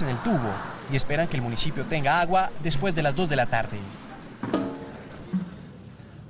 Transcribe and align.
en 0.00 0.08
el 0.08 0.16
tubo 0.18 0.50
y 0.90 0.96
esperan 0.96 1.28
que 1.28 1.36
el 1.36 1.42
municipio 1.42 1.84
tenga 1.84 2.20
agua 2.20 2.50
después 2.62 2.94
de 2.94 3.02
las 3.02 3.14
2 3.14 3.28
de 3.28 3.36
la 3.36 3.46
tarde. 3.46 3.78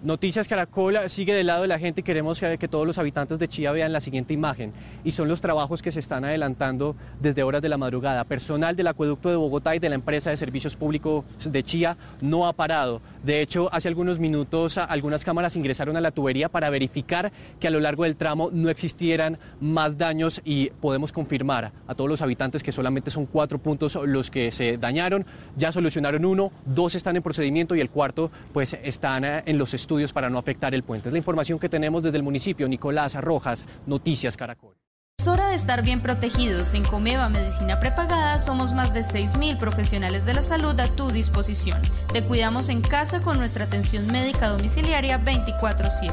Noticias 0.03 0.49
Caracol 0.49 0.99
sigue 1.07 1.33
del 1.33 1.47
lado 1.47 1.63
de 1.63 1.69
la 1.69 1.79
gente 1.79 2.01
y 2.01 2.05
queremos 2.05 2.41
que 2.41 2.67
todos 2.67 2.85
los 2.85 2.99
habitantes 2.99 3.39
de 3.39 3.47
Chía 3.47 3.71
vean 3.71 3.93
la 3.93 4.01
siguiente 4.01 4.35
imagen. 4.35 4.73
Y 5.05 5.13
son 5.13 5.29
los 5.29 5.41
trabajos 5.41 5.81
que 5.81 5.93
se 5.93 6.01
están 6.01 6.25
adelantando 6.25 6.97
desde 7.21 7.45
horas 7.45 7.63
de 7.63 7.69
la 7.69 7.77
madrugada. 7.79 8.25
Personal 8.25 8.75
del 8.75 8.89
acueducto 8.89 9.31
de 9.31 9.37
Bogotá 9.37 9.77
y 9.77 9.79
de 9.79 9.89
la 9.89 9.95
empresa 9.95 10.31
de 10.31 10.37
servicios 10.37 10.75
públicos 10.75 11.25
de 11.45 11.63
Chía 11.63 11.97
no 12.21 12.49
ha 12.49 12.53
parado. 12.53 13.01
De 13.23 13.43
hecho, 13.43 13.73
hace 13.73 13.87
algunos 13.87 14.19
minutos 14.19 14.77
algunas 14.77 15.25
cámaras 15.25 15.55
ingresaron 15.55 15.97
a 15.97 16.01
la 16.01 16.11
tubería 16.11 16.49
para 16.49 16.69
verificar 16.69 17.31
que 17.61 17.69
a 17.69 17.71
lo 17.71 17.79
largo 17.79 18.03
del 18.03 18.17
tramo 18.17 18.51
no 18.53 18.71
existieran 18.71 19.39
más 19.61 19.99
daños 19.99 20.43
y 20.45 20.71
podemos 20.81 21.13
confirmar 21.13 21.71
a 21.87 21.95
todos 21.95 22.11
los 22.11 22.23
habitantes 22.23 22.65
que 22.65 22.73
solamente 22.73 23.13
son 23.13 23.27
cuatro 23.27 23.61
puntos 23.61 23.97
los 24.05 24.33
que 24.33 24.51
se 24.51 24.79
dañaron. 24.79 25.27
Ya 25.57 25.71
solucionaron 25.71 26.25
uno, 26.25 26.51
dos 26.67 26.97
están 26.97 27.15
en 27.15 27.23
procedimiento 27.23 27.77
y 27.77 27.81
el 27.81 27.91
cuarto 27.91 28.33
pues 28.53 28.77
están 28.83 29.25
en 29.25 29.59
los 29.59 29.75
estudios 29.75 29.92
para 30.13 30.31
no 30.31 30.39
afectar 30.39 30.75
el 30.75 30.83
puente. 30.83 31.09
Es 31.09 31.13
la 31.13 31.19
información 31.19 31.59
que 31.59 31.69
tenemos 31.69 32.03
desde 32.03 32.17
el 32.17 32.23
municipio. 32.23 32.69
Nicolás 32.69 33.15
Rojas, 33.21 33.67
Noticias 33.87 34.37
Caracol. 34.37 34.82
Es 35.23 35.29
hora 35.29 35.51
de 35.51 35.55
estar 35.55 35.85
bien 35.85 36.01
protegidos. 36.01 36.75
En 36.75 36.83
Comeva 36.83 37.29
Medicina 37.29 37.79
Prepagada 37.79 38.41
somos 38.41 38.73
más 38.73 38.93
de 38.93 39.05
6.000 39.05 39.57
profesionales 39.57 40.25
de 40.25 40.35
la 40.35 40.43
salud 40.43 40.81
a 40.81 40.89
tu 40.89 41.13
disposición. 41.13 41.81
Te 42.13 42.25
cuidamos 42.25 42.69
en 42.69 42.81
casa 42.81 43.21
con 43.21 43.39
nuestra 43.39 43.67
atención 43.67 44.09
médica 44.09 44.49
domiciliaria 44.49 45.19
24/7 45.19 46.13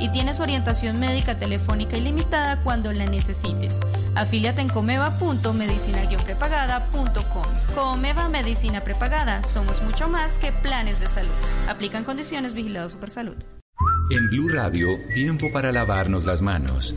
y 0.00 0.08
tienes 0.08 0.40
orientación 0.40 0.98
médica 0.98 1.38
telefónica 1.38 1.96
ilimitada 1.96 2.60
cuando 2.64 2.92
la 2.92 3.06
necesites. 3.06 3.78
Afíliate 4.16 4.60
en 4.60 4.70
comeva.medicina-prepagada.com. 4.70 7.44
Comeva 7.76 8.28
Medicina 8.28 8.82
Prepagada. 8.82 9.44
Somos 9.44 9.80
mucho 9.82 10.08
más 10.08 10.38
que 10.38 10.50
planes 10.50 10.98
de 10.98 11.06
salud. 11.06 11.30
Aplican 11.68 12.02
condiciones 12.02 12.54
vigilados 12.54 12.90
Supersalud. 12.90 13.36
En 14.10 14.28
Blue 14.30 14.48
Radio, 14.48 14.88
tiempo 15.14 15.52
para 15.52 15.70
lavarnos 15.70 16.24
las 16.24 16.42
manos. 16.42 16.96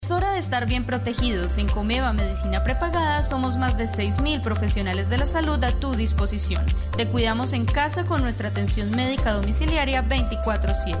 Es 0.00 0.12
hora 0.12 0.32
de 0.32 0.38
estar 0.38 0.66
bien 0.66 0.86
protegidos. 0.86 1.58
En 1.58 1.68
Comeva 1.68 2.12
Medicina 2.12 2.62
Prepagada 2.62 3.20
somos 3.22 3.58
más 3.58 3.76
de 3.76 3.88
6.000 3.88 4.40
profesionales 4.40 5.10
de 5.10 5.18
la 5.18 5.26
salud 5.26 5.62
a 5.64 5.72
tu 5.72 5.92
disposición. 5.92 6.64
Te 6.96 7.08
cuidamos 7.08 7.52
en 7.52 7.66
casa 7.66 8.06
con 8.06 8.22
nuestra 8.22 8.48
atención 8.48 8.90
médica 8.92 9.32
domiciliaria 9.32 10.02
24/7 10.02 10.98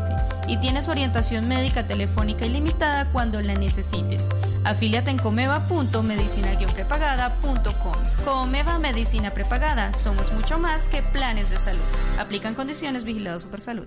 y 0.48 0.58
tienes 0.58 0.88
orientación 0.88 1.46
médica 1.48 1.86
telefónica 1.86 2.44
ilimitada 2.44 3.10
cuando 3.12 3.40
la 3.40 3.54
necesites. 3.54 4.28
Afíliate 4.64 5.10
en 5.10 5.18
comeva.medicina-prepagada.com. 5.18 7.94
Comeva 8.24 8.78
Medicina 8.78 9.32
Prepagada. 9.32 9.94
Somos 9.94 10.32
mucho 10.32 10.58
más 10.58 10.88
que 10.88 11.02
planes 11.02 11.50
de 11.50 11.58
salud. 11.58 11.80
Aplican 12.18 12.54
condiciones 12.54 13.04
vigilados 13.04 13.44
Supersalud. 13.44 13.86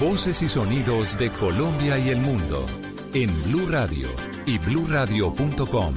Voces 0.00 0.42
y 0.42 0.48
sonidos 0.48 1.16
de 1.16 1.30
Colombia 1.30 1.96
y 1.98 2.10
el 2.10 2.18
mundo 2.18 2.66
en 3.14 3.30
Blue 3.44 3.66
Radio 3.68 4.08
y 4.46 4.58
bluradio.com, 4.58 5.94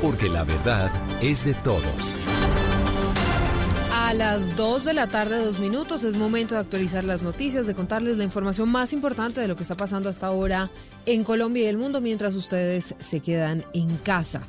porque 0.00 0.28
la 0.28 0.44
verdad 0.44 0.90
es 1.22 1.44
de 1.44 1.54
todos. 1.54 2.14
A 3.92 4.14
las 4.14 4.56
2 4.56 4.84
de 4.84 4.94
la 4.94 5.06
tarde, 5.06 5.44
dos 5.44 5.58
minutos, 5.58 6.04
es 6.04 6.16
momento 6.16 6.54
de 6.54 6.60
actualizar 6.60 7.04
las 7.04 7.22
noticias, 7.22 7.66
de 7.66 7.74
contarles 7.74 8.16
la 8.18 8.24
información 8.24 8.68
más 8.68 8.92
importante 8.92 9.40
de 9.40 9.48
lo 9.48 9.56
que 9.56 9.62
está 9.62 9.76
pasando 9.76 10.08
hasta 10.08 10.26
ahora 10.26 10.70
en 11.06 11.24
Colombia 11.24 11.62
y 11.64 11.66
el 11.66 11.78
mundo 11.78 12.00
mientras 12.00 12.34
ustedes 12.34 12.94
se 12.98 13.20
quedan 13.20 13.64
en 13.72 13.96
casa. 13.98 14.42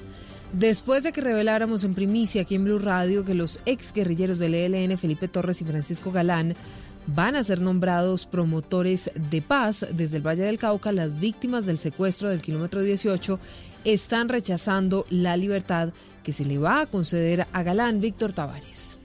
Después 0.53 1.03
de 1.03 1.11
que 1.11 1.21
reveláramos 1.21 1.83
en 1.83 1.95
primicia 1.95 2.43
aquí 2.43 2.55
en 2.55 2.65
Blue 2.65 2.77
Radio 2.77 3.25
que 3.25 3.33
los 3.33 3.59
ex 3.65 3.91
guerrilleros 3.91 4.37
del 4.37 4.53
ELN, 4.53 4.97
Felipe 4.97 5.27
Torres 5.27 5.61
y 5.61 5.65
Francisco 5.65 6.11
Galán, 6.11 6.55
van 7.07 7.35
a 7.35 7.43
ser 7.43 7.61
nombrados 7.61 8.25
promotores 8.25 9.11
de 9.29 9.41
paz 9.41 9.85
desde 9.91 10.17
el 10.17 10.25
Valle 10.25 10.43
del 10.43 10.59
Cauca. 10.59 10.91
Las 10.91 11.19
víctimas 11.19 11.65
del 11.65 11.77
secuestro 11.77 12.29
del 12.29 12.41
kilómetro 12.41 12.81
18 12.81 13.39
están 13.83 14.29
rechazando 14.29 15.05
la 15.09 15.37
libertad 15.37 15.89
que 16.23 16.33
se 16.33 16.45
le 16.45 16.57
va 16.57 16.81
a 16.81 16.85
conceder 16.85 17.47
a 17.51 17.63
Galán 17.63 17.99
Víctor 17.99 18.33
Tavares. 18.33 19.02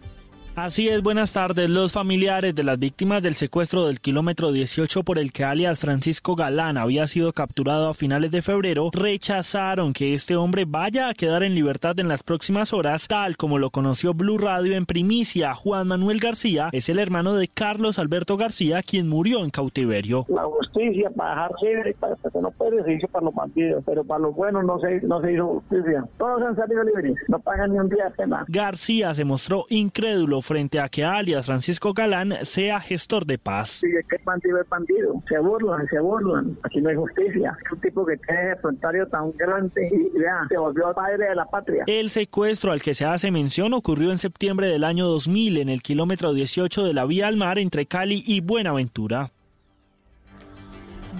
Así 0.60 0.88
es, 0.88 1.04
buenas 1.04 1.32
tardes. 1.32 1.70
Los 1.70 1.92
familiares 1.92 2.52
de 2.52 2.64
las 2.64 2.80
víctimas 2.80 3.22
del 3.22 3.36
secuestro 3.36 3.86
del 3.86 4.00
kilómetro 4.00 4.50
18 4.50 5.04
por 5.04 5.20
el 5.20 5.30
que 5.30 5.44
alias 5.44 5.78
Francisco 5.78 6.34
Galán 6.34 6.76
había 6.76 7.06
sido 7.06 7.32
capturado 7.32 7.88
a 7.88 7.94
finales 7.94 8.32
de 8.32 8.42
febrero 8.42 8.90
rechazaron 8.92 9.92
que 9.92 10.14
este 10.14 10.34
hombre 10.34 10.64
vaya 10.66 11.08
a 11.08 11.14
quedar 11.14 11.44
en 11.44 11.54
libertad 11.54 12.00
en 12.00 12.08
las 12.08 12.24
próximas 12.24 12.72
horas, 12.72 13.06
tal 13.06 13.36
como 13.36 13.58
lo 13.58 13.70
conoció 13.70 14.14
Blue 14.14 14.36
Radio 14.36 14.74
en 14.74 14.84
primicia. 14.84 15.54
Juan 15.54 15.86
Manuel 15.86 16.18
García 16.18 16.70
es 16.72 16.88
el 16.88 16.98
hermano 16.98 17.36
de 17.36 17.46
Carlos 17.46 18.00
Alberto 18.00 18.36
García, 18.36 18.82
quien 18.82 19.08
murió 19.08 19.44
en 19.44 19.50
cautiverio. 19.50 20.26
La 20.26 20.42
justicia 20.42 21.08
para 21.10 21.30
dejar 21.30 21.52
libre, 21.62 21.96
para 22.00 22.16
que 22.16 22.40
no 22.40 22.50
puede, 22.50 22.82
se 22.82 22.94
hizo 22.94 23.06
para 23.06 23.26
los 23.26 23.34
bandidos, 23.34 23.84
pero 23.86 24.02
para 24.02 24.22
los 24.22 24.34
buenos 24.34 24.64
no 24.64 24.80
se, 24.80 25.02
no 25.02 25.20
se 25.20 25.34
hizo 25.34 25.46
justicia. 25.46 26.04
Todos 26.18 26.42
han 26.42 26.56
salido 26.56 26.82
libres, 26.82 27.14
no 27.28 27.38
pagan 27.38 27.70
ni 27.72 27.78
un 27.78 27.88
día 27.88 28.06
de 28.06 28.10
pena. 28.10 28.44
García 28.48 29.14
se 29.14 29.24
mostró 29.24 29.64
incrédulo 29.68 30.42
frente 30.48 30.80
a 30.80 30.88
que 30.88 31.04
alias 31.04 31.44
Francisco 31.44 31.92
Galán 31.92 32.32
sea 32.42 32.80
gestor 32.80 33.26
de 33.26 33.38
paz. 33.38 33.68
Sí, 33.68 33.86
que 34.08 34.16
bandido 34.24 34.58
es 34.60 34.68
bandido. 34.68 35.22
Se 35.28 35.38
burlan, 35.38 35.86
se 35.88 36.00
burlan. 36.00 36.58
Aquí 36.62 36.80
no 36.80 36.88
hay 36.88 36.96
justicia. 36.96 37.56
Es 37.66 37.72
un 37.72 37.80
tipo 37.80 38.06
que 38.06 38.16
tiene 38.16 38.56
frontario 38.56 39.06
tan 39.08 39.30
grande 39.32 39.88
y 39.92 40.18
vea, 40.18 40.46
se 40.48 40.56
volvió 40.56 40.92
padre 40.94 41.28
de 41.28 41.34
la 41.34 41.44
patria. 41.44 41.84
El 41.86 42.08
secuestro 42.08 42.72
al 42.72 42.80
que 42.80 42.94
se 42.94 43.04
hace 43.04 43.30
mención 43.30 43.74
ocurrió 43.74 44.10
en 44.10 44.18
septiembre 44.18 44.68
del 44.68 44.84
año 44.84 45.06
2000 45.06 45.58
en 45.58 45.68
el 45.68 45.82
kilómetro 45.82 46.32
18 46.32 46.84
de 46.84 46.94
la 46.94 47.04
vía 47.04 47.28
al 47.28 47.36
mar 47.36 47.58
entre 47.58 47.84
Cali 47.84 48.22
y 48.26 48.40
Buenaventura. 48.40 49.30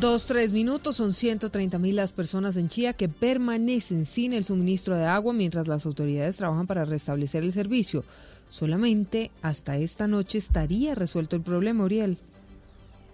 Dos, 0.00 0.26
tres 0.26 0.52
minutos, 0.52 0.94
son 0.94 1.12
130 1.12 1.76
mil 1.78 1.96
las 1.96 2.12
personas 2.12 2.56
en 2.56 2.68
Chía 2.68 2.92
que 2.92 3.08
permanecen 3.08 4.04
sin 4.04 4.32
el 4.32 4.44
suministro 4.44 4.96
de 4.96 5.06
agua 5.06 5.32
mientras 5.32 5.66
las 5.66 5.86
autoridades 5.86 6.36
trabajan 6.36 6.68
para 6.68 6.84
restablecer 6.84 7.42
el 7.42 7.52
servicio. 7.52 8.04
Solamente 8.48 9.30
hasta 9.42 9.76
esta 9.76 10.06
noche 10.06 10.38
estaría 10.38 10.94
resuelto 10.94 11.36
el 11.36 11.42
problema, 11.42 11.84
Uriel. 11.84 12.18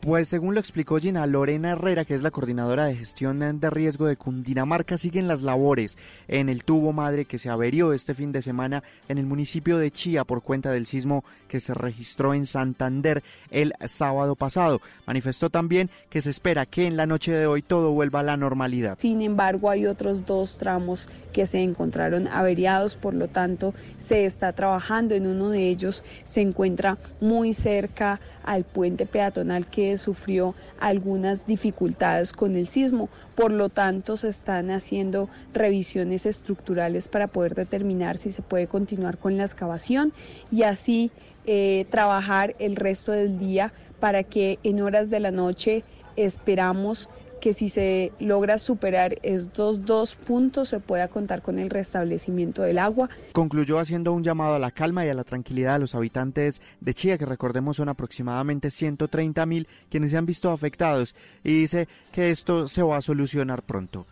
Pues 0.04 0.28
según 0.28 0.52
lo 0.52 0.60
explicó 0.60 0.98
Gina 0.98 1.26
Lorena 1.26 1.70
Herrera, 1.70 2.04
que 2.04 2.12
es 2.12 2.22
la 2.22 2.30
coordinadora 2.30 2.84
de 2.84 2.94
gestión 2.94 3.38
de 3.58 3.70
riesgo 3.70 4.04
de 4.04 4.18
Cundinamarca, 4.18 4.98
siguen 4.98 5.28
las 5.28 5.40
labores 5.40 5.96
en 6.28 6.50
el 6.50 6.62
tubo 6.62 6.92
madre 6.92 7.24
que 7.24 7.38
se 7.38 7.48
averió 7.48 7.94
este 7.94 8.12
fin 8.12 8.30
de 8.30 8.42
semana 8.42 8.82
en 9.08 9.16
el 9.16 9.24
municipio 9.24 9.78
de 9.78 9.90
Chía 9.90 10.24
por 10.24 10.42
cuenta 10.42 10.70
del 10.70 10.84
sismo 10.84 11.24
que 11.48 11.58
se 11.58 11.72
registró 11.72 12.34
en 12.34 12.44
Santander 12.44 13.22
el 13.50 13.72
sábado 13.86 14.36
pasado. 14.36 14.82
Manifestó 15.06 15.48
también 15.48 15.88
que 16.10 16.20
se 16.20 16.28
espera 16.28 16.66
que 16.66 16.86
en 16.86 16.98
la 16.98 17.06
noche 17.06 17.32
de 17.32 17.46
hoy 17.46 17.62
todo 17.62 17.92
vuelva 17.92 18.20
a 18.20 18.24
la 18.24 18.36
normalidad. 18.36 18.98
Sin 18.98 19.22
embargo, 19.22 19.70
hay 19.70 19.86
otros 19.86 20.26
dos 20.26 20.58
tramos 20.58 21.08
que 21.32 21.46
se 21.46 21.62
encontraron 21.62 22.28
averiados, 22.28 22.94
por 22.94 23.14
lo 23.14 23.28
tanto, 23.28 23.72
se 23.96 24.26
está 24.26 24.52
trabajando 24.52 25.14
en 25.14 25.26
uno 25.26 25.48
de 25.48 25.66
ellos, 25.66 26.04
se 26.24 26.42
encuentra 26.42 26.98
muy 27.22 27.54
cerca 27.54 28.20
al 28.44 28.64
puente 28.64 29.06
peatonal 29.06 29.66
que 29.66 29.98
sufrió 29.98 30.54
algunas 30.78 31.46
dificultades 31.46 32.32
con 32.32 32.56
el 32.56 32.66
sismo. 32.66 33.08
Por 33.34 33.50
lo 33.52 33.68
tanto, 33.68 34.16
se 34.16 34.28
están 34.28 34.70
haciendo 34.70 35.28
revisiones 35.52 36.26
estructurales 36.26 37.08
para 37.08 37.26
poder 37.26 37.54
determinar 37.54 38.18
si 38.18 38.32
se 38.32 38.42
puede 38.42 38.66
continuar 38.66 39.18
con 39.18 39.36
la 39.36 39.44
excavación 39.44 40.12
y 40.52 40.62
así 40.62 41.10
eh, 41.46 41.86
trabajar 41.90 42.54
el 42.58 42.76
resto 42.76 43.12
del 43.12 43.38
día 43.38 43.72
para 44.00 44.22
que 44.22 44.58
en 44.62 44.80
horas 44.80 45.10
de 45.10 45.20
la 45.20 45.30
noche 45.30 45.84
esperamos 46.16 47.08
que 47.44 47.52
si 47.52 47.68
se 47.68 48.10
logra 48.20 48.56
superar 48.56 49.16
estos 49.22 49.84
dos 49.84 50.14
puntos 50.14 50.70
se 50.70 50.80
pueda 50.80 51.08
contar 51.08 51.42
con 51.42 51.58
el 51.58 51.68
restablecimiento 51.68 52.62
del 52.62 52.78
agua. 52.78 53.10
Concluyó 53.32 53.78
haciendo 53.78 54.14
un 54.14 54.22
llamado 54.22 54.54
a 54.54 54.58
la 54.58 54.70
calma 54.70 55.04
y 55.04 55.10
a 55.10 55.14
la 55.14 55.24
tranquilidad 55.24 55.74
a 55.74 55.78
los 55.78 55.94
habitantes 55.94 56.62
de 56.80 56.94
Chía, 56.94 57.18
que 57.18 57.26
recordemos 57.26 57.76
son 57.76 57.90
aproximadamente 57.90 58.70
130 58.70 59.44
mil 59.44 59.68
quienes 59.90 60.12
se 60.12 60.16
han 60.16 60.24
visto 60.24 60.50
afectados, 60.50 61.14
y 61.42 61.60
dice 61.60 61.86
que 62.12 62.30
esto 62.30 62.66
se 62.66 62.82
va 62.82 62.96
a 62.96 63.02
solucionar 63.02 63.62
pronto. 63.62 64.06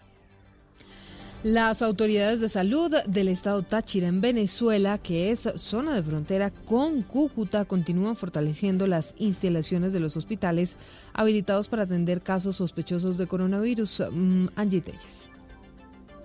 Las 1.44 1.82
autoridades 1.82 2.38
de 2.40 2.48
salud 2.48 2.94
del 3.08 3.26
estado 3.26 3.62
Táchira 3.64 4.06
en 4.06 4.20
Venezuela, 4.20 4.98
que 4.98 5.32
es 5.32 5.50
zona 5.56 5.92
de 5.92 6.00
frontera 6.00 6.50
con 6.50 7.02
Cúcuta, 7.02 7.64
continúan 7.64 8.14
fortaleciendo 8.14 8.86
las 8.86 9.16
instalaciones 9.18 9.92
de 9.92 9.98
los 9.98 10.16
hospitales 10.16 10.76
habilitados 11.12 11.66
para 11.66 11.82
atender 11.82 12.20
casos 12.20 12.54
sospechosos 12.54 13.18
de 13.18 13.26
coronavirus. 13.26 14.04
Mm, 14.12 14.46
Angie 14.54 14.82
Telles. 14.82 15.31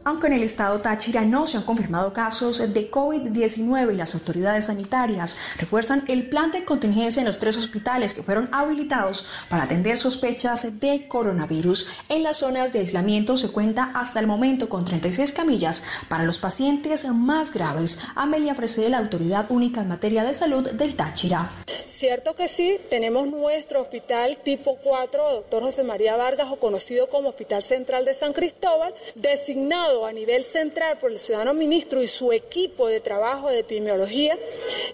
Aunque 0.08 0.28
en 0.28 0.34
el 0.34 0.44
estado 0.44 0.80
Táchira 0.80 1.26
no 1.26 1.46
se 1.48 1.58
han 1.58 1.64
confirmado 1.64 2.14
casos 2.14 2.74
de 2.74 2.90
COVID-19 2.90 3.92
y 3.92 3.98
las 3.98 4.14
autoridades 4.14 4.68
sanitarias 4.68 5.36
refuerzan 5.58 6.06
el 6.08 6.30
plan 6.30 6.50
de 6.50 6.64
contingencia 6.64 7.20
en 7.20 7.26
los 7.26 7.40
tres 7.40 7.58
hospitales 7.58 8.14
que 8.14 8.24
fueron 8.24 8.48
habilitados 8.54 9.26
para 9.50 9.64
atender 9.64 9.98
sospechas 9.98 10.80
de 10.80 11.10
coronavirus. 11.10 11.90
En 12.08 12.24
las 12.24 12.38
zonas 12.38 12.72
de 12.72 12.80
aislamiento 12.80 13.36
se 13.36 13.50
cuenta 13.50 13.92
hasta 13.96 14.22
el 14.22 14.28
momento 14.28 14.70
con 14.70 14.86
36 14.86 15.34
camillas 15.34 15.84
para 16.08 16.24
los 16.24 16.40
pacientes 16.40 17.06
más 17.10 17.52
graves. 17.52 18.00
Amelia 18.16 18.56
Fresé, 18.56 18.90
la 18.90 19.00
autoridad 19.00 19.48
única 19.50 19.82
en 19.82 19.90
materia 19.90 20.24
de 20.24 20.34
salud 20.34 20.72
del 20.72 20.96
Táchira. 20.96 21.52
Cierto 21.86 22.34
que 22.34 22.48
sí, 22.48 22.80
tenemos 22.90 23.28
nuestro 23.28 23.82
hospital 23.82 24.38
tipo 24.38 24.78
4, 24.82 25.34
doctor 25.34 25.64
José 25.64 25.84
María 25.84 26.16
Vargas, 26.16 26.48
o 26.50 26.56
conocido 26.58 27.10
como 27.10 27.28
Hospital 27.28 27.62
Central 27.62 28.06
de 28.06 28.14
San 28.14 28.32
Cristóbal, 28.32 28.94
designado 29.16 29.97
a 30.06 30.14
nivel 30.14 30.44
central 30.44 30.98
por 30.98 31.12
el 31.12 31.20
ciudadano 31.20 31.54
ministro 31.54 32.02
y 32.02 32.08
su 32.08 32.32
equipo 32.32 32.88
de 32.88 33.00
trabajo 33.00 33.50
de 33.50 33.60
epidemiología 33.60 34.38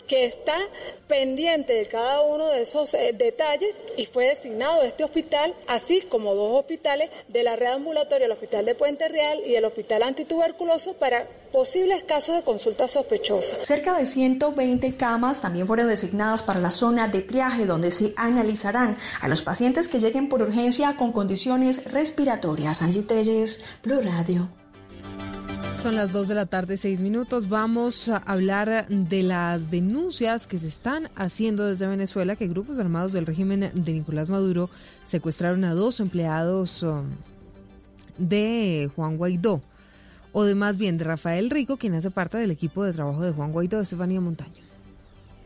que 0.07 0.25
está 0.25 0.57
pendiente 1.07 1.73
de 1.73 1.85
cada 1.87 2.21
uno 2.21 2.47
de 2.47 2.61
esos 2.61 2.93
eh, 2.93 3.13
detalles 3.15 3.75
y 3.97 4.05
fue 4.05 4.27
designado 4.27 4.81
este 4.81 5.03
hospital, 5.03 5.53
así 5.67 6.01
como 6.01 6.33
dos 6.33 6.59
hospitales 6.59 7.09
de 7.27 7.43
la 7.43 7.55
red 7.55 7.73
ambulatoria, 7.73 8.25
el 8.25 8.31
Hospital 8.31 8.65
de 8.65 8.75
Puente 8.75 9.07
Real 9.09 9.39
y 9.45 9.55
el 9.55 9.65
Hospital 9.65 10.03
Antituberculoso 10.03 10.93
para 10.93 11.27
posibles 11.51 12.03
casos 12.03 12.35
de 12.35 12.43
consulta 12.43 12.87
sospechosa. 12.87 13.63
Cerca 13.63 13.97
de 13.97 14.05
120 14.05 14.95
camas 14.95 15.41
también 15.41 15.67
fueron 15.67 15.87
designadas 15.87 16.41
para 16.41 16.59
la 16.59 16.71
zona 16.71 17.07
de 17.07 17.21
triaje 17.21 17.65
donde 17.65 17.91
se 17.91 18.13
analizarán 18.17 18.97
a 19.21 19.27
los 19.27 19.43
pacientes 19.43 19.87
que 19.87 19.99
lleguen 19.99 20.29
por 20.29 20.41
urgencia 20.41 20.95
con 20.97 21.11
condiciones 21.11 21.91
respiratorias. 21.91 22.81
Angie 22.81 23.03
Telles, 23.03 23.63
Blue 23.83 24.01
Radio. 24.01 24.62
Son 25.83 25.97
las 25.97 26.13
2 26.13 26.29
de 26.29 26.35
la 26.35 26.45
tarde, 26.45 26.77
6 26.77 27.01
minutos. 27.01 27.49
Vamos 27.49 28.07
a 28.07 28.15
hablar 28.15 28.87
de 28.87 29.21
las 29.21 29.69
denuncias 29.69 30.47
que 30.47 30.57
se 30.57 30.69
están 30.69 31.09
haciendo 31.17 31.65
desde 31.65 31.87
Venezuela 31.87 32.37
que 32.37 32.47
grupos 32.47 32.79
armados 32.79 33.11
del 33.11 33.25
régimen 33.25 33.69
de 33.73 33.91
Nicolás 33.91 34.29
Maduro 34.29 34.69
secuestraron 35.03 35.65
a 35.65 35.73
dos 35.73 35.99
empleados 35.99 36.83
um, 36.83 37.03
de 38.17 38.89
Juan 38.95 39.17
Guaidó, 39.17 39.61
o 40.31 40.45
de 40.45 40.55
más 40.55 40.77
bien 40.77 40.97
de 40.97 41.03
Rafael 41.03 41.49
Rico, 41.49 41.75
quien 41.75 41.95
hace 41.95 42.11
parte 42.11 42.37
del 42.37 42.51
equipo 42.51 42.85
de 42.85 42.93
trabajo 42.93 43.21
de 43.21 43.31
Juan 43.31 43.51
Guaidó, 43.51 43.81
Estefanía 43.81 44.21
Montaño. 44.21 44.62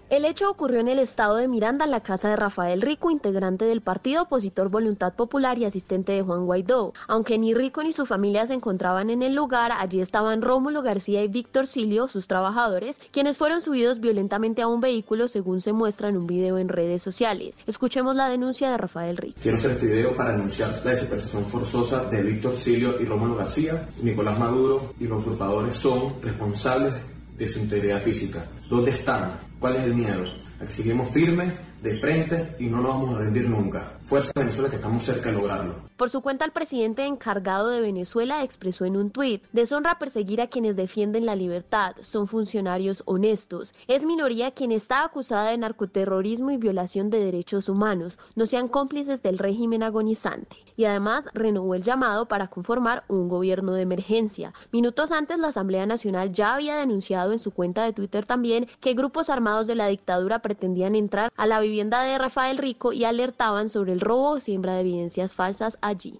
El 0.09 0.23
hecho 0.23 0.49
ocurrió 0.49 0.79
en 0.79 0.87
el 0.87 0.99
estado 0.99 1.35
de 1.35 1.49
Miranda, 1.49 1.83
en 1.83 1.91
la 1.91 1.99
casa 1.99 2.29
de 2.29 2.37
Rafael 2.37 2.81
Rico, 2.81 3.11
integrante 3.11 3.65
del 3.65 3.81
partido 3.81 4.23
opositor 4.23 4.69
Voluntad 4.69 5.13
Popular 5.15 5.57
y 5.57 5.65
asistente 5.65 6.13
de 6.13 6.21
Juan 6.21 6.45
Guaidó. 6.45 6.93
Aunque 7.09 7.37
ni 7.37 7.53
Rico 7.53 7.83
ni 7.83 7.91
su 7.91 8.05
familia 8.05 8.45
se 8.45 8.53
encontraban 8.53 9.09
en 9.09 9.21
el 9.21 9.35
lugar, 9.35 9.73
allí 9.77 9.99
estaban 9.99 10.41
Rómulo 10.41 10.81
García 10.81 11.21
y 11.25 11.27
Víctor 11.27 11.67
Silio, 11.67 12.07
sus 12.07 12.25
trabajadores, 12.25 13.01
quienes 13.11 13.37
fueron 13.37 13.59
subidos 13.59 13.99
violentamente 13.99 14.61
a 14.61 14.69
un 14.69 14.79
vehículo, 14.79 15.27
según 15.27 15.59
se 15.59 15.73
muestra 15.73 16.07
en 16.07 16.15
un 16.15 16.25
video 16.25 16.57
en 16.57 16.69
redes 16.69 17.03
sociales. 17.03 17.59
Escuchemos 17.67 18.15
la 18.15 18.29
denuncia 18.29 18.71
de 18.71 18.77
Rafael 18.77 19.17
Rico. 19.17 19.37
Quiero 19.41 19.57
hacer 19.57 19.71
este 19.71 19.87
video 19.87 20.15
para 20.15 20.31
denunciar 20.31 20.69
la 20.85 20.91
desaparición 20.91 21.43
forzosa 21.47 22.05
de 22.05 22.23
Víctor 22.23 22.55
Silio 22.55 22.97
y 23.01 23.03
Rómulo 23.03 23.35
García. 23.35 23.89
Nicolás 24.01 24.39
Maduro 24.39 24.93
y 25.01 25.05
los 25.05 25.21
usurpadores 25.21 25.75
son 25.75 26.21
responsables 26.21 26.93
de 27.37 27.45
su 27.45 27.59
integridad 27.59 28.01
física. 28.01 28.45
¿Dónde 28.69 28.91
están? 28.91 29.46
¿Cuál 29.59 29.77
es 29.77 29.83
el 29.83 29.95
miedo? 29.95 30.23
A 30.61 30.65
que 30.65 30.71
seguimos 30.71 31.09
firmes 31.09 31.53
de 31.81 31.93
frente 31.97 32.55
y 32.59 32.67
no 32.67 32.77
nos 32.77 32.91
vamos 32.91 33.15
a 33.15 33.19
rendir 33.19 33.49
nunca. 33.49 33.97
Fuerza 34.01 34.31
Venezuela 34.35 34.69
que 34.69 34.77
estamos 34.77 35.03
cerca 35.03 35.29
de 35.29 35.35
lograrlo. 35.35 35.75
Por 35.97 36.09
su 36.09 36.21
cuenta, 36.21 36.45
el 36.45 36.51
presidente 36.51 37.05
encargado 37.05 37.69
de 37.69 37.81
Venezuela 37.81 38.43
expresó 38.43 38.85
en 38.85 38.97
un 38.97 39.09
tuit, 39.09 39.43
deshonra 39.51 39.97
perseguir 39.99 40.41
a 40.41 40.47
quienes 40.47 40.75
defienden 40.75 41.25
la 41.25 41.35
libertad, 41.35 41.95
son 42.01 42.27
funcionarios 42.27 43.03
honestos. 43.05 43.73
Es 43.87 44.05
minoría 44.05 44.51
quien 44.51 44.71
está 44.71 45.03
acusada 45.03 45.49
de 45.49 45.57
narcoterrorismo 45.57 46.51
y 46.51 46.57
violación 46.57 47.09
de 47.09 47.19
derechos 47.19 47.67
humanos. 47.67 48.19
No 48.35 48.45
sean 48.45 48.67
cómplices 48.67 49.23
del 49.23 49.37
régimen 49.37 49.83
agonizante. 49.83 50.57
Y 50.75 50.85
además 50.85 51.25
renovó 51.33 51.73
el 51.73 51.81
llamado 51.81 52.27
para 52.27 52.47
conformar 52.47 53.03
un 53.07 53.27
gobierno 53.27 53.73
de 53.73 53.81
emergencia. 53.81 54.53
Minutos 54.71 55.11
antes, 55.11 55.39
la 55.39 55.47
Asamblea 55.47 55.87
Nacional 55.87 56.31
ya 56.31 56.53
había 56.53 56.75
denunciado 56.75 57.31
en 57.31 57.39
su 57.39 57.51
cuenta 57.51 57.83
de 57.83 57.93
Twitter 57.93 58.25
también 58.25 58.67
que 58.79 58.93
grupos 58.93 59.29
armados 59.29 59.65
de 59.65 59.75
la 59.75 59.87
dictadura 59.87 60.39
pretendían 60.39 60.93
entrar 60.93 61.31
a 61.35 61.47
la 61.47 61.59
vivienda 61.67 62.03
de 62.03 62.17
Rafael 62.17 62.57
Rico 62.57 62.93
y 62.93 63.03
alertaban 63.05 63.69
sobre 63.69 63.93
el 63.93 64.01
robo 64.01 64.31
o 64.31 64.39
siembra 64.39 64.73
de 64.73 64.81
evidencias 64.81 65.35
falsas 65.35 65.77
allí. 65.81 66.19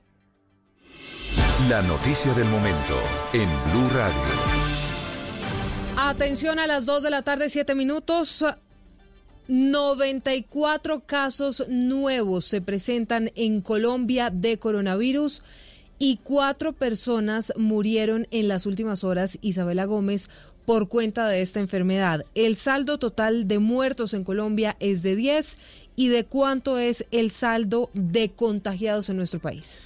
La 1.70 1.82
noticia 1.82 2.34
del 2.34 2.46
momento 2.46 2.94
en 3.34 3.50
Blue 3.72 3.90
Radio. 3.90 4.22
Atención 5.98 6.60
a 6.60 6.68
las 6.68 6.86
2 6.86 7.04
de 7.04 7.10
la 7.10 7.24
tarde, 7.24 7.50
7 7.50 7.74
minutos. 7.74 8.46
94 9.48 11.04
casos 11.06 11.64
nuevos 11.70 12.46
se 12.46 12.62
presentan 12.62 13.32
en 13.36 13.62
Colombia 13.62 14.30
de 14.30 14.60
coronavirus 14.60 15.42
y 16.00 16.20
cuatro 16.24 16.74
personas 16.74 17.54
murieron 17.56 18.28
en 18.32 18.48
las 18.48 18.66
últimas 18.66 19.04
horas. 19.04 19.40
Isabela 19.42 19.86
Gómez 19.86 20.30
por 20.68 20.90
cuenta 20.90 21.30
de 21.30 21.42
esta 21.42 21.62
enfermedad. 21.62 22.26
El 22.36 22.58
saldo 22.58 23.00
total 23.00 23.48
de 23.48 23.58
muertos 23.58 24.14
en 24.14 24.26
Colombia 24.26 24.76
es 24.82 25.02
de 25.02 25.16
10 25.16 25.58
y 25.96 26.10
de 26.10 26.26
cuánto 26.26 26.78
es 26.78 27.06
el 27.12 27.32
saldo 27.32 27.90
de 27.94 28.32
contagiados 28.34 29.08
en 29.08 29.16
nuestro 29.16 29.40
país. 29.40 29.80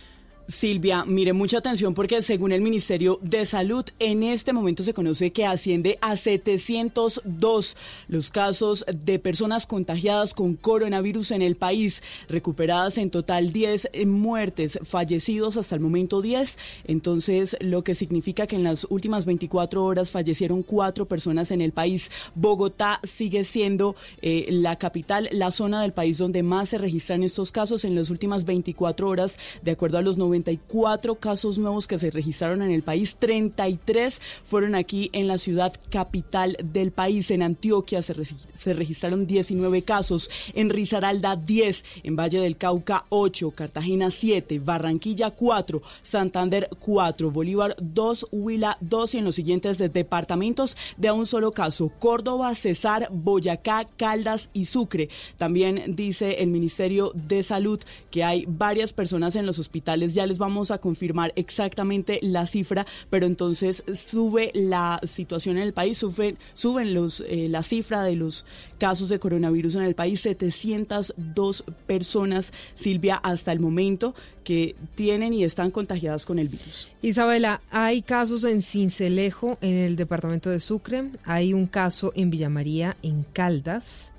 Silvia, 0.51 1.06
mire 1.06 1.33
mucha 1.33 1.57
atención 1.57 1.94
porque 1.94 2.21
según 2.21 2.51
el 2.51 2.62
Ministerio 2.62 3.19
de 3.21 3.45
Salud, 3.45 3.86
en 4.00 4.24
este 4.24 4.53
momento 4.53 4.83
se 4.83 4.94
conoce 4.94 5.31
que 5.31 5.45
asciende 5.45 5.98
a 6.01 6.15
702 6.15 7.77
los 8.07 8.31
casos 8.31 8.86
de 8.94 9.19
personas 9.19 9.65
contagiadas 9.65 10.33
con 10.33 10.56
coronavirus 10.56 11.31
en 11.31 11.42
el 11.42 11.56
país, 11.56 12.03
recuperadas 12.27 12.98
en 12.98 13.09
total 13.09 13.53
10 13.53 13.89
muertes, 14.06 14.80
fallecidos 14.83 15.57
hasta 15.57 15.75
el 15.75 15.81
momento 15.81 16.21
10, 16.21 16.57
entonces 16.86 17.56
lo 17.59 17.83
que 17.83 17.95
significa 17.95 18.47
que 18.47 18.56
en 18.56 18.63
las 18.63 18.86
últimas 18.89 19.25
24 19.25 19.83
horas 19.83 20.12
fallecieron 20.12 20.63
cuatro 20.63 21.07
personas 21.07 21.51
en 21.51 21.62
el 21.62 21.71
país. 21.71 22.12
Bogotá 22.36 23.00
sigue 23.04 23.45
siendo 23.45 23.95
eh, 24.21 24.47
la 24.50 24.77
capital, 24.77 25.30
la 25.31 25.51
zona 25.51 25.81
del 25.81 25.94
país 25.94 26.18
donde 26.18 26.44
más 26.44 26.69
se 26.69 26.77
registran 26.77 27.24
estos 27.24 27.51
casos 27.51 27.86
en 27.86 27.95
las 27.95 28.09
últimas 28.09 28.45
24 28.45 29.07
horas, 29.07 29.38
de 29.62 29.71
acuerdo 29.71 29.97
a 29.97 30.01
los 30.01 30.18
94 30.41 31.16
casos 31.16 31.57
nuevos 31.57 31.87
que 31.87 31.99
se 31.99 32.09
registraron 32.09 32.61
en 32.61 32.71
el 32.71 32.83
país, 32.83 33.16
33 33.18 34.19
fueron 34.45 34.75
aquí 34.75 35.09
en 35.13 35.27
la 35.27 35.37
ciudad 35.37 35.73
capital 35.89 36.57
del 36.63 36.92
país. 36.92 37.31
En 37.31 37.44
Antioquia 37.44 38.01
se, 38.01 38.16
se 38.54 38.73
registraron 38.73 39.27
19 39.27 39.83
casos, 39.83 40.30
en 40.54 40.69
Risaralda 40.69 41.35
10, 41.35 41.83
en 42.04 42.16
Valle 42.16 42.39
del 42.39 42.57
Cauca 42.57 43.06
8, 43.09 43.51
Cartagena 43.51 44.11
7, 44.11 44.59
Barranquilla 44.59 45.31
4, 45.31 45.81
Santander 46.01 46.69
4, 46.80 47.31
Bolívar 47.31 47.75
2, 47.80 48.27
Huila 48.31 48.77
2 48.81 49.16
y 49.16 49.18
en 49.19 49.25
los 49.25 49.35
siguientes 49.35 49.77
departamentos 49.77 50.77
de 50.97 51.07
a 51.07 51.13
un 51.13 51.27
solo 51.27 51.51
caso, 51.51 51.92
Córdoba, 51.99 52.56
Cesar, 52.56 53.09
Boyacá, 53.11 53.87
Caldas 53.97 54.49
y 54.54 54.66
Sucre. 54.66 55.09
También 55.37 55.95
dice 55.95 56.42
el 56.42 56.49
Ministerio 56.49 57.11
de 57.13 57.44
Salud 57.44 57.80
que 58.09 58.23
hay 58.23 58.45
varias 58.47 58.94
personas 58.94 59.35
en 59.35 59.45
los 59.45 59.59
hospitales 59.59 60.13
ya 60.13 60.25
vamos 60.38 60.71
a 60.71 60.78
confirmar 60.78 61.33
exactamente 61.35 62.19
la 62.21 62.45
cifra, 62.45 62.85
pero 63.09 63.26
entonces 63.26 63.83
sube 63.95 64.52
la 64.54 65.00
situación 65.06 65.57
en 65.57 65.64
el 65.64 65.73
país, 65.73 65.97
sube, 65.97 66.35
suben 66.54 66.94
los, 66.94 67.21
eh, 67.21 67.47
la 67.50 67.64
cifra 67.64 68.04
de 68.04 68.16
los 68.16 68.45
casos 68.78 69.09
de 69.09 69.19
coronavirus 69.19 69.76
en 69.76 69.83
el 69.83 69.95
país, 69.95 70.21
702 70.21 71.64
personas, 71.88 72.52
Silvia, 72.76 73.16
hasta 73.16 73.52
el 73.52 73.59
momento 73.59 74.16
que 74.44 74.76
tienen 74.95 75.33
y 75.33 75.44
están 75.44 75.71
contagiadas 75.71 76.26
con 76.26 76.40
el 76.40 76.50
virus. 76.50 76.90
Isabela, 77.02 77.61
hay 77.69 78.02
casos 78.02 78.44
en 78.44 78.61
Cincelejo, 78.61 79.57
en 79.61 79.76
el 79.76 79.95
departamento 79.95 80.50
de 80.50 80.59
Sucre, 80.59 81.11
hay 81.26 81.54
un 81.54 81.68
caso 81.68 82.11
en 82.16 82.30
Villamaría, 82.31 82.97
en 83.04 83.23
Caldas, 83.33 84.11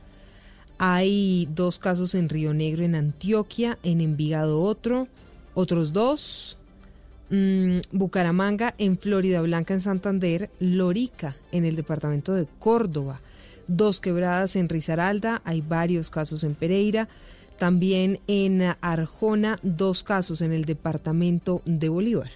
hay 0.78 1.48
dos 1.54 1.78
casos 1.78 2.14
en 2.14 2.28
Río 2.28 2.54
Negro, 2.54 2.84
en 2.84 2.94
Antioquia, 2.94 3.78
en 3.82 4.00
Envigado 4.00 4.62
otro, 4.62 5.06
otros 5.54 5.92
dos, 5.92 6.56
mm, 7.30 7.78
Bucaramanga 7.92 8.74
en 8.78 8.98
Florida 8.98 9.40
Blanca 9.40 9.74
en 9.74 9.80
Santander, 9.80 10.50
Lorica 10.60 11.36
en 11.50 11.64
el 11.64 11.76
departamento 11.76 12.34
de 12.34 12.46
Córdoba, 12.58 13.20
dos 13.68 14.00
quebradas 14.00 14.56
en 14.56 14.68
Risaralda, 14.68 15.42
hay 15.44 15.60
varios 15.60 16.10
casos 16.10 16.44
en 16.44 16.54
Pereira, 16.54 17.08
También 17.58 18.20
en 18.26 18.74
Arjona, 18.80 19.58
dos 19.62 20.02
casos 20.02 20.40
en 20.40 20.52
el 20.52 20.64
departamento 20.64 21.62
de 21.64 21.88
Bolívar. 21.88 22.30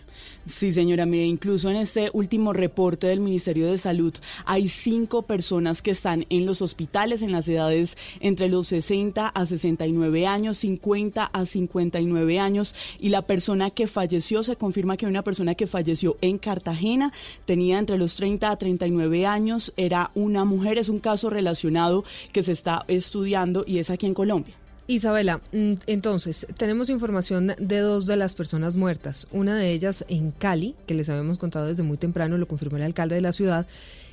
Sí, 0.47 0.73
señora, 0.73 1.07
mire, 1.07 1.25
incluso 1.25 1.71
en 1.71 1.77
este 1.77 2.09
último 2.13 2.53
reporte 2.53 3.09
del 3.09 3.21
Ministerio 3.21 3.71
de 3.71 3.79
Salud 3.79 4.15
hay 4.45 4.69
cinco 4.69 5.23
personas 5.23 5.83
que 5.83 5.91
están 5.91 6.25
en 6.31 6.47
los 6.47 6.63
hospitales 6.63 7.23
en 7.23 7.33
las 7.33 7.49
edades 7.49 7.97
entre 8.21 8.49
los 8.49 8.69
60 8.69 9.29
a 9.29 9.47
69 9.47 10.27
años, 10.27 10.59
50 10.59 11.25
a 11.25 11.47
59 11.47 12.39
años 12.39 12.75
y 13.01 13.09
la 13.09 13.23
persona 13.23 13.71
que 13.71 13.87
falleció, 13.87 14.43
se 14.43 14.57
confirma 14.57 14.97
que 14.97 15.07
una 15.07 15.23
persona 15.23 15.55
que 15.55 15.67
falleció 15.67 16.17
en 16.21 16.39
Cartagena 16.39 17.13
tenía 17.45 17.79
entre 17.79 17.99
los 17.99 18.17
30 18.17 18.51
a 18.51 18.57
39 18.57 19.27
años, 19.27 19.73
era 19.77 20.13
una 20.15 20.45
mujer, 20.45 20.79
es 20.79 20.89
un 20.89 21.01
caso 21.01 21.29
relacionado 21.29 22.05
que 22.33 22.43
se 22.43 22.53
está 22.53 22.85
estudiando 22.87 23.65
y 23.67 23.79
es 23.79 23.91
aquí 23.91 24.07
en 24.07 24.15
Colombia. 24.15 24.55
Isabela, 24.89 25.41
mm, 25.53 25.75
entonces, 25.89 26.47
tenemos 26.57 26.91
información 26.91 27.55
de 27.59 27.79
dos 27.79 28.07
de 28.07 28.17
las 28.17 28.35
personas 28.35 28.77
muertas. 28.77 29.27
Una 29.33 29.57
de 29.57 29.73
ellas 29.73 30.05
en 30.09 30.31
Cali, 30.31 30.77
que 30.87 30.95
les 30.95 31.09
habíamos 31.09 31.39
contado 31.39 31.67
desde 31.67 31.83
muy 31.83 31.97
temprano, 31.97 32.39
lo 32.39 32.47
confirmó 32.47 32.77
el 32.77 32.85
alcalde 32.85 33.17
de 33.17 33.21
la 33.21 33.33
ciudad, 33.33 33.67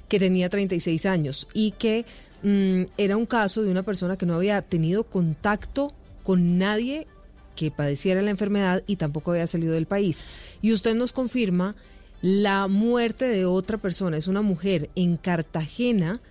que 0.08 0.20
tenía 0.20 0.50
36 0.50 1.06
años 1.06 1.48
y 1.54 1.72
que 1.72 2.06
mm, 2.42 2.92
era 2.98 3.18
un 3.18 3.26
caso 3.26 3.62
de 3.64 3.72
una 3.72 3.84
persona 3.84 4.18
que 4.18 4.26
no 4.26 4.36
había 4.36 4.62
tenido 4.62 5.04
contacto 5.04 5.94
con 6.24 6.58
nadie 6.58 7.08
que 7.56 7.70
padeciera 7.70 8.22
la 8.22 8.32
enfermedad 8.32 8.84
y 8.88 8.96
tampoco 8.96 9.32
había 9.32 9.48
salido 9.48 9.74
del 9.74 9.86
país. 9.86 10.26
Y 10.62 10.74
usted 10.74 10.96
nos 10.96 11.14
confirma 11.14 11.76
la 12.22 12.68
muerte 12.68 13.26
de 13.26 13.46
otra 13.46 13.78
persona, 13.78 14.18
es 14.18 14.28
una 14.28 14.42
mujer 14.42 14.90
en 14.96 15.18
Cartagena, 15.18 16.22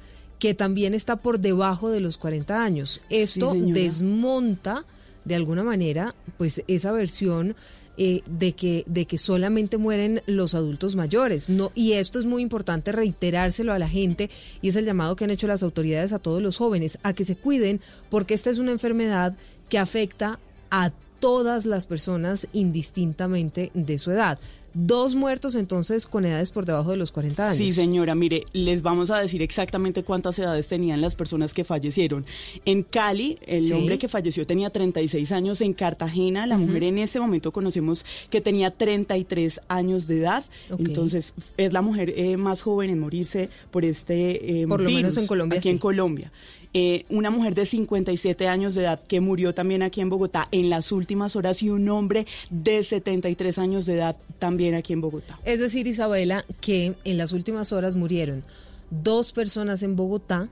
que 0.43 0.55
también 0.55 0.93
está 0.93 1.15
por 1.15 1.39
debajo 1.39 1.89
de 1.89 2.01
los 2.01 2.19
40 2.19 2.65
años. 2.65 3.01
Esto 3.11 3.55
desmonta 3.55 4.85
de 5.25 5.37
alguna 5.37 5.63
manera 5.63 6.17
pues 6.37 6.65
esa 6.67 6.91
versión 6.91 7.55
eh, 7.97 8.23
de 8.27 8.53
que 8.53 8.83
de 8.89 9.07
que 9.07 9.19
solamente 9.19 9.79
mueren 9.79 10.21
los 10.27 10.55
adultos 10.55 10.97
mayores 10.97 11.49
no 11.49 11.71
y 11.77 11.93
esto 11.93 12.19
es 12.19 12.27
muy 12.27 12.43
importante 12.43 12.91
reiterárselo 12.91 13.73
a 13.73 13.79
la 13.79 13.89
gente 13.89 14.31
y 14.63 14.71
es 14.71 14.75
el 14.75 14.85
llamado 14.85 15.15
que 15.15 15.23
han 15.23 15.31
hecho 15.31 15.47
las 15.47 15.63
autoridades 15.63 16.13
a 16.13 16.19
todos 16.19 16.43
los 16.43 16.57
jóvenes 16.57 16.99
a 17.05 17.13
que 17.13 17.25
se 17.25 17.37
cuiden 17.37 17.81
porque 18.11 18.35
esta 18.35 18.51
es 18.51 18.59
una 18.59 18.73
enfermedad 18.73 19.37
que 19.69 19.79
afecta 19.79 20.41
a 20.73 20.91
todas 21.21 21.67
las 21.67 21.87
personas 21.87 22.49
indistintamente 22.53 23.71
de 23.75 23.97
su 23.99 24.11
edad. 24.11 24.41
Dos 24.75 25.15
muertos 25.15 25.55
entonces 25.55 26.07
con 26.07 26.25
edades 26.25 26.51
por 26.51 26.65
debajo 26.65 26.91
de 26.91 26.97
los 26.97 27.13
40 27.13 27.51
años. 27.51 27.59
Sí, 27.59 27.73
señora, 27.73 28.15
mire, 28.15 28.45
les 28.53 28.83
vamos 28.83 29.11
a 29.11 29.19
decir 29.19 29.43
exactamente 29.43 30.03
cuántas 30.03 30.39
edades 30.39 30.67
tenían 30.67 31.01
las 31.01 31.15
personas 31.15 31.53
que 31.53 31.65
fallecieron. 31.65 32.25
En 32.65 32.83
Cali, 32.83 33.39
el 33.47 33.71
hombre 33.73 33.99
que 33.99 34.09
falleció 34.09 34.47
tenía 34.47 34.71
36 34.71 35.31
años. 35.33 35.61
En 35.61 35.75
Cartagena, 35.75 36.47
la 36.47 36.57
mujer 36.57 36.85
en 36.85 36.99
ese 36.99 37.21
momento 37.21 37.53
conocemos 37.53 38.07
que 38.31 38.41
tenía 38.41 38.71
33 38.71 39.61
años 39.69 40.07
de 40.07 40.21
edad. 40.21 40.45
Entonces, 40.79 41.35
es 41.57 41.73
la 41.73 41.83
mujer 41.83 42.15
eh, 42.17 42.37
más 42.37 42.63
joven 42.63 42.91
en 42.91 42.99
morirse 42.99 43.51
por 43.71 43.85
este 43.85 44.63
eh, 44.63 44.67
Por 44.67 44.81
lo 44.81 44.91
menos 44.91 45.17
en 45.17 45.27
Colombia. 45.27 45.59
Aquí 45.59 45.69
en 45.69 45.79
Colombia. 45.79 46.33
Eh, 46.75 47.05
una 47.11 47.31
mujer 47.31 47.55
de 47.55 47.67
57 47.67 48.49
años 48.49 48.75
de 48.75 48.83
edad 48.83 49.01
que 49.03 49.21
murió 49.21 49.55
también 49.55 49.83
aquí 49.83 50.01
en 50.01 50.09
Bogotá 50.09 50.49
en 50.53 50.71
las 50.71 50.91
últimas 50.91 51.37
horas 51.37 51.63
y 51.63 51.69
un 51.69 51.87
hombre 51.91 52.27
de 52.51 52.83
73 52.83 53.59
años 53.59 53.85
de 53.85 53.95
edad 53.95 54.17
también 54.39 54.75
aquí 54.75 54.95
en 54.95 55.03
Bogotá. 55.03 55.39
Es 55.45 55.61
decir, 55.61 55.87
Isabela, 55.87 56.47
que 56.63 56.95
en 57.05 57.19
las 57.19 57.33
últimas 57.33 57.73
horas 57.73 57.95
murieron 57.95 58.43
dos 58.91 59.33
personas 59.33 59.83
en 59.83 59.97
Bogotá, 59.97 60.49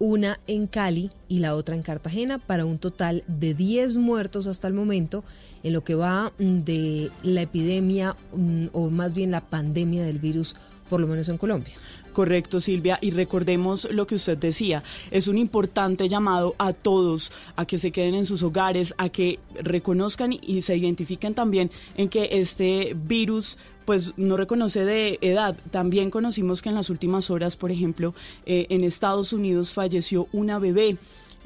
una 0.00 0.40
en 0.48 0.66
Cali 0.66 1.12
y 1.28 1.38
la 1.38 1.54
otra 1.54 1.76
en 1.76 1.82
Cartagena, 1.82 2.38
para 2.38 2.64
un 2.64 2.78
total 2.78 3.22
de 3.28 3.54
10 3.54 3.96
muertos 3.96 4.48
hasta 4.48 4.66
el 4.66 4.74
momento 4.74 5.22
en 5.62 5.72
lo 5.72 5.84
que 5.84 5.94
va 5.94 6.32
de 6.38 7.12
la 7.22 7.42
epidemia 7.42 8.16
mm, 8.34 8.66
o 8.72 8.90
más 8.90 9.14
bien 9.14 9.30
la 9.30 9.40
pandemia 9.40 10.02
del 10.02 10.18
virus, 10.18 10.56
por 10.90 11.00
lo 11.00 11.06
menos 11.06 11.28
en 11.28 11.38
Colombia. 11.38 11.74
Correcto, 12.14 12.60
Silvia. 12.60 12.98
Y 13.02 13.10
recordemos 13.10 13.88
lo 13.90 14.06
que 14.06 14.14
usted 14.14 14.38
decía. 14.38 14.82
Es 15.10 15.28
un 15.28 15.36
importante 15.36 16.08
llamado 16.08 16.54
a 16.58 16.72
todos 16.72 17.32
a 17.56 17.66
que 17.66 17.76
se 17.76 17.90
queden 17.90 18.14
en 18.14 18.24
sus 18.24 18.42
hogares, 18.42 18.94
a 18.96 19.08
que 19.08 19.40
reconozcan 19.60 20.32
y 20.40 20.62
se 20.62 20.76
identifiquen 20.76 21.34
también 21.34 21.72
en 21.96 22.08
que 22.08 22.28
este 22.30 22.96
virus 22.96 23.58
pues 23.84 24.12
no 24.16 24.36
reconoce 24.36 24.84
de 24.84 25.18
edad. 25.22 25.56
También 25.72 26.10
conocimos 26.10 26.62
que 26.62 26.68
en 26.68 26.76
las 26.76 26.88
últimas 26.88 27.30
horas, 27.30 27.56
por 27.56 27.72
ejemplo, 27.72 28.14
eh, 28.46 28.66
en 28.70 28.84
Estados 28.84 29.32
Unidos 29.32 29.72
falleció 29.72 30.28
una 30.32 30.58
bebé. 30.60 30.96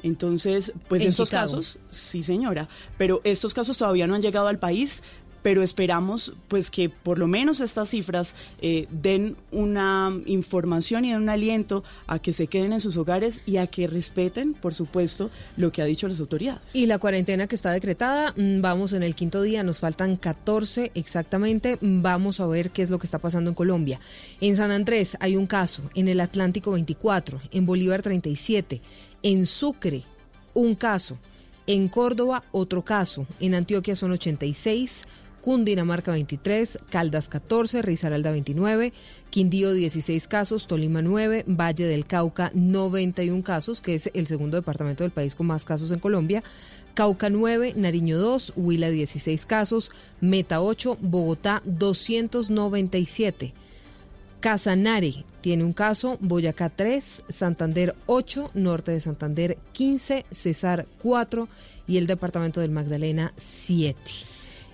Entonces, 0.03 0.71
pues 0.87 1.03
estos 1.03 1.29
casos, 1.29 1.77
sí 1.89 2.23
señora, 2.23 2.69
pero 2.97 3.19
estos 3.25 3.53
casos 3.53 3.77
todavía 3.77 4.07
no 4.07 4.15
han 4.15 4.21
llegado 4.21 4.47
al 4.47 4.57
país 4.57 5.01
pero 5.41 5.63
esperamos 5.63 6.33
pues 6.47 6.69
que 6.69 6.89
por 6.89 7.17
lo 7.17 7.27
menos 7.27 7.59
estas 7.59 7.89
cifras 7.89 8.33
eh, 8.61 8.87
den 8.89 9.35
una 9.51 10.11
información 10.25 11.05
y 11.05 11.11
den 11.11 11.21
un 11.23 11.29
aliento 11.29 11.83
a 12.07 12.19
que 12.19 12.33
se 12.33 12.47
queden 12.47 12.73
en 12.73 12.81
sus 12.81 12.97
hogares 12.97 13.41
y 13.45 13.57
a 13.57 13.67
que 13.67 13.87
respeten, 13.87 14.53
por 14.53 14.73
supuesto, 14.73 15.29
lo 15.57 15.71
que 15.71 15.81
ha 15.81 15.85
dicho 15.85 16.07
las 16.07 16.19
autoridades. 16.19 16.75
Y 16.75 16.85
la 16.85 16.99
cuarentena 16.99 17.47
que 17.47 17.55
está 17.55 17.71
decretada, 17.71 18.33
mm, 18.35 18.61
vamos 18.61 18.93
en 18.93 19.03
el 19.03 19.15
quinto 19.15 19.41
día, 19.41 19.63
nos 19.63 19.79
faltan 19.79 20.15
14 20.15 20.91
exactamente, 20.95 21.77
vamos 21.81 22.39
a 22.39 22.47
ver 22.47 22.71
qué 22.71 22.81
es 22.81 22.89
lo 22.89 22.99
que 22.99 23.07
está 23.07 23.19
pasando 23.19 23.49
en 23.49 23.55
Colombia. 23.55 23.99
En 24.41 24.55
San 24.55 24.71
Andrés 24.71 25.17
hay 25.19 25.35
un 25.35 25.47
caso, 25.47 25.83
en 25.95 26.07
el 26.07 26.19
Atlántico 26.19 26.71
24, 26.71 27.39
en 27.51 27.65
Bolívar 27.65 28.01
37, 28.01 28.81
en 29.23 29.45
Sucre 29.45 30.03
un 30.53 30.75
caso. 30.75 31.17
En 31.67 31.87
Córdoba, 31.87 32.43
otro 32.51 32.83
caso. 32.83 33.27
En 33.39 33.53
Antioquia 33.53 33.95
son 33.95 34.11
86, 34.11 35.05
Cundinamarca 35.41 36.11
23, 36.11 36.79
Caldas 36.89 37.29
14, 37.29 37.81
Risaralda 37.81 38.31
29, 38.31 38.93
Quindío 39.29 39.73
16 39.73 40.27
casos, 40.27 40.67
Tolima 40.67 41.01
9, 41.01 41.45
Valle 41.47 41.85
del 41.85 42.05
Cauca 42.05 42.51
91 42.53 43.43
casos, 43.43 43.81
que 43.81 43.95
es 43.95 44.09
el 44.13 44.27
segundo 44.27 44.57
departamento 44.57 45.03
del 45.03 45.11
país 45.11 45.35
con 45.35 45.47
más 45.47 45.65
casos 45.65 45.91
en 45.91 45.99
Colombia, 45.99 46.43
Cauca 46.93 47.29
9, 47.29 47.73
Nariño 47.77 48.17
2, 48.17 48.53
Huila 48.55 48.89
16 48.89 49.45
casos, 49.45 49.91
Meta 50.21 50.61
8, 50.61 50.97
Bogotá 51.01 51.61
297. 51.65 53.53
Casanare 54.39 55.25
tiene 55.41 55.63
un 55.65 55.73
caso, 55.73 56.17
Boyacá 56.21 56.69
3, 56.69 57.25
Santander 57.27 57.95
8, 58.05 58.51
Norte 58.53 58.91
de 58.91 58.99
Santander 59.01 59.57
15, 59.73 60.25
Cesar 60.31 60.87
4 61.01 61.49
y 61.87 61.97
el 61.97 62.07
departamento 62.07 62.61
del 62.61 62.71
Magdalena 62.71 63.33
7. 63.37 63.99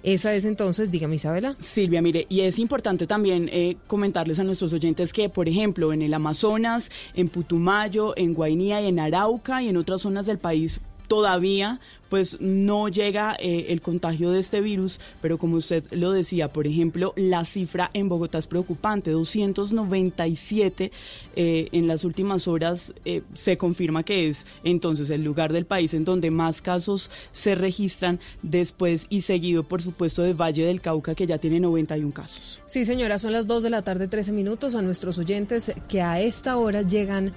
Esa 0.06 0.36
es 0.36 0.46
entonces, 0.46 0.92
dígame 0.92 1.16
Isabela. 1.16 1.56
Silvia, 1.60 2.00
mire, 2.00 2.28
y 2.30 2.42
es 2.42 2.60
importante 2.60 3.08
también 3.08 3.50
eh, 3.52 3.76
comentarles 3.88 4.38
a 4.38 4.44
nuestros 4.44 4.72
oyentes 4.72 5.12
que, 5.12 5.30
por 5.30 5.50
ejemplo, 5.50 5.94
en 5.94 6.04
el 6.04 6.14
Amazonas, 6.14 6.92
en 7.16 7.28
Putumayo, 7.28 8.14
en 8.16 8.36
Guainía 8.36 8.82
y 8.82 8.88
en 8.88 9.00
Arauca 9.00 9.64
y 9.64 9.70
en 9.70 9.78
otras 9.78 10.02
zonas 10.02 10.28
del 10.28 10.38
país 10.38 10.80
todavía 11.08 11.80
pues 12.10 12.38
no 12.40 12.88
llega 12.88 13.36
eh, 13.40 13.68
el 13.70 13.82
contagio 13.82 14.32
de 14.32 14.40
este 14.40 14.62
virus, 14.62 15.00
pero 15.22 15.38
como 15.38 15.58
usted 15.58 15.84
lo 15.92 16.12
decía, 16.12 16.52
por 16.52 16.68
ejemplo, 16.68 17.14
la 17.16 17.44
cifra 17.46 17.90
en 17.94 18.10
Bogotá 18.10 18.38
es 18.38 18.48
preocupante, 18.48 19.12
297 19.12 20.92
eh, 21.36 21.68
en 21.72 21.88
las 21.88 22.06
últimas 22.06 22.48
horas 22.48 22.94
eh, 23.06 23.24
se 23.34 23.58
confirma 23.58 24.04
que 24.04 24.30
es 24.30 24.46
entonces 24.64 25.10
el 25.10 25.24
lugar 25.24 25.52
del 25.52 25.66
país 25.66 25.94
en 25.94 26.06
donde 26.06 26.32
más 26.32 26.62
casos 26.62 27.12
se 27.32 27.56
registran 27.56 28.20
después 28.42 29.08
y 29.10 29.24
seguido, 29.24 29.64
por 29.64 29.82
supuesto, 29.82 30.22
de 30.22 30.34
Valle 30.34 30.66
del 30.66 30.82
Cauca, 30.82 31.16
que 31.16 31.28
ya 31.28 31.38
tiene 31.38 31.60
91 31.60 32.14
casos. 32.14 32.62
Sí, 32.66 32.86
señora, 32.86 33.20
son 33.20 33.32
las 33.32 33.48
2 33.48 33.64
de 33.64 33.70
la 33.70 33.82
tarde, 33.82 34.08
13 34.08 34.32
minutos, 34.32 34.76
a 34.76 34.82
nuestros 34.82 35.18
oyentes 35.18 35.72
que 35.90 36.02
a 36.02 36.22
esta 36.22 36.58
hora 36.58 36.82
llegan 36.82 37.34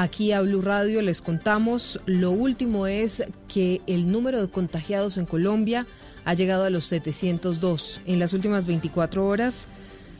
Aquí 0.00 0.30
a 0.30 0.42
Blue 0.42 0.62
Radio 0.62 1.02
les 1.02 1.20
contamos, 1.20 2.00
lo 2.06 2.30
último 2.30 2.86
es 2.86 3.24
que 3.48 3.82
el 3.88 4.12
número 4.12 4.40
de 4.40 4.48
contagiados 4.48 5.16
en 5.16 5.26
Colombia 5.26 5.86
ha 6.24 6.34
llegado 6.34 6.62
a 6.62 6.70
los 6.70 6.84
702. 6.84 8.02
En 8.06 8.20
las 8.20 8.32
últimas 8.32 8.68
24 8.68 9.26
horas 9.26 9.66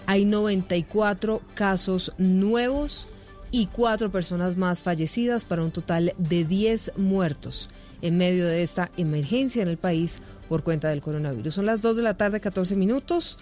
hay 0.07 0.25
94 0.25 1.43
casos 1.55 2.13
nuevos 2.19 3.07
y 3.53 3.67
cuatro 3.67 4.11
personas 4.11 4.57
más 4.57 4.83
fallecidas 4.83 5.45
para 5.45 5.63
un 5.63 5.71
total 5.71 6.13
de 6.19 6.43
10 6.43 6.95
muertos 6.97 7.69
en 8.03 8.17
medio 8.17 8.49
de 8.49 8.65
esta 8.65 8.91
emergencia 8.97 9.63
en 9.63 9.69
el 9.69 9.79
país 9.79 10.19
por 10.49 10.65
cuenta 10.65 10.89
del 10.89 11.03
coronavirus. 11.03 11.55
Son 11.55 11.67
las 11.67 11.83
2 11.83 11.99
de 11.99 12.03
la 12.03 12.17
tarde, 12.17 12.41
14 12.41 12.75
minutos. 12.75 13.39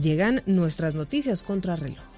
Llegan 0.00 0.42
nuestras 0.46 0.94
noticias 0.94 1.42
contra 1.42 1.76
reloj. 1.76 2.17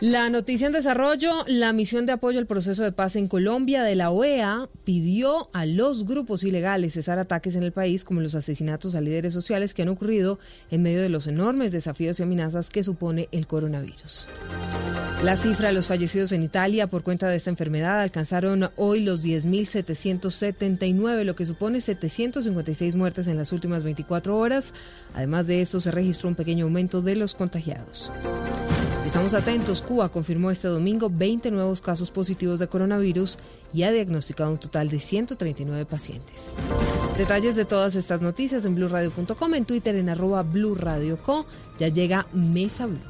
La 0.00 0.30
noticia 0.30 0.66
en 0.66 0.72
desarrollo, 0.72 1.44
la 1.46 1.74
misión 1.74 2.06
de 2.06 2.12
apoyo 2.12 2.38
al 2.38 2.46
proceso 2.46 2.82
de 2.82 2.90
paz 2.90 3.16
en 3.16 3.28
Colombia 3.28 3.82
de 3.82 3.96
la 3.96 4.10
OEA 4.10 4.70
pidió 4.82 5.50
a 5.52 5.66
los 5.66 6.06
grupos 6.06 6.42
ilegales 6.42 6.94
cesar 6.94 7.18
ataques 7.18 7.54
en 7.54 7.64
el 7.64 7.72
país 7.72 8.02
como 8.02 8.22
los 8.22 8.34
asesinatos 8.34 8.94
a 8.94 9.02
líderes 9.02 9.34
sociales 9.34 9.74
que 9.74 9.82
han 9.82 9.90
ocurrido 9.90 10.38
en 10.70 10.80
medio 10.80 11.02
de 11.02 11.10
los 11.10 11.26
enormes 11.26 11.70
desafíos 11.70 12.18
y 12.18 12.22
amenazas 12.22 12.70
que 12.70 12.82
supone 12.82 13.28
el 13.30 13.46
coronavirus. 13.46 14.24
La 15.22 15.36
cifra 15.36 15.68
de 15.68 15.74
los 15.74 15.88
fallecidos 15.88 16.32
en 16.32 16.44
Italia 16.44 16.86
por 16.86 17.02
cuenta 17.02 17.28
de 17.28 17.36
esta 17.36 17.50
enfermedad 17.50 18.00
alcanzaron 18.00 18.70
hoy 18.76 19.00
los 19.00 19.22
10.779, 19.22 21.24
lo 21.24 21.36
que 21.36 21.44
supone 21.44 21.82
756 21.82 22.96
muertes 22.96 23.28
en 23.28 23.36
las 23.36 23.52
últimas 23.52 23.84
24 23.84 24.38
horas. 24.38 24.72
Además 25.12 25.46
de 25.46 25.60
esto, 25.60 25.78
se 25.78 25.90
registró 25.90 26.30
un 26.30 26.36
pequeño 26.36 26.64
aumento 26.64 27.02
de 27.02 27.16
los 27.16 27.34
contagiados. 27.34 28.10
Estamos 29.10 29.34
atentos. 29.34 29.82
Cuba 29.90 30.08
confirmó 30.08 30.52
este 30.52 30.68
domingo 30.68 31.10
20 31.12 31.50
nuevos 31.50 31.80
casos 31.80 32.12
positivos 32.12 32.60
de 32.60 32.68
coronavirus 32.68 33.38
y 33.72 33.82
ha 33.82 33.90
diagnosticado 33.90 34.52
un 34.52 34.58
total 34.58 34.88
de 34.88 35.00
139 35.00 35.84
pacientes. 35.84 36.54
Detalles 37.18 37.56
de 37.56 37.64
todas 37.64 37.96
estas 37.96 38.22
noticias 38.22 38.64
en 38.64 38.76
blurradio.com, 38.76 39.52
en 39.52 39.64
Twitter 39.64 39.96
en 39.96 40.08
arroba 40.08 40.44
blurradioco. 40.44 41.44
Ya 41.80 41.88
llega 41.88 42.28
Mesa 42.32 42.86
Blue 42.86 43.00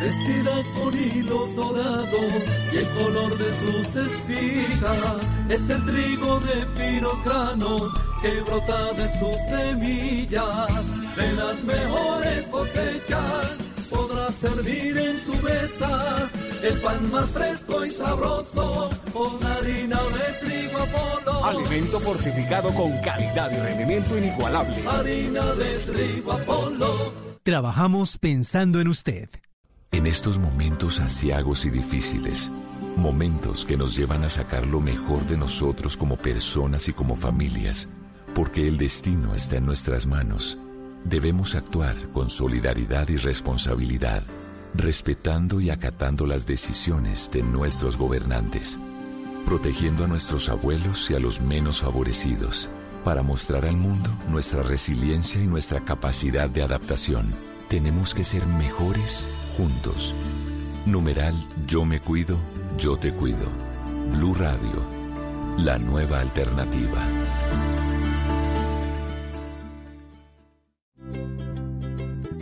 vestida 0.00 0.52
con 0.74 0.94
hilos 0.94 1.54
dorados 1.56 2.42
y 2.72 2.76
el 2.78 2.88
color 2.88 3.36
de 3.36 3.50
sus 3.52 3.96
espigas 3.96 5.22
es 5.50 5.68
el 5.68 5.84
trigo 5.84 6.40
de 6.40 6.66
finos 6.74 7.22
granos 7.22 7.92
que 8.22 8.40
brota 8.40 8.94
de 8.94 9.08
sus 9.18 9.36
semillas, 9.50 11.16
de 11.16 11.32
las 11.34 11.62
mejores 11.64 12.46
cosechas. 12.48 13.73
Podrás 13.94 14.34
servir 14.34 14.98
en 14.98 15.24
tu 15.24 15.32
mesa 15.42 16.30
el 16.62 16.80
pan 16.80 17.10
más 17.10 17.30
fresco 17.30 17.84
y 17.84 17.90
sabroso 17.90 18.90
con 19.12 19.44
harina 19.44 19.98
de 20.02 20.46
trigo 20.46 20.78
Apolo. 20.78 21.44
Alimento 21.44 22.00
fortificado 22.00 22.74
con 22.74 22.90
calidad 23.02 23.50
y 23.52 23.56
rendimiento 23.56 24.16
inigualable. 24.18 24.76
Harina 24.88 25.44
de 25.54 25.78
trigo 25.78 26.32
Apolo. 26.32 27.12
Trabajamos 27.42 28.18
pensando 28.18 28.80
en 28.80 28.88
usted. 28.88 29.28
En 29.92 30.06
estos 30.06 30.38
momentos 30.38 30.98
asiagos 30.98 31.66
y 31.66 31.70
difíciles, 31.70 32.50
momentos 32.96 33.64
que 33.64 33.76
nos 33.76 33.96
llevan 33.96 34.24
a 34.24 34.30
sacar 34.30 34.66
lo 34.66 34.80
mejor 34.80 35.24
de 35.26 35.36
nosotros 35.36 35.96
como 35.96 36.16
personas 36.16 36.88
y 36.88 36.92
como 36.92 37.14
familias, 37.14 37.88
porque 38.34 38.66
el 38.66 38.78
destino 38.78 39.34
está 39.34 39.56
en 39.56 39.66
nuestras 39.66 40.06
manos, 40.06 40.58
debemos 41.04 41.54
actuar 41.54 41.96
con 42.12 42.30
solidaridad 42.30 43.08
y 43.08 43.16
responsabilidad, 43.16 44.22
respetando 44.74 45.60
y 45.60 45.70
acatando 45.70 46.26
las 46.26 46.46
decisiones 46.46 47.30
de 47.30 47.42
nuestros 47.42 47.96
gobernantes, 47.96 48.80
protegiendo 49.44 50.04
a 50.04 50.08
nuestros 50.08 50.48
abuelos 50.48 51.10
y 51.10 51.14
a 51.14 51.20
los 51.20 51.40
menos 51.40 51.82
favorecidos, 51.82 52.68
para 53.04 53.22
mostrar 53.22 53.66
al 53.66 53.76
mundo 53.76 54.10
nuestra 54.28 54.62
resiliencia 54.62 55.40
y 55.40 55.46
nuestra 55.46 55.80
capacidad 55.80 56.48
de 56.48 56.62
adaptación. 56.62 57.34
Tenemos 57.68 58.14
que 58.14 58.24
ser 58.24 58.46
mejores 58.46 59.26
juntos. 59.56 60.14
Numeral 60.86 61.34
Yo 61.66 61.84
me 61.84 62.00
cuido, 62.00 62.38
yo 62.78 62.96
te 62.96 63.12
cuido. 63.12 63.46
Blue 64.12 64.34
Radio, 64.34 64.82
la 65.58 65.78
nueva 65.78 66.20
alternativa. 66.20 66.98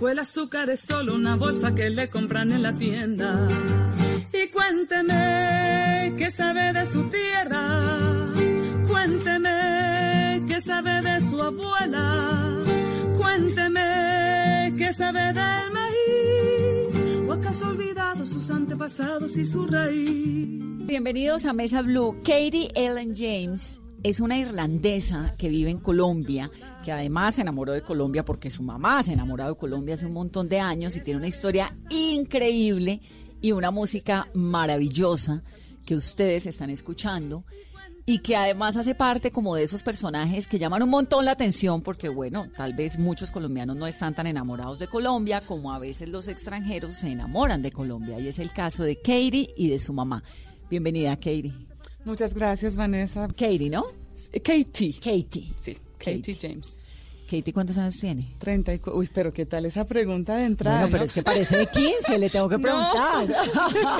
o 0.00 0.08
el 0.08 0.18
azúcar 0.18 0.70
es 0.70 0.80
solo 0.80 1.14
una 1.14 1.36
bolsa 1.36 1.74
que 1.74 1.90
le 1.90 2.08
compran 2.08 2.52
en 2.52 2.62
la 2.62 2.74
tienda. 2.74 3.48
Y 4.32 4.48
cuénteme 4.48 6.14
qué 6.16 6.30
sabe 6.30 6.72
de 6.72 6.86
su 6.86 7.08
tierra, 7.08 8.28
cuénteme 8.88 10.44
qué 10.48 10.60
sabe 10.60 11.02
de 11.02 11.20
su 11.22 11.40
abuela, 11.40 12.64
cuénteme 13.16 14.74
qué 14.76 14.92
sabe 14.92 15.32
del 15.32 15.72
maíz, 15.72 17.28
o 17.28 17.32
acaso 17.32 17.68
olvidado 17.68 18.24
sus 18.26 18.50
antepasados 18.50 19.36
y 19.36 19.44
su 19.44 19.66
raíz. 19.66 20.58
Bienvenidos 20.86 21.44
a 21.44 21.52
Mesa 21.52 21.82
Blue. 21.82 22.16
Katie 22.24 22.70
Ellen 22.74 23.14
James 23.14 23.80
es 24.02 24.20
una 24.20 24.38
irlandesa 24.38 25.34
que 25.38 25.48
vive 25.48 25.70
en 25.70 25.80
Colombia, 25.80 26.50
que 26.84 26.92
además 26.92 27.34
se 27.34 27.40
enamoró 27.40 27.72
de 27.72 27.82
Colombia 27.82 28.24
porque 28.24 28.50
su 28.50 28.62
mamá 28.62 29.02
se 29.02 29.12
enamoró 29.12 29.48
de 29.48 29.56
Colombia 29.56 29.94
hace 29.94 30.06
un 30.06 30.12
montón 30.12 30.48
de 30.48 30.60
años 30.60 30.96
y 30.96 31.00
tiene 31.00 31.18
una 31.18 31.28
historia 31.28 31.72
increíble 31.90 33.00
y 33.40 33.52
una 33.52 33.70
música 33.70 34.28
maravillosa 34.34 35.42
que 35.84 35.96
ustedes 35.96 36.46
están 36.46 36.70
escuchando 36.70 37.44
y 38.06 38.20
que 38.20 38.36
además 38.36 38.76
hace 38.76 38.94
parte 38.94 39.30
como 39.30 39.54
de 39.54 39.64
esos 39.64 39.82
personajes 39.82 40.48
que 40.48 40.58
llaman 40.58 40.82
un 40.82 40.88
montón 40.88 41.24
la 41.24 41.32
atención 41.32 41.82
porque 41.82 42.08
bueno, 42.08 42.48
tal 42.56 42.72
vez 42.72 42.98
muchos 42.98 43.32
colombianos 43.32 43.76
no 43.76 43.86
están 43.86 44.14
tan 44.14 44.26
enamorados 44.26 44.78
de 44.78 44.88
Colombia 44.88 45.42
como 45.44 45.72
a 45.72 45.78
veces 45.78 46.08
los 46.08 46.28
extranjeros 46.28 46.96
se 46.96 47.08
enamoran 47.08 47.62
de 47.62 47.72
Colombia 47.72 48.18
y 48.18 48.28
es 48.28 48.38
el 48.38 48.52
caso 48.52 48.82
de 48.82 48.96
Katie 48.96 49.52
y 49.56 49.68
de 49.68 49.78
su 49.78 49.92
mamá. 49.92 50.22
Bienvenida, 50.70 51.16
Katie. 51.16 51.67
Muchas 52.08 52.32
gracias, 52.32 52.74
Vanessa. 52.74 53.28
Katie, 53.28 53.68
¿no? 53.68 53.84
Katie. 54.42 54.94
Katie. 54.94 55.52
Sí, 55.60 55.76
Katie, 55.98 56.34
James. 56.40 56.80
Katie, 57.30 57.52
¿cuántos 57.52 57.76
años 57.76 57.98
tiene? 58.00 58.34
34. 58.38 58.98
Uy, 58.98 59.10
pero 59.12 59.30
¿qué 59.30 59.44
tal 59.44 59.66
esa 59.66 59.84
pregunta 59.84 60.36
de 60.38 60.46
entrada? 60.46 60.78
Bueno, 60.78 60.92
pero 60.92 61.04
es 61.04 61.12
que 61.12 61.22
parece 61.22 61.58
de 61.58 61.66
15, 61.66 62.18
le 62.18 62.30
tengo 62.30 62.48
que 62.48 62.58
preguntar. 62.58 63.28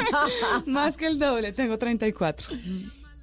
Más 0.66 0.96
que 0.96 1.06
el 1.06 1.18
doble, 1.18 1.52
tengo 1.52 1.76
34. 1.76 2.48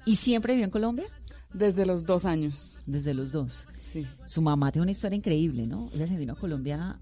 ¿Y 0.04 0.14
siempre 0.14 0.52
vivió 0.52 0.66
en 0.66 0.70
Colombia? 0.70 1.06
Desde 1.52 1.84
los 1.84 2.04
dos 2.04 2.24
años. 2.24 2.78
Desde 2.86 3.12
los 3.12 3.32
dos. 3.32 3.66
Sí. 3.82 4.06
Su 4.24 4.40
mamá 4.40 4.70
tiene 4.70 4.84
una 4.84 4.92
historia 4.92 5.16
increíble, 5.16 5.66
¿no? 5.66 5.90
Ella 5.96 6.06
se 6.06 6.16
vino 6.16 6.34
a 6.34 6.36
Colombia 6.36 7.00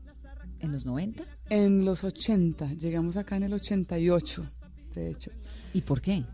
en 0.60 0.72
los 0.72 0.86
90. 0.86 1.22
En 1.50 1.84
los 1.84 2.02
80. 2.02 2.72
Llegamos 2.80 3.18
acá 3.18 3.36
en 3.36 3.42
el 3.42 3.52
88, 3.52 4.42
de 4.94 5.10
hecho. 5.10 5.30
¿Y 5.74 5.82
por 5.82 6.00
qué? 6.00 6.24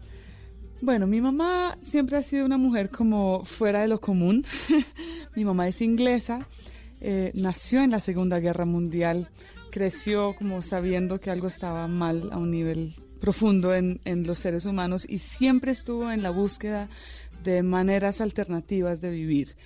Bueno, 0.82 1.06
mi 1.06 1.20
mamá 1.20 1.76
siempre 1.80 2.16
ha 2.16 2.22
sido 2.22 2.46
una 2.46 2.56
mujer 2.56 2.88
como 2.88 3.44
fuera 3.44 3.82
de 3.82 3.88
lo 3.88 4.00
común. 4.00 4.46
mi 5.36 5.44
mamá 5.44 5.68
es 5.68 5.82
inglesa, 5.82 6.48
eh, 7.02 7.32
nació 7.34 7.82
en 7.82 7.90
la 7.90 8.00
Segunda 8.00 8.40
Guerra 8.40 8.64
Mundial, 8.64 9.28
creció 9.70 10.34
como 10.36 10.62
sabiendo 10.62 11.20
que 11.20 11.30
algo 11.30 11.48
estaba 11.48 11.86
mal 11.86 12.30
a 12.32 12.38
un 12.38 12.50
nivel 12.50 12.94
profundo 13.20 13.74
en, 13.74 14.00
en 14.06 14.26
los 14.26 14.38
seres 14.38 14.64
humanos 14.64 15.04
y 15.06 15.18
siempre 15.18 15.70
estuvo 15.70 16.10
en 16.10 16.22
la 16.22 16.30
búsqueda 16.30 16.88
de 17.44 17.62
maneras 17.62 18.22
alternativas 18.22 19.02
de 19.02 19.10
vivir. 19.10 19.56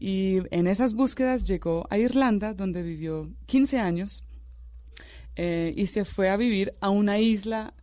Y 0.00 0.38
en 0.50 0.66
esas 0.66 0.94
búsquedas 0.94 1.44
llegó 1.44 1.86
a 1.88 1.98
Irlanda, 1.98 2.52
donde 2.52 2.82
vivió 2.82 3.30
15 3.46 3.78
años, 3.78 4.24
eh, 5.36 5.72
y 5.76 5.86
se 5.86 6.04
fue 6.04 6.30
a 6.30 6.36
vivir 6.36 6.72
a 6.80 6.90
una 6.90 7.20
isla 7.20 7.74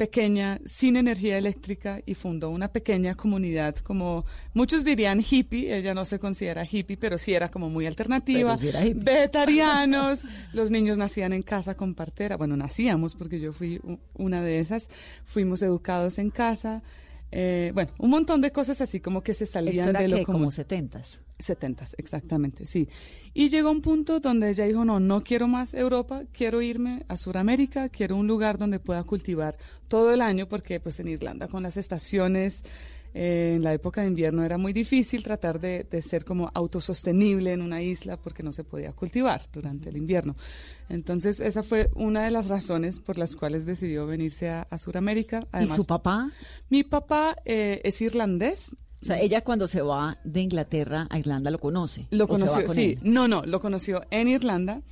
pequeña, 0.00 0.58
sin 0.64 0.96
energía 0.96 1.36
eléctrica 1.36 2.00
y 2.06 2.14
fundó 2.14 2.48
una 2.48 2.68
pequeña 2.68 3.14
comunidad 3.16 3.76
como 3.76 4.24
muchos 4.54 4.82
dirían 4.82 5.20
hippie, 5.20 5.76
ella 5.76 5.92
no 5.92 6.06
se 6.06 6.18
considera 6.18 6.64
hippie, 6.64 6.96
pero 6.96 7.18
sí 7.18 7.34
era 7.34 7.50
como 7.50 7.68
muy 7.68 7.84
alternativa, 7.84 8.54
vegetarianos, 8.94 10.24
los 10.54 10.70
niños 10.70 10.96
nacían 10.96 11.34
en 11.34 11.42
casa 11.42 11.76
con 11.76 11.94
partera, 11.94 12.38
bueno, 12.38 12.56
nacíamos 12.56 13.14
porque 13.14 13.40
yo 13.40 13.52
fui 13.52 13.78
una 14.14 14.40
de 14.40 14.60
esas, 14.60 14.88
fuimos 15.26 15.60
educados 15.60 16.16
en 16.16 16.30
casa, 16.30 16.82
eh, 17.32 17.70
bueno, 17.74 17.92
un 17.98 18.10
montón 18.10 18.40
de 18.40 18.50
cosas 18.50 18.80
así 18.80 19.00
como 19.00 19.22
que 19.22 19.34
se 19.34 19.46
salían 19.46 19.92
de 19.92 20.08
lo 20.08 20.16
que, 20.16 20.24
común. 20.24 20.40
como 20.40 20.50
setentas. 20.50 21.20
Setentas, 21.38 21.94
exactamente, 21.96 22.66
sí. 22.66 22.88
Y 23.32 23.48
llegó 23.48 23.70
un 23.70 23.80
punto 23.80 24.20
donde 24.20 24.50
ella 24.50 24.64
dijo, 24.64 24.84
no, 24.84 25.00
no 25.00 25.22
quiero 25.22 25.46
más 25.46 25.72
Europa, 25.74 26.24
quiero 26.32 26.60
irme 26.60 27.04
a 27.08 27.16
Sudamérica, 27.16 27.88
quiero 27.88 28.16
un 28.16 28.26
lugar 28.26 28.58
donde 28.58 28.80
pueda 28.80 29.04
cultivar 29.04 29.56
todo 29.88 30.12
el 30.12 30.20
año, 30.20 30.48
porque 30.48 30.80
pues 30.80 31.00
en 31.00 31.08
Irlanda 31.08 31.48
con 31.48 31.62
las 31.62 31.76
estaciones, 31.76 32.64
eh, 33.12 33.54
en 33.56 33.62
la 33.62 33.72
época 33.72 34.02
de 34.02 34.08
invierno 34.08 34.44
era 34.44 34.58
muy 34.58 34.72
difícil 34.72 35.22
tratar 35.22 35.60
de, 35.60 35.84
de, 35.90 36.02
ser 36.02 36.24
como 36.24 36.50
autosostenible 36.54 37.52
en 37.52 37.62
una 37.62 37.82
isla 37.82 38.16
porque 38.16 38.42
no 38.42 38.52
se 38.52 38.64
podía 38.64 38.92
cultivar 38.92 39.42
durante 39.52 39.88
el 39.88 39.96
invierno. 39.96 40.36
Entonces 40.88 41.40
esa 41.40 41.62
fue 41.62 41.90
una 41.94 42.22
de 42.22 42.30
las 42.30 42.48
razones 42.48 43.00
por 43.00 43.18
las 43.18 43.36
cuales 43.36 43.66
decidió 43.66 44.06
venirse 44.06 44.48
a, 44.48 44.62
a 44.62 44.78
Sudamérica. 44.78 45.46
Además, 45.50 45.78
¿Y 45.78 45.80
su 45.80 45.86
papá? 45.86 46.30
Mi 46.68 46.84
papá 46.84 47.36
eh, 47.44 47.80
es 47.84 48.00
irlandés, 48.00 48.72
o 49.02 49.04
sea, 49.04 49.18
ella 49.18 49.40
cuando 49.40 49.66
se 49.66 49.80
va 49.80 50.18
de 50.24 50.42
Inglaterra 50.42 51.06
a 51.08 51.18
Irlanda 51.18 51.50
lo 51.50 51.58
conoce. 51.58 52.06
Lo 52.10 52.28
conoció, 52.28 52.68
sí. 52.68 52.98
Él? 53.02 53.12
No, 53.12 53.28
no, 53.28 53.42
lo 53.44 53.60
conoció 53.60 54.02
en 54.10 54.28
Irlanda. 54.28 54.82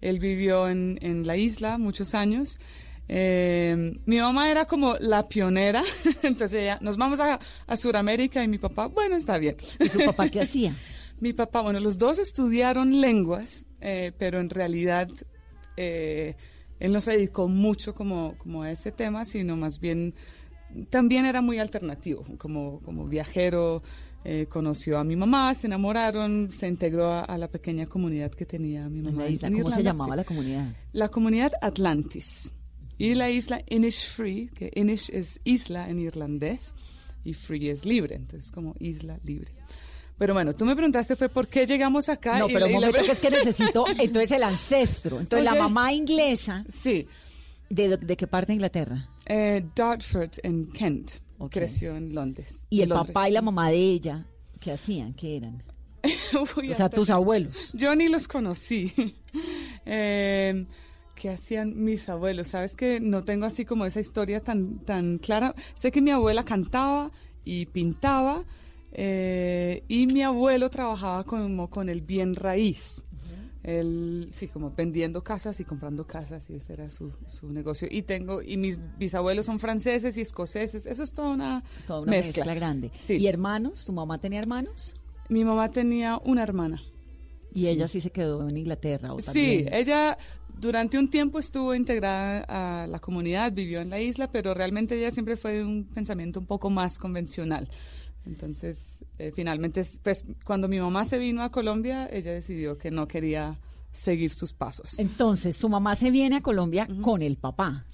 Él 0.00 0.20
vivió 0.20 0.68
en, 0.68 0.98
en 1.02 1.26
la 1.26 1.36
isla 1.36 1.76
muchos 1.76 2.14
años. 2.14 2.60
Eh, 3.08 3.98
mi 4.04 4.18
mamá 4.18 4.50
era 4.50 4.66
como 4.66 4.96
la 5.00 5.28
pionera, 5.28 5.82
entonces 6.22 6.62
ella, 6.62 6.78
nos 6.82 6.96
vamos 6.96 7.20
a, 7.20 7.40
a 7.66 7.76
Sudamérica 7.76 8.44
y 8.44 8.48
mi 8.48 8.58
papá, 8.58 8.86
bueno, 8.86 9.16
está 9.16 9.38
bien. 9.38 9.56
¿Y 9.80 9.88
su 9.88 10.04
papá 10.04 10.28
qué 10.28 10.40
hacía? 10.42 10.74
mi 11.20 11.32
papá, 11.32 11.62
bueno, 11.62 11.80
los 11.80 11.98
dos 11.98 12.18
estudiaron 12.18 13.00
lenguas, 13.00 13.66
eh, 13.80 14.12
pero 14.18 14.40
en 14.40 14.50
realidad 14.50 15.08
eh, 15.76 16.36
él 16.78 16.92
no 16.92 17.00
se 17.00 17.12
dedicó 17.12 17.48
mucho 17.48 17.94
como, 17.94 18.36
como 18.38 18.62
a 18.62 18.70
ese 18.70 18.92
tema, 18.92 19.24
sino 19.24 19.56
más 19.56 19.80
bien 19.80 20.14
también 20.90 21.26
era 21.26 21.40
muy 21.40 21.58
alternativo, 21.58 22.24
como, 22.36 22.80
como 22.80 23.06
viajero, 23.06 23.82
eh, 24.24 24.46
conoció 24.48 24.98
a 24.98 25.04
mi 25.04 25.16
mamá, 25.16 25.54
se 25.54 25.66
enamoraron, 25.66 26.50
se 26.52 26.68
integró 26.68 27.12
a, 27.12 27.24
a, 27.24 27.38
la 27.38 27.48
pequeña 27.48 27.86
comunidad 27.86 28.30
que 28.30 28.44
tenía 28.44 28.88
mi 28.88 29.00
mamá. 29.00 29.26
En 29.26 29.34
isla, 29.34 29.48
¿Cómo 29.48 29.60
Irlanda, 29.60 29.76
se 29.76 29.82
llamaba 29.82 30.14
sí. 30.14 30.16
la 30.16 30.24
comunidad? 30.24 30.76
La 30.92 31.08
comunidad 31.08 31.52
Atlantis. 31.62 32.52
Y 32.98 33.14
la 33.14 33.30
isla 33.30 33.62
Innisfree, 33.68 34.48
que 34.48 34.72
Innish 34.74 35.10
es 35.12 35.40
isla 35.44 35.88
en 35.88 36.00
irlandés 36.00 36.74
y 37.24 37.32
free 37.32 37.70
es 37.70 37.84
libre, 37.84 38.16
entonces 38.16 38.50
como 38.50 38.74
isla 38.80 39.18
libre. 39.24 39.52
Pero 40.18 40.34
bueno, 40.34 40.52
tú 40.52 40.64
me 40.64 40.74
preguntaste 40.74 41.14
fue 41.14 41.28
por 41.28 41.46
qué 41.46 41.64
llegamos 41.64 42.08
acá. 42.08 42.40
No, 42.40 42.48
y, 42.48 42.52
pero 42.52 42.66
y 42.66 42.70
un 42.70 42.74
momento 42.74 42.98
la... 42.98 43.04
que 43.04 43.12
es 43.12 43.20
que 43.20 43.30
necesito, 43.30 43.84
entonces 43.98 44.32
el 44.32 44.42
ancestro, 44.42 45.20
entonces 45.20 45.46
okay. 45.46 45.58
la 45.58 45.62
mamá 45.62 45.92
inglesa. 45.92 46.64
Sí. 46.68 47.06
¿De, 47.70 47.96
de 47.96 48.16
qué 48.16 48.26
parte 48.26 48.48
de 48.48 48.54
Inglaterra? 48.54 49.08
Eh, 49.26 49.64
Dartford, 49.74 50.32
en 50.42 50.70
Kent. 50.72 51.12
Okay. 51.38 51.60
Creció 51.62 51.94
en 51.94 52.12
Londres. 52.14 52.66
¿Y 52.68 52.80
el 52.80 52.88
Londres. 52.88 53.12
papá 53.12 53.28
y 53.28 53.32
la 53.32 53.42
mamá 53.42 53.70
de 53.70 53.76
ella 53.76 54.26
qué 54.60 54.72
hacían? 54.72 55.14
¿Qué 55.14 55.36
eran? 55.36 55.62
Uy, 56.56 56.70
o 56.70 56.74
sea, 56.74 56.88
tus 56.88 57.10
abuelos. 57.10 57.72
Yo 57.74 57.94
ni 57.94 58.08
los 58.08 58.26
conocí. 58.26 58.92
eh, 59.86 60.66
¿Qué 61.18 61.30
hacían 61.30 61.82
mis 61.82 62.08
abuelos? 62.08 62.46
Sabes 62.46 62.76
que 62.76 63.00
no 63.00 63.24
tengo 63.24 63.44
así 63.44 63.64
como 63.64 63.84
esa 63.84 63.98
historia 63.98 64.38
tan, 64.38 64.78
tan 64.84 65.18
clara. 65.18 65.52
Sé 65.74 65.90
que 65.90 66.00
mi 66.00 66.12
abuela 66.12 66.44
cantaba 66.44 67.10
y 67.44 67.66
pintaba. 67.66 68.44
Eh, 68.92 69.82
y 69.88 70.06
mi 70.06 70.22
abuelo 70.22 70.70
trabajaba 70.70 71.24
como 71.24 71.68
con 71.70 71.88
el 71.88 72.02
bien 72.02 72.36
raíz. 72.36 73.04
Él, 73.64 74.28
sí, 74.30 74.46
como 74.46 74.70
vendiendo 74.70 75.24
casas 75.24 75.58
y 75.58 75.64
comprando 75.64 76.06
casas 76.06 76.48
y 76.50 76.54
ese 76.54 76.74
era 76.74 76.88
su, 76.92 77.12
su, 77.26 77.50
negocio. 77.50 77.88
Y 77.90 78.02
tengo, 78.02 78.40
y 78.40 78.56
mis 78.56 78.78
bisabuelos 78.96 79.46
son 79.46 79.58
franceses 79.58 80.16
y 80.16 80.20
escoceses, 80.20 80.86
eso 80.86 81.02
es 81.02 81.12
toda 81.12 81.30
una, 81.30 81.64
toda 81.88 82.02
una 82.02 82.10
mezcla. 82.12 82.44
mezcla. 82.44 82.54
grande. 82.54 82.92
Sí. 82.94 83.16
¿Y 83.16 83.26
hermanos? 83.26 83.84
¿Tu 83.84 83.92
mamá 83.92 84.18
tenía 84.18 84.38
hermanos? 84.38 84.94
Mi 85.28 85.44
mamá 85.44 85.68
tenía 85.70 86.18
una 86.24 86.44
hermana. 86.44 86.80
¿Y 87.52 87.62
sí. 87.62 87.68
ella 87.68 87.88
sí 87.88 88.00
se 88.00 88.10
quedó 88.10 88.48
en 88.48 88.56
Inglaterra? 88.56 89.12
¿o 89.12 89.20
sí, 89.20 89.66
ella 89.70 90.16
durante 90.60 90.98
un 90.98 91.08
tiempo 91.08 91.38
estuvo 91.38 91.74
integrada 91.74 92.82
a 92.82 92.86
la 92.86 92.98
comunidad, 92.98 93.52
vivió 93.52 93.80
en 93.80 93.90
la 93.90 94.00
isla, 94.00 94.30
pero 94.30 94.54
realmente 94.54 94.96
ella 94.96 95.10
siempre 95.10 95.36
fue 95.36 95.54
de 95.54 95.64
un 95.64 95.84
pensamiento 95.84 96.40
un 96.40 96.46
poco 96.46 96.70
más 96.70 96.98
convencional. 96.98 97.68
Entonces, 98.26 99.04
eh, 99.18 99.32
finalmente, 99.34 99.82
pues, 100.02 100.24
cuando 100.44 100.68
mi 100.68 100.78
mamá 100.78 101.04
se 101.04 101.18
vino 101.18 101.42
a 101.42 101.50
Colombia, 101.50 102.08
ella 102.12 102.32
decidió 102.32 102.76
que 102.76 102.90
no 102.90 103.08
quería 103.08 103.58
seguir 103.92 104.32
sus 104.32 104.52
pasos. 104.52 104.98
Entonces, 104.98 105.58
tu 105.58 105.68
mamá 105.68 105.94
se 105.94 106.10
viene 106.10 106.36
a 106.36 106.40
Colombia 106.42 106.86
uh 106.88 106.92
-huh. 106.92 107.00
con 107.00 107.22
el 107.22 107.36
papá. 107.36 107.86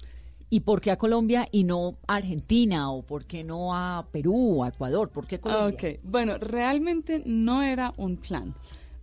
¿Y 0.49 0.59
por 0.59 0.79
qué 0.79 0.91
a 0.91 0.97
Colombia 0.97 1.47
y 1.51 1.63
no 1.63 1.97
a 2.07 2.15
Argentina? 2.15 2.91
¿O 2.91 3.01
por 3.01 3.25
qué 3.25 3.43
no 3.43 3.75
a 3.75 4.07
Perú 4.11 4.59
o 4.59 4.63
a 4.63 4.69
Ecuador? 4.69 5.09
¿Por 5.09 5.25
qué 5.25 5.39
Colombia? 5.39 5.75
Ok, 5.75 5.99
bueno, 6.03 6.37
realmente 6.37 7.23
no 7.25 7.63
era 7.63 7.93
un 7.97 8.17
plan. 8.17 8.53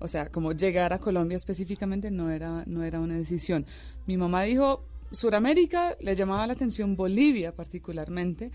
O 0.02 0.08
sea, 0.08 0.30
como 0.30 0.52
llegar 0.52 0.92
a 0.92 0.98
Colombia 0.98 1.36
específicamente 1.36 2.10
no 2.10 2.30
era, 2.30 2.64
no 2.66 2.82
era 2.82 3.00
una 3.00 3.16
decisión. 3.16 3.64
Mi 4.06 4.16
mamá 4.16 4.42
dijo, 4.42 4.84
Suramérica, 5.12 5.96
le 6.00 6.16
llamaba 6.16 6.46
la 6.46 6.54
atención 6.54 6.96
Bolivia 6.96 7.54
particularmente, 7.54 8.50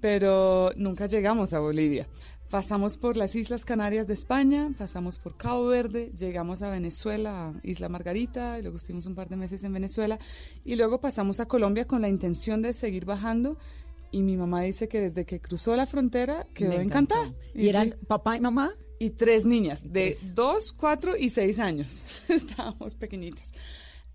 pero 0.00 0.70
nunca 0.76 1.06
llegamos 1.06 1.52
a 1.52 1.58
Bolivia. 1.58 2.08
Pasamos 2.48 2.96
por 2.96 3.16
las 3.16 3.34
Islas 3.34 3.64
Canarias 3.64 4.06
de 4.06 4.14
España, 4.14 4.70
pasamos 4.78 5.18
por 5.18 5.36
Cabo 5.36 5.66
Verde, 5.66 6.12
llegamos 6.16 6.62
a 6.62 6.70
Venezuela, 6.70 7.48
a 7.48 7.54
Isla 7.64 7.88
Margarita, 7.88 8.58
y 8.58 8.62
luego 8.62 8.76
estuvimos 8.76 9.06
un 9.06 9.16
par 9.16 9.28
de 9.28 9.36
meses 9.36 9.64
en 9.64 9.72
Venezuela, 9.72 10.18
y 10.64 10.76
luego 10.76 11.00
pasamos 11.00 11.40
a 11.40 11.46
Colombia 11.46 11.86
con 11.86 12.02
la 12.02 12.08
intención 12.08 12.62
de 12.62 12.72
seguir 12.72 13.04
bajando. 13.04 13.58
Y 14.12 14.22
mi 14.22 14.36
mamá 14.36 14.62
dice 14.62 14.86
que 14.88 15.00
desde 15.00 15.26
que 15.26 15.40
cruzó 15.40 15.74
la 15.74 15.86
frontera 15.86 16.46
quedó 16.54 16.80
encantada. 16.80 17.34
¿Y 17.52 17.68
eran 17.68 17.96
papá 18.06 18.36
y 18.36 18.40
mamá? 18.40 18.72
Y 18.98 19.10
tres 19.10 19.44
niñas, 19.44 19.82
de 19.82 20.16
tres. 20.18 20.34
dos, 20.34 20.72
cuatro 20.72 21.16
y 21.16 21.30
seis 21.30 21.58
años. 21.58 22.04
Estábamos 22.28 22.94
pequeñitas. 22.94 23.52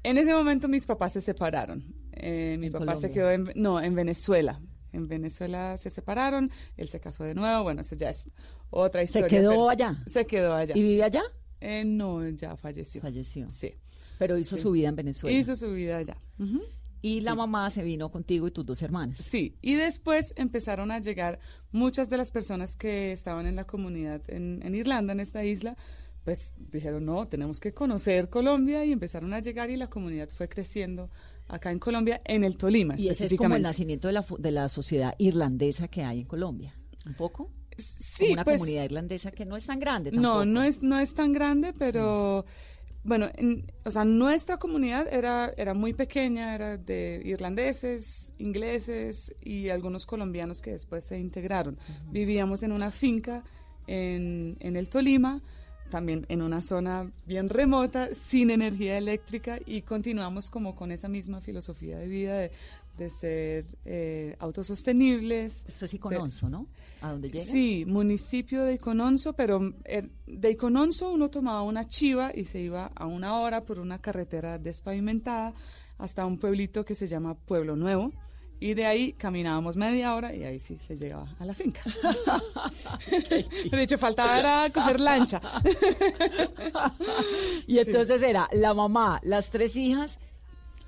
En 0.04 0.18
ese 0.18 0.34
momento 0.34 0.68
mis 0.68 0.86
papás 0.86 1.14
se 1.14 1.22
separaron. 1.22 1.84
Eh, 2.14 2.58
mi 2.60 2.70
papá 2.70 2.86
Colombia? 2.86 3.08
se 3.08 3.14
quedó 3.14 3.32
en, 3.32 3.52
no, 3.56 3.80
en 3.80 3.96
Venezuela. 3.96 4.60
En 4.94 5.08
Venezuela 5.08 5.78
se 5.78 5.90
separaron, 5.90 6.52
él 6.76 6.90
se 6.90 7.00
casó 7.00 7.24
de 7.24 7.34
nuevo, 7.34 7.64
bueno, 7.64 7.82
eso 7.82 7.96
ya 7.96 8.10
es 8.10 8.26
otra 8.70 9.04
historia. 9.04 9.30
¿Se 9.30 9.36
quedó 9.36 9.70
allá? 9.70 10.04
Se 10.06 10.26
quedó 10.26 10.54
allá. 10.54 10.76
¿Y 10.76 10.82
vive 10.82 11.04
allá? 11.04 11.24
Eh, 11.62 11.86
no, 11.86 12.28
ya 12.30 12.58
falleció. 12.58 13.02
Falleció. 13.02 13.50
Sí. 13.52 13.74
Pero 14.18 14.38
hizo 14.38 14.58
sí. 14.58 14.64
su 14.64 14.72
vida 14.72 14.90
en 14.90 14.96
Venezuela. 14.96 15.38
Hizo 15.38 15.56
su 15.56 15.72
vida 15.72 15.98
allá. 15.98 16.18
Uh 16.40 16.44
-huh. 16.44 16.64
Y 17.02 17.22
la 17.22 17.32
sí. 17.32 17.38
mamá 17.38 17.70
se 17.72 17.84
vino 17.84 18.12
contigo 18.12 18.48
y 18.48 18.52
tus 18.52 18.66
dos 18.66 18.82
hermanas. 18.82 19.20
Sí, 19.20 19.58
y 19.62 19.76
después 19.76 20.34
empezaron 20.38 20.92
a 20.92 21.00
llegar 21.00 21.40
muchas 21.72 22.10
de 22.10 22.18
las 22.18 22.32
personas 22.32 22.76
que 22.76 23.12
estaban 23.12 23.48
en 23.48 23.56
la 23.56 23.66
comunidad 23.66 24.22
en, 24.28 24.62
en 24.64 24.76
Irlanda, 24.76 25.14
en 25.14 25.20
esta 25.20 25.44
isla, 25.44 25.76
pues 26.24 26.54
dijeron, 26.58 27.06
no, 27.06 27.28
tenemos 27.28 27.60
que 27.60 27.74
conocer 27.74 28.30
Colombia 28.30 28.86
y 28.86 28.92
empezaron 28.92 29.34
a 29.34 29.40
llegar 29.40 29.70
y 29.70 29.78
la 29.78 29.88
comunidad 29.88 30.30
fue 30.30 30.48
creciendo 30.48 31.10
acá 31.48 31.72
en 31.72 31.80
Colombia, 31.80 32.22
en 32.24 32.44
el 32.44 32.58
Tolima. 32.58 32.96
Y 32.98 33.10
ese 33.10 33.26
es 33.26 33.36
como 33.36 33.56
el 33.56 33.64
nacimiento 33.64 34.08
de 34.08 34.14
la, 34.14 34.26
de 34.38 34.52
la 34.52 34.70
sociedad 34.70 35.16
irlandesa 35.18 35.88
que 35.88 36.04
hay 36.04 36.20
en 36.20 36.28
Colombia, 36.28 36.76
¿un 37.06 37.16
poco? 37.16 37.52
Sí, 37.78 38.26
como 38.26 38.34
una 38.34 38.44
pues, 38.44 38.58
comunidad 38.58 38.84
irlandesa 38.84 39.32
que 39.32 39.46
no 39.46 39.58
es 39.58 39.66
tan 39.66 39.80
grande 39.80 40.12
tampoco. 40.12 40.46
No, 40.46 40.46
no 40.46 40.64
es, 40.64 40.84
no 40.84 41.00
es 41.00 41.14
tan 41.14 41.34
grande, 41.34 41.74
pero... 41.74 42.46
Sí. 42.48 42.71
Bueno, 43.04 43.30
en, 43.36 43.72
o 43.84 43.92
sea, 43.92 44.06
nuestra 44.06 44.58
comunidad 44.58 45.08
era, 45.12 45.52
era 45.58 45.74
muy 45.74 45.94
pequeña, 45.94 46.54
era 46.54 46.78
de 46.78 47.22
irlandeses, 47.26 48.34
ingleses 48.38 49.34
y 49.42 49.70
algunos 49.70 50.06
colombianos 50.06 50.62
que 50.62 50.72
después 50.72 51.04
se 51.06 51.18
integraron. 51.18 51.76
Uh 51.76 51.92
-huh. 51.92 52.12
Vivíamos 52.12 52.62
en 52.64 52.72
una 52.72 52.92
finca 52.92 53.44
en, 53.88 54.56
en 54.60 54.76
el 54.76 54.88
Tolima, 54.88 55.42
también 55.90 56.26
en 56.30 56.42
una 56.42 56.62
zona 56.62 57.12
bien 57.28 57.50
remota, 57.50 58.16
sin 58.16 58.50
energía 58.50 58.98
eléctrica 58.98 59.60
y 59.66 59.82
continuamos 59.82 60.50
como 60.50 60.74
con 60.74 60.92
esa 60.92 61.08
misma 61.08 61.42
filosofía 61.42 61.98
de 61.98 62.08
vida 62.08 62.38
de, 62.38 62.52
de 62.98 63.10
ser 63.10 63.66
eh, 63.86 64.36
autosostenibles. 64.40 65.66
Esto 65.68 65.86
es 65.86 65.94
Icononso, 65.94 66.48
de, 66.48 66.52
¿no? 66.52 66.68
¿A 67.02 67.12
dónde 67.12 67.30
llega? 67.30 67.46
Sí, 67.46 67.86
municipio 67.88 68.64
de 68.64 68.76
Icononso, 68.76 69.34
pero 69.34 69.74
eh, 69.86 70.10
de 70.28 70.52
Icononso 70.52 71.12
uno 71.12 71.30
tomaba 71.30 71.62
una 71.64 71.88
chiva 71.88 72.32
y 72.34 72.46
se 72.46 72.60
iba 72.60 72.92
a 72.96 73.06
una 73.06 73.40
hora 73.40 73.62
por 73.62 73.80
una 73.80 74.00
carretera 74.00 74.58
despavimentada 74.58 75.54
hasta 75.98 76.26
un 76.26 76.38
pueblito 76.38 76.84
que 76.84 76.96
se 76.96 77.08
llama 77.08 77.36
Pueblo 77.36 77.76
Nuevo. 77.76 78.12
Y 78.60 78.76
de 78.76 78.86
ahí 78.86 79.14
caminábamos 79.14 79.76
media 79.76 80.14
hora 80.14 80.36
y 80.36 80.44
ahí 80.44 80.60
sí 80.60 80.78
se 80.86 80.96
llegaba 80.96 81.36
a 81.40 81.46
la 81.46 81.56
finca. 81.56 81.82
de 83.72 83.82
hecho, 83.82 83.98
faltaba 83.98 84.38
era 84.38 84.70
coger 84.72 85.00
lancha. 85.00 85.42
y 87.66 87.80
entonces 87.80 88.22
sí. 88.22 88.28
era 88.28 88.48
la 88.52 88.76
mamá, 88.76 89.20
las 89.24 89.50
tres 89.50 89.76
hijas 89.76 90.20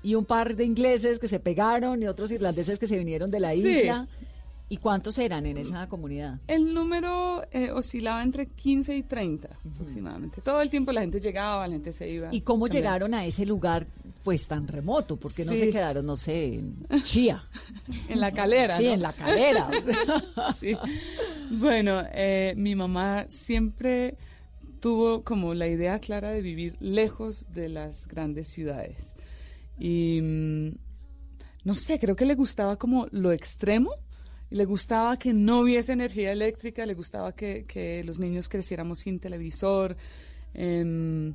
y 0.04 0.14
un 0.14 0.24
par 0.24 0.54
de 0.54 0.64
ingleses 0.64 1.18
que 1.18 1.26
se 1.26 1.40
pegaron 1.40 2.00
y 2.02 2.06
otros 2.06 2.30
irlandeses 2.30 2.78
que 2.78 2.86
se 2.86 2.96
vinieron 2.98 3.30
de 3.32 3.40
la 3.40 3.52
Sí. 3.54 3.66
isla. 3.66 4.06
¿Y 4.66 4.78
cuántos 4.78 5.18
eran 5.18 5.44
en 5.46 5.58
esa 5.58 5.88
comunidad? 5.88 6.40
El 6.46 6.72
número 6.72 7.44
eh, 7.52 7.70
oscilaba 7.70 8.22
entre 8.22 8.46
15 8.46 8.96
y 8.96 9.02
30 9.02 9.50
aproximadamente. 9.72 10.40
Todo 10.40 10.62
el 10.62 10.70
tiempo 10.70 10.90
la 10.90 11.02
gente 11.02 11.20
llegaba, 11.20 11.66
la 11.68 11.74
gente 11.74 11.92
se 11.92 12.08
iba. 12.08 12.28
¿Y 12.34 12.40
cómo 12.40 12.66
llegaron 12.66 13.12
a 13.14 13.26
ese 13.26 13.44
lugar 13.44 13.86
pues 14.24 14.46
tan 14.48 14.66
remoto? 14.66 15.16
Porque 15.16 15.44
no 15.44 15.52
Sí. 15.52 15.58
se 15.58 15.70
quedaron, 15.70 16.06
no 16.06 16.16
sé, 16.16 16.54
en 16.54 16.76
Chía. 17.04 17.44
En 18.08 18.20
la 18.20 18.32
calera. 18.32 18.78
Sí, 18.78 18.84
¿no? 18.86 18.94
en 18.94 19.02
la 19.02 19.12
calera. 19.12 19.68
sí. 20.58 20.74
Bueno, 21.50 22.02
eh, 22.12 22.54
mi 22.56 22.74
mamá 22.74 23.26
siempre 23.28 24.16
tuvo 24.80 25.22
como 25.22 25.52
la 25.54 25.66
idea 25.68 25.98
clara 25.98 26.30
de 26.30 26.40
vivir 26.40 26.76
lejos 26.80 27.46
de 27.54 27.68
las 27.68 28.08
grandes 28.08 28.48
ciudades. 28.48 29.14
Y 29.78 30.20
mm, 30.20 30.70
no 31.64 31.74
sé, 31.74 31.98
creo 31.98 32.14
que 32.14 32.26
le 32.26 32.34
gustaba 32.34 32.76
como 32.76 33.06
lo 33.10 33.32
extremo. 33.32 33.90
Le 34.50 34.66
gustaba 34.66 35.18
que 35.18 35.32
no 35.32 35.60
hubiese 35.60 35.92
energía 35.92 36.30
eléctrica, 36.30 36.86
le 36.86 36.94
gustaba 36.94 37.32
que, 37.32 37.64
que 37.64 38.04
los 38.04 38.18
niños 38.18 38.48
creciéramos 38.48 39.00
sin 39.00 39.18
televisor, 39.18 39.96
em, 40.52 41.34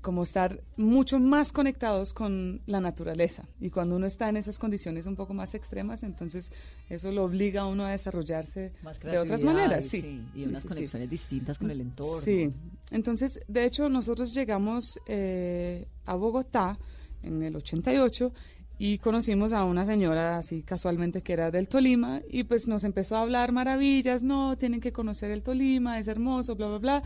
como 0.00 0.24
estar 0.24 0.60
mucho 0.76 1.18
más 1.20 1.52
conectados 1.52 2.12
con 2.12 2.60
la 2.66 2.80
naturaleza. 2.80 3.44
Y 3.60 3.70
cuando 3.70 3.96
uno 3.96 4.06
está 4.06 4.28
en 4.28 4.36
esas 4.36 4.58
condiciones 4.58 5.06
un 5.06 5.16
poco 5.16 5.32
más 5.32 5.54
extremas, 5.54 6.02
entonces 6.02 6.52
eso 6.90 7.10
lo 7.12 7.24
obliga 7.24 7.62
a 7.62 7.66
uno 7.66 7.86
a 7.86 7.90
desarrollarse 7.92 8.72
de 9.04 9.18
otras 9.18 9.44
maneras. 9.44 9.86
y 9.86 9.88
Sí, 9.88 10.00
sí, 10.00 10.40
y 10.40 10.44
unas 10.44 10.62
sí, 10.62 10.68
sí. 10.68 10.74
conexiones 10.74 11.10
distintas 11.10 11.58
con 11.58 11.70
el 11.70 11.80
entorno. 11.80 12.20
Sí, 12.20 12.50
entonces, 12.90 13.40
de 13.46 13.64
hecho, 13.64 13.88
nosotros 13.88 14.34
llegamos 14.34 14.98
eh, 15.06 15.86
a 16.04 16.14
Bogotá 16.16 16.78
en 17.22 17.42
el 17.42 17.56
88 17.56 18.32
y 18.78 18.98
conocimos 18.98 19.52
a 19.52 19.64
una 19.64 19.84
señora 19.86 20.38
así 20.38 20.62
casualmente 20.62 21.22
que 21.22 21.34
era 21.34 21.50
del 21.50 21.68
Tolima 21.68 22.20
y 22.28 22.44
pues 22.44 22.66
nos 22.66 22.84
empezó 22.84 23.16
a 23.16 23.20
hablar 23.20 23.52
maravillas, 23.52 24.22
no, 24.22 24.56
tienen 24.56 24.80
que 24.80 24.92
conocer 24.92 25.30
el 25.30 25.42
Tolima, 25.42 25.98
es 25.98 26.08
hermoso, 26.08 26.56
bla, 26.56 26.68
bla, 26.68 26.78
bla. 26.78 27.02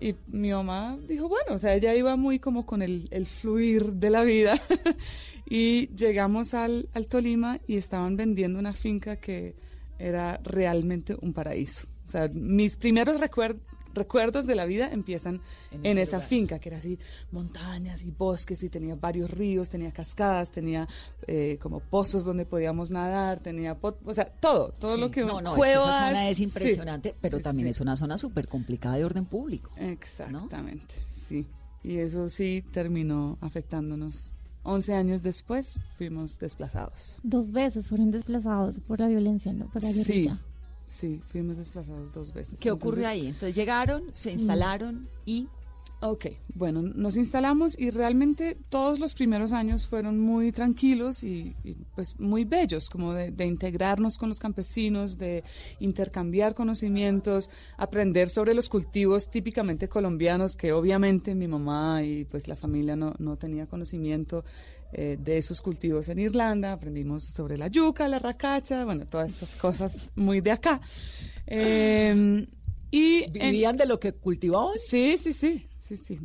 Y 0.00 0.14
mi 0.28 0.50
mamá 0.50 0.98
dijo, 1.06 1.28
bueno, 1.28 1.52
o 1.54 1.58
sea, 1.58 1.74
ella 1.74 1.94
iba 1.94 2.16
muy 2.16 2.38
como 2.38 2.64
con 2.64 2.80
el, 2.82 3.06
el 3.10 3.26
fluir 3.26 3.92
de 3.92 4.10
la 4.10 4.22
vida. 4.22 4.54
y 5.48 5.88
llegamos 5.94 6.54
al, 6.54 6.88
al 6.94 7.06
Tolima 7.06 7.60
y 7.66 7.76
estaban 7.76 8.16
vendiendo 8.16 8.58
una 8.58 8.72
finca 8.72 9.16
que 9.16 9.54
era 9.98 10.40
realmente 10.42 11.14
un 11.20 11.32
paraíso. 11.32 11.86
O 12.06 12.10
sea, 12.10 12.28
mis 12.32 12.76
primeros 12.76 13.20
recuer- 13.20 13.58
recuerdos 13.94 14.46
de 14.46 14.54
la 14.54 14.64
vida 14.66 14.88
empiezan 14.90 15.40
En 15.70 15.98
esa 15.98 16.16
lugar. 16.16 16.28
finca, 16.28 16.58
que 16.58 16.68
era 16.68 16.78
así, 16.78 16.98
montañas 17.32 18.02
y 18.04 18.10
bosques, 18.10 18.62
y 18.62 18.68
tenía 18.68 18.94
varios 18.94 19.30
ríos, 19.30 19.68
tenía 19.70 19.92
cascadas, 19.92 20.50
tenía 20.50 20.88
eh, 21.26 21.58
como 21.60 21.80
pozos 21.80 22.24
donde 22.24 22.44
podíamos 22.46 22.90
nadar, 22.90 23.40
tenía, 23.40 23.78
pot- 23.80 23.98
o 24.04 24.14
sea, 24.14 24.26
todo, 24.26 24.72
todo 24.72 24.94
Sí. 24.94 25.00
lo 25.00 25.10
que... 25.10 25.20
No, 25.24 25.40
no, 25.40 25.50
es 25.50 25.54
que 25.54 25.56
cuevas, 25.58 25.88
esa 25.96 26.08
zona 26.08 26.28
es 26.28 26.36
sí, 26.36 26.42
impresionante, 26.44 27.14
pero 27.20 27.38
sí, 27.38 27.44
también 27.44 27.66
sí. 27.66 27.70
es 27.70 27.80
una 27.80 27.96
zona 27.96 28.18
súper 28.18 28.48
complicada 28.48 28.96
de 28.96 29.04
orden 29.04 29.24
público. 29.26 29.70
Exactamente, 29.76 30.94
sí. 31.10 31.46
Y 31.82 31.96
eso 31.98 32.28
sí 32.28 32.62
terminó 32.72 33.38
afectándonos. 33.40 34.32
11 34.62 34.94
años 34.94 35.22
después 35.22 35.78
fuimos 35.96 36.38
desplazados. 36.38 37.18
Dos 37.22 37.50
veces 37.50 37.88
fueron 37.88 38.10
desplazados 38.10 38.78
por 38.80 39.00
la 39.00 39.08
violencia, 39.08 39.52
¿no? 39.54 39.66
Por 39.70 39.82
la 39.82 39.88
Sí, 39.90 40.02
guerrilla. 40.04 40.38
Sí, 40.90 41.22
fuimos 41.28 41.56
desplazados 41.56 42.12
dos 42.12 42.32
veces. 42.32 42.58
¿Qué 42.60 42.70
ocurrió 42.70 43.04
Entonces- 43.04 43.22
ahí? 43.22 43.26
Entonces 43.28 43.54
llegaron, 43.54 44.02
se 44.12 44.32
instalaron 44.32 45.08
y... 45.24 45.46
Ok, 46.02 46.28
bueno, 46.54 46.80
nos 46.80 47.18
instalamos 47.18 47.78
y 47.78 47.90
realmente 47.90 48.56
todos 48.70 48.98
los 49.00 49.12
primeros 49.12 49.52
años 49.52 49.86
fueron 49.86 50.18
muy 50.18 50.50
tranquilos 50.50 51.22
y, 51.22 51.54
y, 51.62 51.74
pues 51.94 52.18
muy 52.18 52.46
bellos, 52.46 52.88
como 52.88 53.12
de, 53.12 53.30
de 53.30 53.44
integrarnos 53.44 54.16
con 54.16 54.30
los 54.30 54.38
campesinos, 54.40 55.18
de 55.18 55.44
intercambiar 55.78 56.54
conocimientos, 56.54 57.50
aprender 57.76 58.30
sobre 58.30 58.54
los 58.54 58.70
cultivos 58.70 59.30
típicamente 59.30 59.88
colombianos, 59.90 60.56
que 60.56 60.72
obviamente 60.72 61.34
mi 61.34 61.46
mamá 61.48 62.02
y 62.02 62.24
pues 62.24 62.48
la 62.48 62.56
familia 62.56 62.96
no, 62.96 63.12
no 63.18 63.36
tenía 63.36 63.66
conocimiento 63.66 64.42
eh, 64.92 65.16
de 65.20 65.38
esos 65.38 65.60
cultivos 65.62 66.08
en 66.08 66.18
Irlanda, 66.18 66.72
aprendimos 66.72 67.24
sobre 67.24 67.56
la 67.58 67.68
yuca, 67.68 68.08
la 68.08 68.18
racacha, 68.18 68.84
bueno, 68.84 69.06
todas 69.06 69.32
estas 69.32 69.56
cosas 69.56 69.98
muy 70.16 70.40
de 70.40 70.50
acá. 70.52 70.80
Eh, 71.46 72.46
y 72.90 73.22
en- 73.24 73.32
¿Vivían 73.32 73.76
de 73.76 73.86
lo 73.86 74.00
que 74.00 74.12
cultivaban? 74.12 74.76
Sí, 74.76 75.16
sí, 75.18 75.32
sí, 75.32 75.68
sí, 75.80 75.96
sí. 75.96 76.18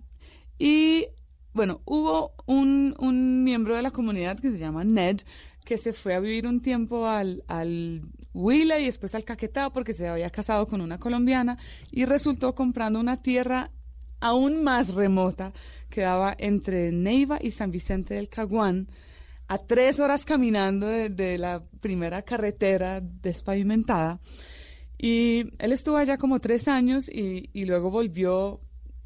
Y 0.58 1.08
bueno, 1.54 1.82
hubo 1.86 2.34
un, 2.46 2.96
un 3.00 3.44
miembro 3.44 3.76
de 3.76 3.82
la 3.82 3.92
comunidad 3.92 4.40
que 4.40 4.52
se 4.52 4.58
llama 4.58 4.84
Ned, 4.84 5.22
que 5.64 5.78
se 5.78 5.94
fue 5.94 6.14
a 6.16 6.20
vivir 6.20 6.48
un 6.48 6.62
tiempo 6.62 7.08
al, 7.08 7.44
al 7.48 8.04
Huila 8.34 8.80
y 8.80 8.86
después 8.86 9.16
al 9.16 9.24
Caquetá 9.26 9.72
porque 9.72 9.94
se 9.94 10.08
había 10.08 10.30
casado 10.30 10.68
con 10.68 10.82
una 10.82 11.00
colombiana 11.00 11.58
y 11.92 12.06
resultó 12.06 12.54
comprando 12.54 13.00
una 13.00 13.18
tierra 13.22 13.72
aún 14.20 14.64
más 14.64 14.96
remota 14.96 15.54
que 15.90 16.02
daba 16.02 16.36
entre 16.38 16.92
Neiva 16.92 17.40
y 17.42 17.52
San 17.52 17.72
Vicente 17.72 18.16
del 18.16 18.30
Caguán, 18.30 18.88
a 19.48 19.60
tres 19.60 20.00
horas 20.00 20.26
caminando 20.26 20.88
de, 20.88 21.38
la 21.38 21.64
primera 21.80 22.24
carretera 22.24 23.02
despavimentada. 23.02 24.20
Y 24.98 25.52
él 25.60 25.72
estuvo 25.72 25.98
allá 25.98 26.18
como 26.18 26.40
tres 26.40 26.68
años 26.68 27.10
y, 27.10 27.66
luego 27.66 27.92
volvió 27.92 28.62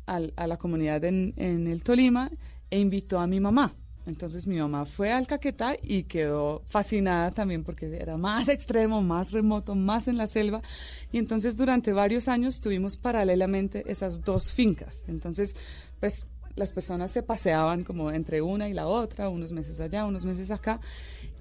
a 0.05 0.47
la 0.47 0.57
comunidad 0.57 1.03
en 1.03 1.67
el 1.67 1.83
Tolima 1.83 2.31
e 2.69 2.79
invitó 2.79 3.19
a 3.19 3.27
mi 3.27 3.39
mamá. 3.39 3.75
Entonces 4.09 4.45
mi 4.47 4.57
mamá 4.57 4.85
fue 4.85 5.11
al 5.11 5.27
Caquetá 5.27 5.77
y 5.81 6.03
quedó 6.03 6.63
fascinada 6.67 7.31
también 7.31 7.63
porque 7.63 7.85
era 7.95 8.17
más 8.17 8.49
extremo, 8.49 9.01
más 9.01 9.31
remoto, 9.31 9.75
más 9.75 10.07
en 10.07 10.17
la 10.17 10.27
selva. 10.27 10.61
Y 11.11 11.17
entonces 11.19 11.55
durante 11.55 11.93
varios 11.93 12.27
años 12.27 12.59
tuvimos 12.59 12.97
paralelamente 12.97 13.89
esas 13.89 14.21
dos 14.25 14.51
fincas. 14.51 15.05
Entonces, 15.07 15.55
pues 15.99 16.25
las 16.55 16.73
personas 16.73 17.11
se 17.11 17.23
paseaban 17.23 17.83
como 17.83 18.11
entre 18.11 18.41
una 18.41 18.67
y 18.67 18.73
la 18.73 18.87
otra, 18.87 19.29
unos 19.29 19.51
meses 19.51 19.79
allá, 19.79 20.05
unos 20.05 20.25
meses 20.25 20.51
acá. 20.51 20.79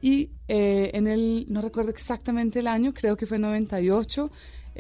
Y 0.01 0.31
eh, 0.47 0.93
en 0.95 1.09
el, 1.09 1.47
no 1.49 1.61
recuerdo 1.61 1.91
exactamente 1.91 2.61
el 2.61 2.69
año, 2.69 2.95
creo 2.95 3.17
que 3.17 3.27
fue 3.27 3.39
98, 3.39 4.31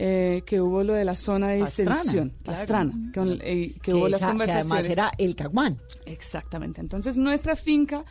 eh, 0.00 0.42
que 0.46 0.60
hubo 0.60 0.84
lo 0.84 0.92
de 0.94 1.04
la 1.04 1.16
zona 1.16 1.48
de 1.48 1.58
Pastrana, 1.60 1.90
distensión, 1.96 2.28
claro. 2.44 2.44
Pastrana, 2.60 3.10
con- 3.12 3.32
eh, 3.42 3.72
que, 3.74 3.80
Que 3.80 3.94
hubo 3.94 4.06
esa- 4.06 4.10
las 4.16 4.20
que 4.20 4.26
conversaciones. 4.28 4.70
además 4.72 4.90
era 4.90 5.10
el 5.18 5.34
Caguán. 5.34 5.78
Exactamente. 6.06 6.80
Entonces 6.80 7.16
nuestra 7.18 7.56
finca 7.56 8.04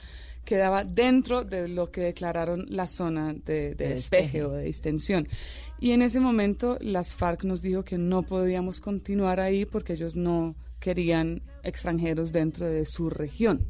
quedaba 0.43 0.83
dentro 0.83 1.43
de 1.45 1.67
lo 1.69 1.89
que 1.89 2.01
declararon 2.01 2.65
la 2.69 2.87
zona 2.87 3.33
de, 3.33 3.39
de 3.43 3.75
De 3.75 3.87
despeje 3.89 4.23
despeje. 4.23 4.43
o 4.43 4.51
de 4.51 4.63
distensión. 4.65 5.27
Y 5.79 5.91
en 5.91 6.01
ese 6.01 6.19
momento 6.19 6.77
las 6.81 7.15
FARC 7.15 7.43
nos 7.45 7.61
dijo 7.61 7.83
que 7.83 7.97
no 7.97 8.23
podíamos 8.23 8.79
continuar 8.81 9.39
ahí 9.39 9.65
porque 9.65 9.93
ellos 9.93 10.15
no 10.17 10.55
querían 10.79 11.41
extranjeros 11.63 12.31
dentro 12.33 12.65
de 12.67 12.85
su 12.85 13.09
región. 13.09 13.65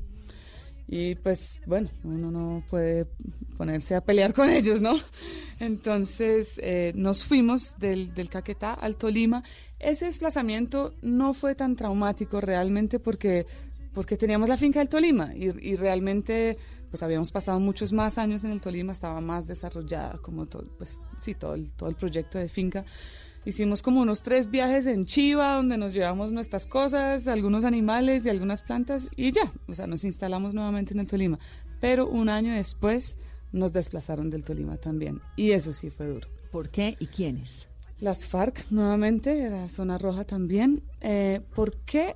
Y 0.88 1.15
pues 1.15 1.62
bueno, 1.65 1.89
uno 2.04 2.32
no 2.32 2.63
puede 2.69 3.08
ponerse 3.58 3.95
a 3.95 4.02
pelear 4.02 4.34
con 4.34 4.50
ellos, 4.50 4.82
¿no? 4.82 4.95
Entonces 5.60 6.60
eh, 6.63 6.93
nos 6.95 7.26
fuimos 7.26 7.78
del, 7.80 8.13
del 8.13 8.30
Caquetá 8.30 8.73
al 8.73 8.95
Tolima. 8.95 9.43
Ese 9.80 10.06
desplazamiento 10.06 10.93
no 11.02 11.34
fue 11.34 11.56
tan 11.56 11.76
traumático 11.76 12.39
realmente 12.39 13.00
porque, 13.00 13.45
porque 13.93 14.15
teníamos 14.15 14.47
la 14.47 14.56
finca 14.58 14.80
del 14.80 14.89
Tolima 14.89 15.36
y, 15.36 15.47
y 15.71 15.76
realmente 15.76 16.58
pues 16.89 17.04
habíamos 17.04 17.32
pasado 17.32 17.60
muchos 17.60 17.91
más 17.91 18.17
años 18.17 18.43
en 18.43 18.52
el 18.52 18.62
Tolima, 18.62 18.93
estaba 18.93 19.19
más 19.19 19.45
desarrollada 19.45 20.17
como 20.19 20.45
todo, 20.45 20.65
pues 20.78 21.02
sí, 21.19 21.34
todo 21.34 21.56
el, 21.56 21.73
todo 21.73 21.89
el 21.89 21.95
proyecto 21.95 22.38
de 22.38 22.47
finca. 22.47 22.86
Hicimos 23.45 23.82
como 23.82 24.02
unos 24.02 24.23
tres 24.23 24.52
viajes 24.52 24.86
en 24.86 25.06
Chiva, 25.06 25.54
donde 25.54 25.78
nos 25.78 25.93
llevamos 25.93 26.34
nuestras 26.34 26.65
cosas, 26.65 27.28
algunos 27.28 27.63
animales 27.63 28.26
y 28.26 28.30
algunas 28.30 28.63
plantas, 28.63 29.10
y 29.15 29.32
ya, 29.32 29.52
o 29.67 29.73
sea, 29.73 29.88
nos 29.88 30.04
instalamos 30.04 30.54
nuevamente 30.54 30.93
en 30.93 31.00
el 31.00 31.08
Tolima. 31.08 31.39
Pero 31.80 32.08
un 32.08 32.28
año 32.28 32.54
después 32.54 33.17
nos 33.52 33.71
desplazaron 33.71 34.30
del 34.30 34.43
Tolima 34.43 34.78
también, 34.78 35.21
y 35.38 35.52
eso 35.52 35.73
sí 35.73 35.89
fue 35.89 36.08
duro. 36.08 36.28
¿Por 36.52 36.69
qué 36.69 36.97
y 37.00 37.08
quiénes? 37.08 37.67
Las 38.00 38.28
FARC, 38.28 38.69
nuevamente, 38.69 39.41
era 39.41 39.69
zona 39.69 39.97
roja 39.97 40.23
también. 40.23 40.84
Eh, 41.02 41.41
¿Por 41.56 41.78
qué? 41.78 42.15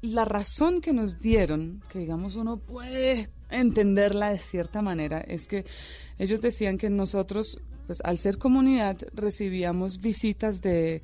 La 0.00 0.24
razón 0.24 0.80
que 0.80 0.92
nos 0.92 1.18
dieron, 1.18 1.82
que 1.90 1.98
digamos 1.98 2.36
uno 2.36 2.58
puede 2.58 3.30
entenderla 3.50 4.30
de 4.30 4.38
cierta 4.38 4.80
manera, 4.80 5.20
es 5.20 5.48
que 5.48 5.64
ellos 6.18 6.40
decían 6.40 6.78
que 6.78 6.88
nosotros, 6.88 7.58
pues 7.90 8.00
al 8.04 8.18
ser 8.18 8.38
comunidad, 8.38 8.98
recibíamos 9.14 10.00
visitas 10.00 10.60
de, 10.62 11.02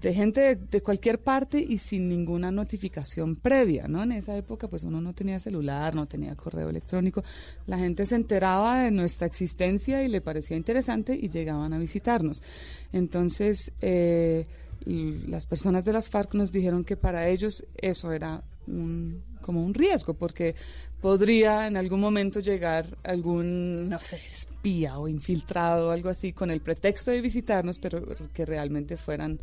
de 0.00 0.14
gente 0.14 0.40
de, 0.40 0.54
de 0.54 0.80
cualquier 0.80 1.18
parte 1.18 1.58
y 1.58 1.78
sin 1.78 2.08
ninguna 2.08 2.52
notificación 2.52 3.34
previa, 3.34 3.88
¿no? 3.88 4.04
En 4.04 4.12
esa 4.12 4.36
época, 4.36 4.68
pues 4.68 4.84
uno 4.84 5.00
no 5.00 5.12
tenía 5.12 5.40
celular, 5.40 5.92
no 5.96 6.06
tenía 6.06 6.36
correo 6.36 6.68
electrónico. 6.68 7.24
La 7.66 7.78
gente 7.78 8.06
se 8.06 8.14
enteraba 8.14 8.84
de 8.84 8.92
nuestra 8.92 9.26
existencia 9.26 10.04
y 10.04 10.08
le 10.08 10.20
parecía 10.20 10.56
interesante 10.56 11.18
y 11.20 11.26
llegaban 11.30 11.72
a 11.72 11.78
visitarnos. 11.80 12.44
Entonces, 12.92 13.72
eh, 13.80 14.46
las 14.86 15.46
personas 15.46 15.84
de 15.84 15.94
las 15.94 16.10
FARC 16.10 16.34
nos 16.34 16.52
dijeron 16.52 16.84
que 16.84 16.96
para 16.96 17.26
ellos 17.26 17.66
eso 17.76 18.12
era 18.12 18.40
un- 18.68 19.24
como 19.42 19.64
un 19.64 19.74
riesgo, 19.74 20.14
porque 20.14 20.54
podría 21.00 21.66
en 21.66 21.76
algún 21.76 22.00
momento 22.00 22.40
llegar 22.40 22.86
algún, 23.02 23.88
no 23.88 23.98
sé, 24.00 24.16
espía 24.32 24.98
o 24.98 25.08
infiltrado 25.08 25.88
o 25.88 25.90
algo 25.90 26.08
así 26.08 26.32
con 26.32 26.50
el 26.50 26.60
pretexto 26.60 27.10
de 27.10 27.20
visitarnos, 27.20 27.78
pero 27.78 28.02
que 28.32 28.44
realmente 28.44 28.96
fueran 28.96 29.40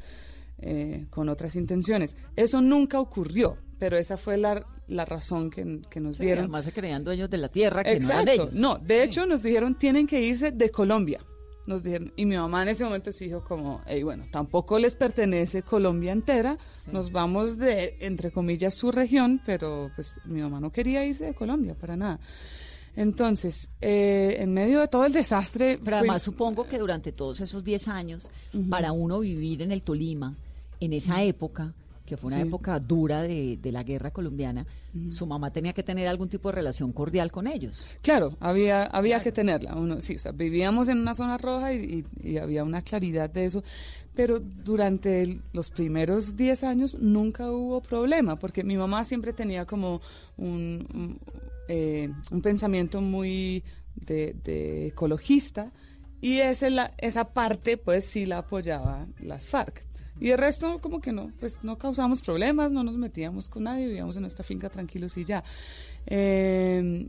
eh, 0.59 1.05
con 1.09 1.29
otras 1.29 1.55
intenciones. 1.55 2.15
Eso 2.35 2.61
nunca 2.61 2.99
ocurrió, 2.99 3.57
pero 3.79 3.97
esa 3.97 4.17
fue 4.17 4.37
la, 4.37 4.65
la 4.87 5.05
razón 5.05 5.49
que, 5.49 5.81
que 5.89 5.99
nos 5.99 6.17
Sí, 6.17 6.25
dieron. 6.25 6.45
además 6.45 6.65
se 6.65 6.71
creían 6.71 7.03
dueños 7.03 7.29
de 7.29 7.37
la 7.37 7.49
tierra 7.49 7.83
que 7.83 7.99
no 7.99 8.09
eran 8.09 8.27
ellos. 8.27 8.53
No, 8.53 8.77
de 8.77 9.03
hecho 9.03 9.25
nos 9.25 9.41
dijeron 9.43 9.75
tienen 9.75 10.07
que 10.07 10.21
irse 10.21 10.51
de 10.51 10.69
Colombia. 10.69 11.19
Nos 11.67 11.84
dijeron, 11.84 12.13
y 12.15 12.25
mi 12.25 12.38
mamá 12.38 12.63
en 12.63 12.69
ese 12.69 12.86
momento 12.86 13.12
sí 13.12 13.25
dijo 13.25 13.43
como, 13.43 13.82
"Ey, 13.86 14.01
bueno, 14.01 14.25
tampoco 14.32 14.80
les 14.80 14.95
pertenece 14.95 15.62
Colombia 15.62 16.13
entera, 16.13 16.58
nos 16.91 17.12
vamos 17.12 17.58
de, 17.58 17.97
entre 17.99 18.32
comillas, 18.32 18.73
su 18.73 18.91
región, 18.91 19.41
pero 19.45 19.91
pues 19.93 20.19
mi 20.25 20.41
mamá 20.41 20.60
no 20.62 20.71
quería 20.71 21.06
irse 21.06 21.25
de 21.25 21.34
Colombia 21.36 21.75
para 21.75 21.95
nada. 21.95 22.19
Entonces, 22.95 23.69
eh, 23.80 24.38
en 24.39 24.53
medio 24.53 24.80
de 24.80 24.88
todo 24.88 25.06
el 25.06 25.13
desastre... 25.13 25.80
Pero 25.84 25.97
además 25.97 26.23
supongo 26.23 26.67
que 26.67 26.80
durante 26.80 27.12
todos 27.12 27.41
esos 27.41 27.63
10 27.63 27.88
años, 27.89 28.30
para 28.71 28.91
uno 28.91 29.19
vivir 29.19 29.62
en 29.62 29.71
el 29.71 29.84
Tolima, 29.84 30.36
en 30.80 30.93
esa 30.93 31.21
época, 31.21 31.73
que 32.07 32.17
fue 32.17 32.29
una 32.29 32.41
Sí. 32.41 32.47
época 32.47 32.79
dura 32.79 33.21
de, 33.21 33.57
de 33.61 33.71
la 33.71 33.83
guerra 33.83 34.09
colombiana, 34.09 34.65
su 35.11 35.27
mamá 35.27 35.51
tenía 35.51 35.73
que 35.73 35.83
tener 35.83 36.07
algún 36.07 36.29
tipo 36.29 36.47
de 36.49 36.55
relación 36.55 36.91
cordial 36.91 37.31
con 37.31 37.45
ellos. 37.45 37.85
Claro, 38.01 38.35
había, 38.39 38.85
había 38.85 39.21
que 39.21 39.31
tenerla. 39.31 39.75
Uno, 39.75 40.01
sí, 40.01 40.15
o 40.15 40.19
sea, 40.19 40.31
vivíamos 40.31 40.87
en 40.89 40.97
una 40.99 41.13
zona 41.13 41.37
roja 41.37 41.73
y, 41.73 42.03
y- 42.23 42.29
y 42.31 42.37
había 42.37 42.63
una 42.63 42.81
claridad 42.81 43.29
de 43.29 43.45
eso. 43.45 43.63
Pero 44.15 44.39
durante 44.39 45.21
el- 45.21 45.41
los 45.53 45.69
primeros 45.69 46.35
10 46.35 46.63
años 46.63 46.97
nunca 46.99 47.51
hubo 47.51 47.81
problema, 47.81 48.35
porque 48.37 48.63
mi 48.63 48.75
mamá 48.75 49.03
siempre 49.05 49.33
tenía 49.33 49.65
como 49.65 50.01
un, 50.37 50.87
un, 50.95 51.19
eh, 51.67 52.09
un 52.31 52.41
pensamiento 52.41 53.01
muy 53.01 53.63
de, 53.95 54.33
de 54.43 54.87
ecologista 54.87 55.71
y 56.21 56.37
ese 56.39 56.69
la- 56.71 56.93
esa 56.97 57.25
parte 57.33 57.77
pues 57.77 58.05
sí 58.05 58.25
la 58.25 58.39
apoyaba 58.39 59.05
las 59.19 59.49
FARC. 59.49 59.85
Y 60.19 60.32
el 60.32 60.38
resto 60.38 60.80
como 60.82 60.99
que 61.01 61.12
no, 61.12 61.32
pues 61.39 61.63
no 61.63 61.77
causamos 61.77 62.21
problemas, 62.21 62.71
no 62.71 62.84
nos 62.84 62.95
metíamos 62.97 63.49
con 63.49 63.63
nadie, 63.63 63.88
vivíamos 63.88 64.15
en 64.17 64.21
nuestra 64.23 64.43
finca 64.43 64.69
tranquilos 64.69 65.15
y 65.17 65.25
ya. 65.25 65.43
Eh, 66.06 67.08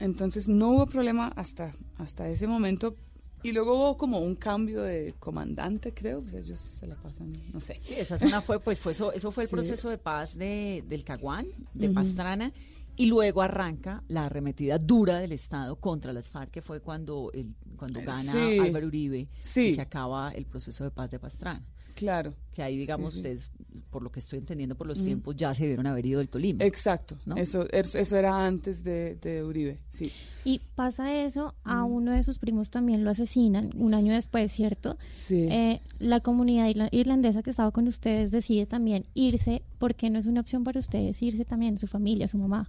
entonces 0.00 0.48
no 0.48 0.70
hubo 0.70 0.86
problema 0.86 1.28
hasta, 1.36 1.72
hasta 1.98 2.28
ese 2.28 2.46
momento. 2.46 2.96
Y 3.42 3.52
luego 3.52 3.74
hubo 3.74 3.96
como 3.96 4.18
un 4.18 4.34
cambio 4.34 4.82
de 4.82 5.14
comandante, 5.18 5.92
creo. 5.94 6.20
Pues 6.22 6.34
ellos 6.34 6.60
se 6.60 6.86
la 6.86 6.94
pasan, 6.96 7.32
no 7.52 7.60
sé. 7.60 7.78
Sí, 7.80 7.94
esa 7.94 8.18
zona 8.18 8.42
fue, 8.42 8.60
pues 8.60 8.78
fue 8.80 8.92
eso, 8.92 9.12
eso 9.12 9.30
fue 9.30 9.44
el 9.44 9.48
Sí. 9.48 9.54
proceso 9.54 9.88
de 9.88 9.96
paz 9.98 10.36
de, 10.36 10.84
del 10.88 11.04
Caguán, 11.04 11.46
de. 11.72 11.88
Pastrana, 11.88 12.52
y 12.96 13.06
luego 13.06 13.40
arranca 13.40 14.02
la 14.08 14.26
arremetida 14.26 14.76
dura 14.76 15.20
del 15.20 15.32
Estado 15.32 15.76
contra 15.76 16.12
las 16.12 16.28
FARC, 16.28 16.50
que 16.50 16.60
fue 16.60 16.80
cuando, 16.80 17.30
el, 17.32 17.54
cuando 17.76 18.00
gana 18.00 18.20
Sí. 18.32 18.58
Álvaro 18.58 18.88
Uribe 18.88 19.28
Sí. 19.40 19.68
y 19.68 19.74
se 19.74 19.80
acaba 19.80 20.32
el 20.32 20.44
proceso 20.44 20.84
de 20.84 20.90
paz 20.90 21.10
de 21.10 21.18
Pastrana. 21.18 21.64
Claro. 21.94 22.34
Que 22.54 22.62
ahí, 22.62 22.76
digamos, 22.76 23.12
Sí, 23.14 23.20
sí. 23.22 23.28
ustedes, 23.28 23.50
por 23.90 24.02
lo 24.02 24.10
que 24.10 24.18
estoy 24.20 24.38
entendiendo 24.40 24.74
por 24.74 24.86
los 24.86 25.00
Mm. 25.00 25.04
tiempos, 25.04 25.36
ya 25.36 25.54
se 25.54 25.62
debieron 25.62 25.86
haber 25.86 26.04
ido 26.06 26.18
del 26.18 26.28
Tolima. 26.28 26.64
Exacto. 26.64 27.16
¿no? 27.26 27.36
Eso, 27.36 27.66
es- 27.70 27.94
eso 27.94 28.16
era 28.16 28.44
antes 28.44 28.82
de, 28.84 29.14
de 29.16 29.44
Uribe, 29.44 29.78
sí. 29.88 30.12
Y 30.44 30.60
pasa 30.74 31.14
eso, 31.22 31.54
a 31.64 31.84
uno 31.84 32.12
de 32.12 32.24
sus 32.24 32.38
primos 32.38 32.70
también 32.70 33.04
lo 33.04 33.10
asesinan 33.10 33.70
un 33.76 33.94
año 33.94 34.12
después, 34.14 34.50
¿cierto? 34.52 34.96
Sí. 35.12 35.46
Eh, 35.50 35.80
la 35.98 36.20
comunidad 36.20 36.66
irla- 36.68 36.88
irlandesa 36.92 37.42
que 37.42 37.50
estaba 37.50 37.70
con 37.70 37.86
ustedes 37.88 38.30
decide 38.30 38.66
también 38.66 39.04
irse, 39.14 39.62
porque 39.78 40.08
no 40.10 40.18
es 40.18 40.26
una 40.26 40.40
opción 40.40 40.64
para 40.64 40.80
ustedes 40.80 41.20
irse 41.22 41.44
también, 41.44 41.78
su 41.78 41.86
familia, 41.86 42.26
su 42.26 42.38
mamá. 42.38 42.68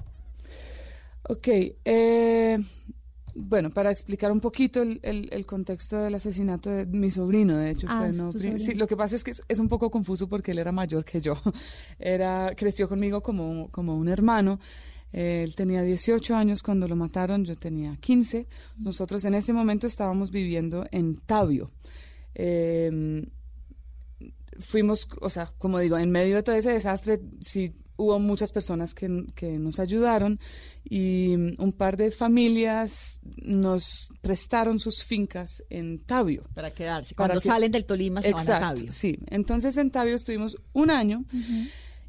Ok, 1.29 1.47
eh, 1.86 2.57
bueno, 3.36 3.70
para 3.70 3.91
explicar 3.91 4.32
un 4.32 4.39
poquito 4.39 4.82
el, 4.82 5.00
el- 5.04 5.30
el 5.32 5.46
contexto 5.46 5.98
del 5.98 6.15
asesinato 6.15 6.70
de 6.70 6.86
mi 6.86 7.12
sobrino, 7.12 7.58
de 7.58 7.72
hecho, 7.72 7.88
Ah, 7.89 8.00
fue, 8.08 8.17
¿no? 8.17 8.32
Sí, 8.60 8.74
lo 8.74 8.88
que 8.88 8.96
pasa 8.98 9.15
es 9.15 9.24
que 9.24 9.32
es, 9.32 9.41
es 9.48 9.60
un 9.60 9.67
poco 9.70 9.89
confuso 9.89 10.28
porque 10.28 10.52
él 10.52 10.60
era 10.60 10.72
mayor 10.72 11.04
que 11.06 11.22
yo. 11.22 11.36
Era, 12.00 12.54
creció 12.56 12.88
conmigo 12.89 13.22
como, 13.22 13.70
como 13.70 13.96
un 13.98 14.08
hermano. 14.10 14.60
Eh, 15.13 15.44
Él 15.44 15.56
tenía 15.56 15.82
18 15.82 16.36
años 16.36 16.63
cuando 16.63 16.88
lo 16.88 16.96
mataron, 16.96 17.44
yo 17.44 17.56
tenía 17.58 17.98
15. 18.00 18.48
Nosotros 18.78 19.26
en 19.26 19.36
ese 19.36 19.52
momento 19.54 19.86
estábamos 19.88 20.32
viviendo 20.32 20.86
en 20.91 21.15
Tabio. 21.17 21.70
Eh, 22.36 23.26
fuimos, 24.62 25.08
o 25.21 25.30
sea, 25.30 25.52
como 25.58 25.80
digo, 25.80 25.97
en 25.97 26.12
medio 26.12 26.38
de 26.38 26.43
todo 26.43 26.56
ese 26.56 26.71
desastre, 26.71 27.19
sí 27.41 27.74
hubo 27.97 28.17
muchas 28.19 28.52
personas 28.52 28.95
que, 28.95 29.26
que 29.36 29.60
nos 29.60 29.80
ayudaron 29.80 30.39
y 30.84 31.36
mm, 31.38 31.62
un 31.62 31.71
par 31.71 31.97
de 31.97 32.10
familias 32.10 33.19
nos 33.43 34.10
prestaron 34.21 34.80
sus 34.80 35.04
fincas 35.04 35.63
en 35.69 36.00
Tabio. 36.00 36.43
Para 36.56 36.71
quedarse. 36.71 37.13
Para 37.13 37.34
Cuando 37.34 37.41
que- 37.41 37.47
salen 37.50 37.71
del 37.71 37.86
Tolima 37.86 38.21
se 38.24 38.32
van 38.32 38.39
a 38.39 38.43
Exacto, 38.43 38.76
Tabio. 38.76 38.91
Sí, 38.91 39.19
entonces 39.28 39.78
en 39.78 39.91
Tabio 39.91 40.15
estuvimos 40.15 40.58
un 40.74 40.89
año 40.89 41.26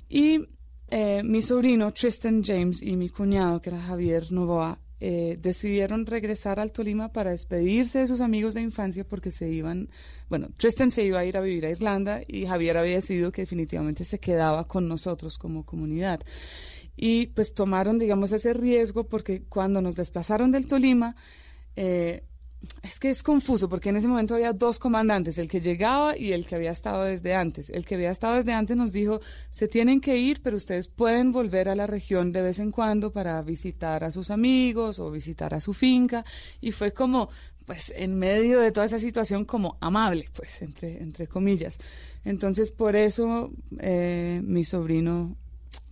y 0.08 0.40
eh, 0.88 1.22
mi 1.24 1.42
sobrino 1.42 1.92
Tristan 1.92 2.42
James 2.42 2.82
y 2.82 2.96
mi 2.96 3.08
cuñado, 3.08 3.60
que 3.60 3.70
era 3.70 3.80
Javier 3.80 4.30
Novoa, 4.32 4.78
eh, 5.04 5.36
decidieron 5.42 6.06
regresar 6.06 6.60
al 6.60 6.70
Tolima 6.70 7.12
para 7.12 7.32
despedirse 7.32 7.98
de 7.98 8.06
sus 8.06 8.20
amigos 8.20 8.54
de 8.54 8.60
infancia 8.60 9.02
porque 9.02 9.32
se 9.32 9.50
iban, 9.50 9.88
bueno, 10.28 10.50
Tristan 10.56 10.92
se 10.92 11.02
iba 11.02 11.18
a 11.18 11.24
ir 11.24 11.36
a 11.36 11.40
vivir 11.40 11.66
a 11.66 11.70
Irlanda 11.70 12.20
y 12.24 12.46
Javier 12.46 12.78
había 12.78 12.94
decidido 12.94 13.32
que 13.32 13.42
definitivamente 13.42 14.04
se 14.04 14.20
quedaba 14.20 14.62
con 14.62 14.86
nosotros 14.86 15.38
como 15.38 15.66
comunidad. 15.66 16.20
Y 16.96 17.26
pues 17.26 17.52
tomaron, 17.52 17.98
digamos, 17.98 18.30
ese 18.30 18.54
riesgo 18.54 19.08
porque 19.08 19.42
cuando 19.42 19.82
nos 19.82 19.96
desplazaron 19.96 20.52
del 20.52 20.68
Tolima, 20.68 21.16
eh, 21.74 22.22
es 22.82 23.00
que 23.00 23.10
es 23.10 23.22
confuso 23.22 23.68
porque 23.68 23.88
en 23.90 23.96
ese 23.96 24.08
momento 24.08 24.34
había 24.34 24.52
dos 24.52 24.78
comandantes, 24.78 25.38
el 25.38 25.48
que 25.48 25.60
llegaba 25.60 26.16
y 26.16 26.32
el 26.32 26.46
que 26.46 26.54
había 26.54 26.70
estado 26.70 27.04
desde 27.04 27.34
antes. 27.34 27.70
El 27.70 27.84
que 27.84 27.94
había 27.94 28.10
estado 28.10 28.36
desde 28.36 28.52
antes 28.52 28.76
nos 28.76 28.92
dijo, 28.92 29.20
se 29.50 29.68
tienen 29.68 30.00
que 30.00 30.16
ir, 30.18 30.40
pero 30.42 30.56
ustedes 30.56 30.88
pueden 30.88 31.32
volver 31.32 31.68
a 31.68 31.74
la 31.74 31.86
región 31.86 32.32
de 32.32 32.42
vez 32.42 32.58
en 32.58 32.70
cuando 32.70 33.12
para 33.12 33.40
visitar 33.42 34.04
a 34.04 34.12
sus 34.12 34.30
amigos 34.30 34.98
o 34.98 35.10
visitar 35.10 35.54
a 35.54 35.60
su 35.60 35.72
finca. 35.72 36.24
Y 36.60 36.72
fue 36.72 36.92
como, 36.92 37.28
pues 37.66 37.92
en 37.96 38.18
medio 38.18 38.60
de 38.60 38.72
toda 38.72 38.86
esa 38.86 38.98
situación, 38.98 39.44
como 39.44 39.76
amable, 39.80 40.28
pues 40.34 40.62
entre, 40.62 41.02
entre 41.02 41.26
comillas. 41.26 41.78
Entonces, 42.24 42.70
por 42.70 42.96
eso 42.96 43.52
eh, 43.78 44.40
mi 44.44 44.64
sobrino 44.64 45.36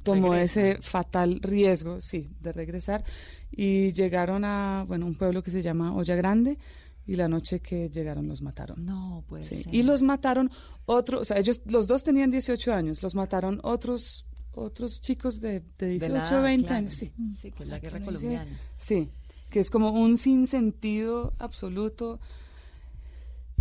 tomó 0.03 0.33
Regresa. 0.33 0.71
ese 0.71 0.83
fatal 0.83 1.41
riesgo, 1.41 2.01
sí, 2.01 2.31
de 2.41 2.53
regresar 2.53 3.05
y 3.51 3.93
llegaron 3.93 4.45
a, 4.45 4.85
bueno, 4.87 5.07
un 5.07 5.15
pueblo 5.15 5.43
que 5.43 5.51
se 5.51 5.63
llama 5.63 5.95
Olla 5.95 6.15
Grande 6.17 6.59
y 7.07 7.17
la 7.17 7.29
noche 7.29 7.61
que 7.61 7.89
llegaron 7.89 8.29
los 8.29 8.43
mataron. 8.43 8.85
No, 8.85 9.25
Sí, 9.43 9.63
ser. 9.63 9.75
Y 9.75 9.83
los 9.83 10.03
mataron 10.03 10.51
otros, 10.87 11.23
o 11.23 11.25
sea, 11.25 11.39
ellos, 11.39 11.61
los 11.65 11.87
dos 11.87 12.05
tenían 12.05 12.31
18 12.31 12.73
años, 12.73 13.03
los 13.03 13.15
mataron 13.15 13.61
otros 13.63 14.27
otros 14.53 15.01
chicos 15.01 15.41
de, 15.41 15.63
de 15.79 15.91
18, 15.91 16.01
De 16.01 16.09
la- 16.09 16.41
20 16.41 16.67
claro. 16.67 16.79
años, 16.79 16.95
sí. 16.95 17.13
Sí, 17.35 17.53
que 17.53 17.59
O 17.61 17.63
es 17.63 17.69
sea, 17.69 17.77
la 17.77 17.81
guerra 17.81 17.99
dice- 18.01 18.05
colombiana. 18.13 18.59
Sí, 18.79 19.09
que 19.49 19.61
es 19.61 19.71
como 19.71 19.91
un 19.93 20.19
sinsentido 20.19 21.33
absoluto. 21.39 22.19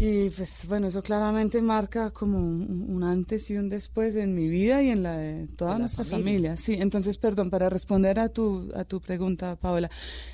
Y 0.01 0.29
pues 0.29 0.65
bueno, 0.67 0.87
eso 0.87 1.03
claramente 1.03 1.61
marca 1.61 2.11
como 2.11 2.37
un, 2.39 2.85
un 2.89 3.03
antes 3.03 3.49
y 3.49 3.57
un 3.57 3.67
después 3.67 4.15
en 4.15 4.33
mi 4.33 4.47
vida 4.47 4.81
y 4.81 4.89
en 4.91 5.03
la 5.03 5.17
de 5.17 5.47
toda 5.57 5.73
la 5.73 5.79
nuestra 5.79 6.05
familia. 6.05 6.15
familia. 6.17 6.57
Sí, 6.57 6.75
entonces, 6.79 7.17
perdón, 7.17 7.49
para 7.49 7.69
responder 7.69 8.17
a 8.17 8.29
tu, 8.29 8.71
a 8.75 8.85
tu 8.85 9.01
pregunta, 9.01 9.57
Paola, 9.57 9.89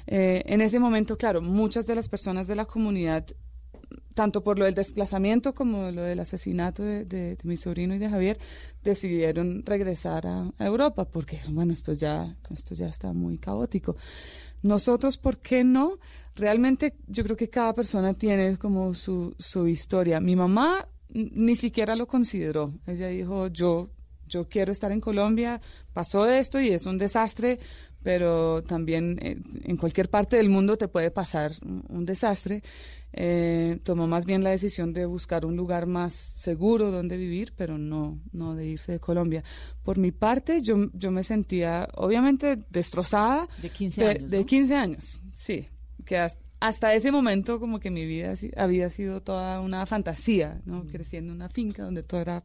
eh, 0.05 0.43
en 0.45 0.61
ese 0.61 0.77
momento, 0.79 1.17
claro, 1.17 1.41
muchas 1.41 1.87
de 1.87 1.95
las 1.95 2.07
personas 2.07 2.45
de 2.47 2.55
la 2.55 2.65
comunidad, 2.65 3.25
tanto 4.13 4.43
por 4.43 4.59
lo 4.59 4.65
del 4.65 4.75
desplazamiento 4.75 5.53
como 5.55 5.91
lo 5.91 6.03
del 6.03 6.19
asesinato 6.19 6.83
de, 6.83 7.05
de- 7.05 7.35
de 7.35 7.39
mi 7.43 7.57
sobrino 7.57 7.95
y 7.95 7.99
de 7.99 8.09
Javier, 8.09 8.37
decidieron 8.83 9.63
regresar 9.65 10.27
a, 10.27 10.51
a 10.59 10.65
Europa 10.65 11.05
porque, 11.05 11.41
bueno, 11.49 11.73
esto 11.73 11.93
ya, 11.93 12.35
esto 12.51 12.75
ya 12.75 12.87
está 12.87 13.13
muy 13.13 13.37
caótico. 13.39 13.95
Nosotros, 14.65 15.17
¿por 15.17 15.37
qué 15.37 15.63
no? 15.63 15.99
Realmente 16.35 16.95
yo 17.05 17.23
creo 17.23 17.37
que 17.37 17.51
cada 17.51 17.71
persona 17.73 18.15
tiene 18.15 18.57
como 18.57 18.95
su, 18.95 19.35
su 19.37 19.67
historia. 19.67 20.19
Mi 20.19 20.35
mamá 20.35 20.87
ni 21.09 21.55
siquiera 21.55 21.95
lo 21.95 22.07
consideró. 22.07 22.73
Ella 22.87 23.09
dijo, 23.09 23.45
yo, 23.49 23.91
yo 24.25 24.49
quiero 24.49 24.71
estar 24.71 24.91
en 24.91 25.01
Colombia, 25.01 25.61
pasó 25.93 26.27
esto 26.27 26.59
y 26.59 26.69
es 26.69 26.87
un 26.87 26.97
desastre, 26.97 27.59
pero 28.05 28.61
también 28.63 29.17
eh, 29.19 29.35
en 29.63 29.77
cualquier 29.77 30.11
parte 30.11 30.35
del 30.35 30.47
mundo 30.47 30.77
te 30.77 30.87
puede 30.87 31.09
pasar 31.09 31.53
un, 31.65 31.83
un 31.89 32.05
desastre. 32.05 32.61
Eh, 33.13 33.79
tomó 33.81 34.05
más 34.05 34.25
bien 34.25 34.43
la 34.43 34.51
decisión 34.51 34.93
de 34.93 35.07
buscar 35.07 35.43
un 35.43 35.55
lugar 35.55 35.87
más 35.87 36.13
seguro 36.13 36.91
donde 36.91 37.17
vivir, 37.17 37.53
pero 37.57 37.79
no, 37.79 38.19
no 38.31 38.53
de 38.55 38.67
irse 38.67 38.91
de 38.91 38.99
Colombia. 38.99 39.43
Por 39.81 39.97
mi 39.97 40.11
parte, 40.11 40.61
yo, 40.61 40.75
yo 40.93 41.09
me 41.09 41.23
sentía 41.23 41.89
obviamente 41.95 42.59
destrozada. 42.69 43.47
De 43.59 43.69
15 43.71 44.01
de- 44.01 44.07
años, 44.11 44.29
De 44.31 44.37
¿no? 44.39 44.45
15 44.45 44.75
años, 44.75 45.23
sí. 45.35 45.67
Que 46.05 46.19
hasta, 46.19 46.43
hasta 46.59 46.93
ese 46.93 47.11
momento 47.11 47.59
como 47.59 47.79
que 47.79 47.89
mi 47.89 48.05
vida 48.05 48.33
había 48.55 48.91
sido 48.91 49.23
toda 49.23 49.61
una 49.61 49.83
fantasía, 49.87 50.61
¿no? 50.65 50.85
Creciendo 50.85 51.31
en 51.31 51.37
una 51.37 51.49
finca 51.49 51.81
donde 51.81 52.03
todo 52.03 52.21
era 52.21 52.43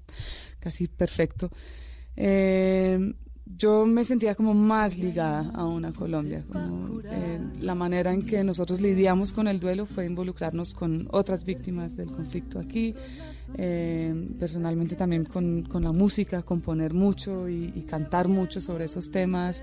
casi 0.59 0.89
perfecto. 0.89 1.51
Eh, 2.17 3.13
yo 3.57 3.87
me 3.87 4.05
sentía 4.05 4.35
como 4.35 4.55
más 4.55 4.97
ligada 4.97 5.51
aún 5.55 5.85
a 5.85 5.93
Colombia. 5.93 6.45
Como, 6.51 7.01
eh, 7.01 7.41
la 7.61 7.75
manera 7.75 8.13
en 8.13 8.23
que 8.23 8.43
nosotros 8.43 8.81
lidiamos 8.81 9.33
con 9.33 9.49
el 9.49 9.61
duelo 9.61 9.87
fue 9.87 10.07
involucrarnos 10.07 10.75
con 10.75 11.09
otras 11.11 11.45
víctimas 11.45 11.97
del 11.97 12.11
conflicto 12.11 12.59
aquí. 12.59 12.95
Eh, 13.55 14.29
personalmente 14.39 14.95
también 14.95 15.25
con, 15.25 15.63
con, 15.63 15.83
la 15.83 15.93
música, 15.93 16.43
componer 16.43 16.95
mucho 16.95 17.49
y, 17.49 17.73
y, 17.75 17.83
cantar 17.83 18.29
mucho 18.29 18.61
sobre 18.61 18.85
esos 18.85 19.11
temas. 19.11 19.63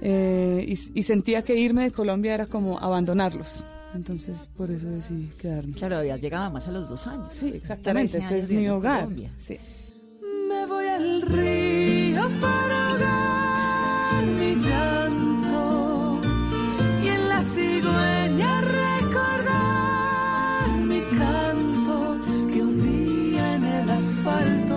Eh, 0.00 0.64
y, 0.68 1.00
y, 1.00 1.02
sentía 1.02 1.42
que 1.42 1.56
irme 1.56 1.84
de 1.84 1.90
Colombia 1.90 2.34
era 2.34 2.46
como 2.46 2.78
abandonarlos. 2.78 3.64
Entonces, 3.94 4.48
por 4.56 4.70
eso 4.70 4.88
decidí 4.88 5.30
quedarme. 5.38 5.74
Claro, 5.74 5.98
habías 5.98 6.20
llegado 6.20 6.50
más 6.50 6.66
a 6.68 6.72
los 6.72 6.88
dos 6.88 7.06
años. 7.06 7.28
Sí, 7.32 7.52
exactamente. 7.54 8.18
Este 8.18 8.38
es 8.38 8.50
mi 8.50 8.68
hogar. 8.68 9.08
Sí. 9.38 9.56
Me 10.48 10.66
voy 10.66 10.86
al 10.86 11.22
río 11.22 11.63
para 12.40 12.88
ahogar 12.88 14.26
mi 14.26 14.54
llanto 14.54 16.20
y 17.02 17.08
en 17.08 17.28
la 17.28 17.42
cigüeña 17.42 18.60
recordar 18.60 19.90
mi 20.86 21.00
canto 21.18 22.18
que 22.52 22.62
un 22.62 22.82
día 22.82 23.54
en 23.56 23.64
el 23.64 23.90
asfalto 23.90 24.76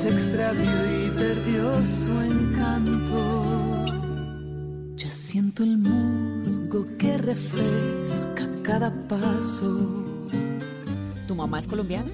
se 0.00 0.08
extravió 0.10 0.70
y 0.96 1.10
perdió 1.16 1.82
su 1.82 2.20
encanto. 2.20 3.84
Ya 4.96 5.10
siento 5.10 5.62
el 5.62 5.78
musgo 5.78 6.86
que 6.98 7.18
refresca 7.18 8.48
cada 8.62 8.92
paso. 9.08 10.04
¿Tu 11.26 11.34
mamá 11.34 11.58
es 11.58 11.66
colombiana? 11.66 12.10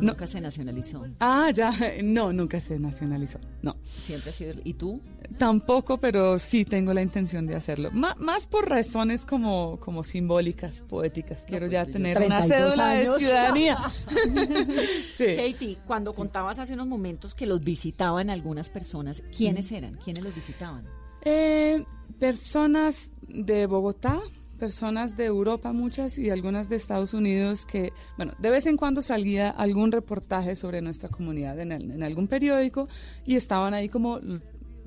No. 0.00 0.12
Nunca 0.12 0.26
se 0.26 0.40
nacionalizó. 0.40 1.06
Ah, 1.20 1.50
ya, 1.54 1.72
no, 2.02 2.32
nunca 2.32 2.60
se 2.60 2.78
nacionalizó, 2.78 3.38
no. 3.62 3.76
Siempre 3.84 4.30
ha 4.30 4.32
sido. 4.32 4.54
¿Y 4.64 4.74
tú? 4.74 5.00
Tampoco, 5.36 5.98
pero 5.98 6.38
sí 6.38 6.64
tengo 6.64 6.92
la 6.94 7.02
intención 7.02 7.46
de 7.46 7.56
hacerlo. 7.56 7.88
M 7.90 8.08
más 8.18 8.46
por 8.46 8.68
razones 8.68 9.24
como, 9.24 9.78
como 9.80 10.04
simbólicas, 10.04 10.82
poéticas. 10.82 11.44
Quiero 11.44 11.66
no, 11.66 11.70
pues, 11.70 11.72
ya 11.72 11.86
tener 11.86 12.18
una 12.18 12.42
cédula 12.42 12.90
años. 12.90 13.12
de 13.14 13.18
ciudadanía. 13.18 13.78
sí. 15.10 15.26
Katie, 15.36 15.78
cuando 15.86 16.12
contabas 16.12 16.58
hace 16.58 16.74
unos 16.74 16.86
momentos 16.86 17.34
que 17.34 17.46
los 17.46 17.62
visitaban 17.62 18.30
algunas 18.30 18.68
personas, 18.70 19.22
¿quiénes 19.36 19.70
eran? 19.72 19.98
¿Quiénes 20.02 20.22
los 20.24 20.34
visitaban? 20.34 20.84
Eh, 21.22 21.84
personas 22.18 23.10
de 23.28 23.66
Bogotá, 23.66 24.20
personas 24.58 25.16
de 25.16 25.24
Europa, 25.24 25.72
muchas, 25.72 26.18
y 26.18 26.30
algunas 26.30 26.68
de 26.68 26.76
Estados 26.76 27.14
Unidos 27.14 27.64
que, 27.64 27.92
bueno, 28.16 28.32
de 28.38 28.50
vez 28.50 28.66
en 28.66 28.76
cuando 28.76 29.00
salía 29.00 29.48
algún 29.48 29.92
reportaje 29.92 30.56
sobre 30.56 30.82
nuestra 30.82 31.08
comunidad 31.08 31.58
en, 31.60 32.02
algún 32.02 32.26
periódico 32.26 32.88
y 33.24 33.36
estaban 33.36 33.72
ahí 33.72 33.88
como 33.88 34.20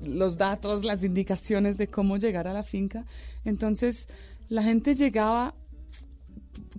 los 0.04 0.38
datos, 0.38 0.84
las 0.84 1.02
indicaciones 1.02 1.76
de 1.76 1.88
cómo 1.88 2.18
llegar 2.18 2.46
a 2.46 2.52
la 2.52 2.62
finca. 2.62 3.04
Entonces, 3.44 4.08
la 4.48 4.62
gente 4.62 4.94
llegaba 4.94 5.54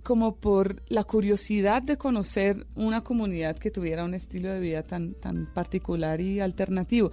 como 0.02 0.36
por 0.36 0.82
la 0.88 1.04
curiosidad 1.04 1.82
de 1.82 1.96
conocer 1.96 2.66
una 2.74 3.02
comunidad 3.02 3.56
que 3.56 3.70
tuviera 3.70 4.04
un 4.04 4.14
estilo 4.14 4.50
de 4.50 4.60
vida 4.60 4.82
tan, 4.82 5.14
tan 5.14 5.46
particular 5.46 6.20
y 6.20 6.40
alternativo 6.40 7.10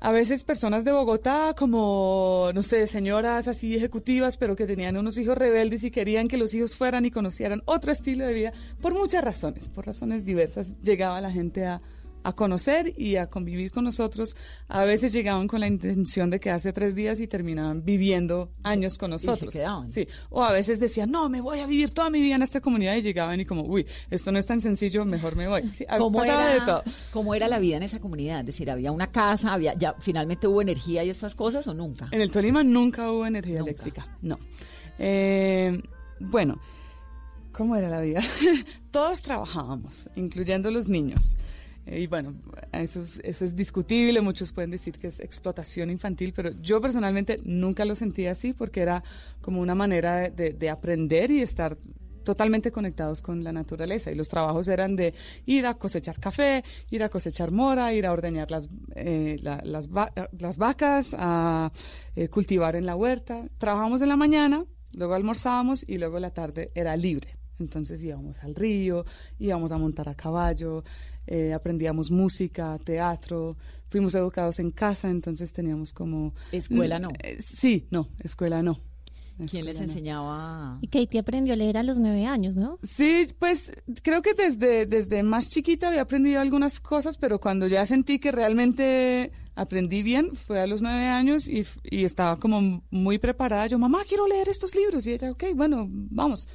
a 0.00 0.12
veces 0.12 0.44
personas 0.44 0.84
de 0.84 0.92
Bogotá, 0.92 1.54
como, 1.56 2.50
no 2.54 2.62
sé, 2.62 2.86
señoras 2.86 3.48
así 3.48 3.76
ejecutivas, 3.76 4.38
pero 4.38 4.56
que 4.56 4.66
tenían 4.66 4.96
unos 4.96 5.18
hijos 5.18 5.36
rebeldes 5.36 5.84
y 5.84 5.90
querían 5.90 6.26
que 6.26 6.38
los 6.38 6.54
hijos 6.54 6.74
fueran 6.74 7.04
y 7.04 7.10
conocieran 7.10 7.62
otro 7.66 7.92
estilo 7.92 8.26
de 8.26 8.32
vida, 8.32 8.52
por 8.80 8.94
muchas 8.94 9.22
razones, 9.22 9.68
por 9.68 9.86
razones 9.86 10.24
diversas, 10.24 10.74
llegaba 10.82 11.20
la 11.20 11.30
gente 11.30 11.66
a, 11.66 11.82
a 12.22 12.32
conocer 12.34 12.94
y 12.96 13.16
a 13.16 13.26
convivir 13.28 13.70
con 13.70 13.84
nosotros. 13.84 14.36
A 14.68 14.84
veces 14.84 15.12
llegaban 15.12 15.48
con 15.48 15.60
la 15.60 15.66
intención 15.66 16.30
de 16.30 16.40
quedarse 16.40 16.72
tres 16.72 16.94
días 16.94 17.20
y 17.20 17.26
terminaban 17.26 17.84
viviendo 17.84 18.50
años 18.62 18.98
con 18.98 19.10
nosotros. 19.10 19.42
Y 19.42 19.52
se 19.52 19.58
quedaban. 19.58 19.90
Sí. 19.90 20.06
O 20.30 20.44
a 20.44 20.52
veces 20.52 20.80
decían, 20.80 21.10
no, 21.10 21.28
me 21.28 21.40
voy 21.40 21.60
a 21.60 21.66
vivir 21.66 21.90
toda 21.90 22.10
mi 22.10 22.20
vida 22.20 22.36
en 22.36 22.42
esta 22.42 22.60
comunidad 22.60 22.96
y 22.96 23.02
llegaban 23.02 23.40
y 23.40 23.44
como, 23.44 23.62
uy, 23.62 23.86
esto 24.10 24.32
no 24.32 24.38
es 24.38 24.46
tan 24.46 24.60
sencillo, 24.60 25.04
mejor 25.04 25.36
me 25.36 25.48
voy. 25.48 25.70
Sí, 25.74 25.86
¿Cómo, 25.98 26.24
era, 26.24 26.54
de 26.54 26.60
todo. 26.60 26.82
¿Cómo 27.12 27.34
era 27.34 27.48
la 27.48 27.58
vida 27.58 27.76
en 27.76 27.82
esa 27.82 28.00
comunidad? 28.00 28.40
Es 28.40 28.46
decir, 28.46 28.70
¿había 28.70 28.92
una 28.92 29.10
casa? 29.10 29.52
había 29.52 29.74
ya 29.74 29.94
finalmente 29.98 30.46
hubo 30.46 30.62
energía 30.62 31.04
y 31.04 31.10
estas 31.10 31.34
cosas 31.34 31.66
o 31.66 31.74
nunca? 31.74 32.08
En 32.10 32.20
el 32.20 32.30
Tolima 32.30 32.62
nunca 32.62 33.10
hubo 33.10 33.26
energía 33.26 33.58
nunca. 33.58 33.70
eléctrica, 33.70 34.18
no. 34.22 34.38
Eh, 34.98 35.80
bueno, 36.20 36.60
¿cómo 37.52 37.76
era 37.76 37.88
la 37.88 38.00
vida? 38.00 38.20
Todos 38.90 39.22
trabajábamos, 39.22 40.10
incluyendo 40.16 40.70
los 40.70 40.88
niños. 40.88 41.38
Y 41.90 42.06
bueno, 42.06 42.34
eso, 42.72 43.04
eso 43.24 43.44
es 43.44 43.56
discutible, 43.56 44.20
muchos 44.20 44.52
pueden 44.52 44.70
decir 44.70 44.96
que 44.98 45.08
es 45.08 45.18
explotación 45.18 45.90
infantil, 45.90 46.32
pero 46.34 46.50
yo 46.62 46.80
personalmente 46.80 47.40
nunca 47.44 47.84
lo 47.84 47.96
sentí 47.96 48.26
así 48.26 48.52
porque 48.52 48.80
era 48.80 49.02
como 49.40 49.60
una 49.60 49.74
manera 49.74 50.16
de, 50.16 50.30
de, 50.30 50.52
de 50.52 50.70
aprender 50.70 51.32
y 51.32 51.42
estar 51.42 51.76
totalmente 52.24 52.70
conectados 52.70 53.22
con 53.22 53.42
la 53.42 53.52
naturaleza 53.52 54.10
y 54.10 54.14
los 54.14 54.28
trabajos 54.28 54.68
eran 54.68 54.96
de 54.96 55.14
ir 55.46 55.66
a 55.66 55.74
cosechar 55.74 56.18
café, 56.18 56.64
ir 56.90 57.02
a 57.02 57.08
cosechar 57.08 57.50
mora, 57.50 57.92
ir 57.92 58.06
a 58.06 58.12
ordeñar 58.12 58.50
las, 58.50 58.68
eh, 58.94 59.36
la, 59.42 59.60
las, 59.64 59.88
va 59.88 60.12
las, 60.38 60.58
vacas, 60.58 61.16
a 61.18 61.72
eh, 62.14 62.28
cultivar 62.28 62.76
en 62.76 62.86
la 62.86 62.96
huerta. 62.96 63.48
Trabajamos 63.58 64.02
en 64.02 64.08
la 64.08 64.16
mañana, 64.16 64.64
luego 64.94 65.14
almorzábamos 65.14 65.84
y 65.88 65.98
luego 65.98 66.18
la 66.18 66.30
tarde 66.30 66.70
era 66.74 66.96
libre. 66.96 67.36
Entonces 67.58 68.02
íbamos 68.02 68.42
al 68.42 68.54
río, 68.54 69.04
íbamos 69.38 69.70
a 69.72 69.78
montar 69.78 70.08
a 70.08 70.14
caballo, 70.14 70.82
eh, 71.30 71.54
aprendíamos 71.54 72.10
música, 72.10 72.78
teatro, 72.84 73.56
fuimos 73.88 74.14
educados 74.14 74.58
en 74.58 74.70
casa, 74.70 75.08
entonces 75.08 75.52
teníamos 75.52 75.92
como... 75.92 76.34
¿Escuela 76.52 76.98
no? 76.98 77.08
Eh, 77.22 77.38
sí, 77.40 77.86
no, 77.90 78.08
escuela 78.22 78.62
no. 78.62 78.80
¿Quién 79.50 79.64
les 79.64 79.80
enseñaba? 79.80 80.78
Y 80.82 80.88
Katie 80.88 81.20
aprendió 81.20 81.54
a 81.54 81.56
leer 81.56 81.78
a 81.78 81.82
los 81.82 81.98
nueve 81.98 82.26
años, 82.26 82.56
¿no? 82.56 82.78
Sí, 82.82 83.26
pues 83.38 83.72
creo 84.02 84.20
que 84.20 84.34
desde, 84.34 84.84
desde 84.84 85.22
más 85.22 85.48
chiquita 85.48 85.88
había 85.88 86.02
aprendido 86.02 86.40
algunas 86.40 86.78
cosas, 86.78 87.16
pero 87.16 87.40
cuando 87.40 87.66
ya 87.66 87.86
sentí 87.86 88.18
que 88.18 88.32
realmente 88.32 89.32
aprendí 89.54 90.02
bien 90.02 90.34
fue 90.34 90.60
a 90.60 90.66
los 90.66 90.82
nueve 90.82 91.06
años 91.06 91.48
y, 91.48 91.64
y 91.84 92.04
estaba 92.04 92.36
como 92.36 92.82
muy 92.90 93.18
preparada. 93.18 93.66
Yo, 93.66 93.78
mamá, 93.78 94.00
quiero 94.06 94.26
leer 94.26 94.48
estos 94.50 94.74
libros. 94.74 95.06
Y 95.06 95.12
ella, 95.12 95.30
ok, 95.30 95.44
bueno, 95.54 95.86
vamos. 95.88 96.46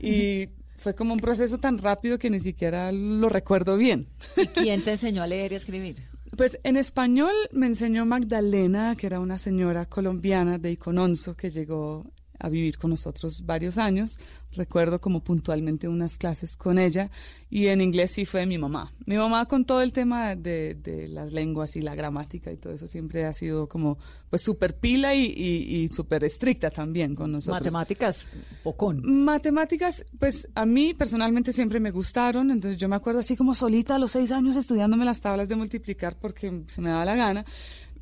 Y 0.00 0.48
fue 0.84 0.94
como 0.94 1.14
un 1.14 1.18
proceso 1.18 1.56
tan 1.56 1.78
rápido 1.78 2.18
que 2.18 2.28
ni 2.28 2.40
siquiera 2.40 2.92
lo 2.92 3.30
recuerdo 3.30 3.78
bien. 3.78 4.06
¿Y 4.36 4.46
quién 4.48 4.82
te 4.82 4.90
enseñó 4.90 5.22
a 5.22 5.26
leer 5.26 5.52
y 5.52 5.54
a 5.54 5.58
escribir? 5.58 6.04
Pues 6.36 6.60
en 6.62 6.76
español 6.76 7.32
me 7.52 7.64
enseñó 7.64 8.04
Magdalena, 8.04 8.94
que 8.94 9.06
era 9.06 9.18
una 9.18 9.38
señora 9.38 9.86
colombiana 9.86 10.58
de 10.58 10.72
Icononso 10.72 11.36
que 11.36 11.48
llegó 11.48 12.04
a 12.38 12.50
vivir 12.50 12.76
con 12.76 12.90
nosotros 12.90 13.46
varios 13.46 13.78
años. 13.78 14.20
Recuerdo 14.56 15.00
como 15.00 15.22
puntualmente 15.22 15.88
unas 15.88 16.18
clases 16.18 16.56
con 16.56 16.78
ella 16.78 17.10
y 17.50 17.66
en 17.68 17.80
inglés 17.80 18.12
sí 18.12 18.24
fue 18.24 18.46
mi 18.46 18.58
mamá. 18.58 18.92
Mi 19.06 19.16
mamá 19.16 19.46
con 19.46 19.64
todo 19.64 19.82
el 19.82 19.92
tema 19.92 20.34
de, 20.34 20.74
de 20.74 21.08
las 21.08 21.32
lenguas 21.32 21.76
y 21.76 21.82
la 21.82 21.94
gramática 21.94 22.50
y 22.50 22.56
todo 22.56 22.72
eso 22.72 22.86
siempre 22.86 23.24
ha 23.24 23.32
sido 23.32 23.68
como 23.68 23.98
pues 24.30 24.42
súper 24.42 24.76
pila 24.76 25.14
y, 25.14 25.26
y, 25.26 25.76
y 25.76 25.88
súper 25.88 26.24
estricta 26.24 26.70
también 26.70 27.14
con 27.14 27.32
nosotros. 27.32 27.62
¿Matemáticas 27.62 28.26
o 28.64 28.76
con? 28.76 29.24
Matemáticas, 29.24 30.04
pues 30.18 30.48
a 30.54 30.66
mí 30.66 30.94
personalmente 30.94 31.52
siempre 31.52 31.80
me 31.80 31.90
gustaron, 31.90 32.50
entonces 32.50 32.80
yo 32.80 32.88
me 32.88 32.96
acuerdo 32.96 33.20
así 33.20 33.36
como 33.36 33.54
solita 33.54 33.94
a 33.96 33.98
los 33.98 34.12
seis 34.12 34.32
años 34.32 34.56
estudiándome 34.56 35.04
las 35.04 35.20
tablas 35.20 35.48
de 35.48 35.56
multiplicar 35.56 36.16
porque 36.18 36.62
se 36.66 36.80
me 36.80 36.90
daba 36.90 37.04
la 37.04 37.14
gana, 37.14 37.44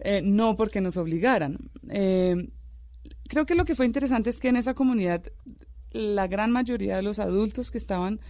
eh, 0.01 0.23
no 0.23 0.57
porque 0.57 0.81
nos 0.81 0.97
obligaran. 0.97 1.59
Eh, 1.89 2.49
creo 3.29 3.47
que 3.47 3.55
lo 3.55 3.65
que 3.65 3.75
fue 3.75 3.87
interesante 3.87 4.31
es 4.31 4.41
que 4.41 4.49
en 4.49 4.57
esa 4.57 4.75
comunidad 4.75 5.23
la 5.93 6.27
gran 6.27 6.51
mayoría 6.51 6.97
de 6.97 7.03
los 7.03 7.19
adultos 7.19 7.71
que 7.71 7.79
estaban 7.79 8.21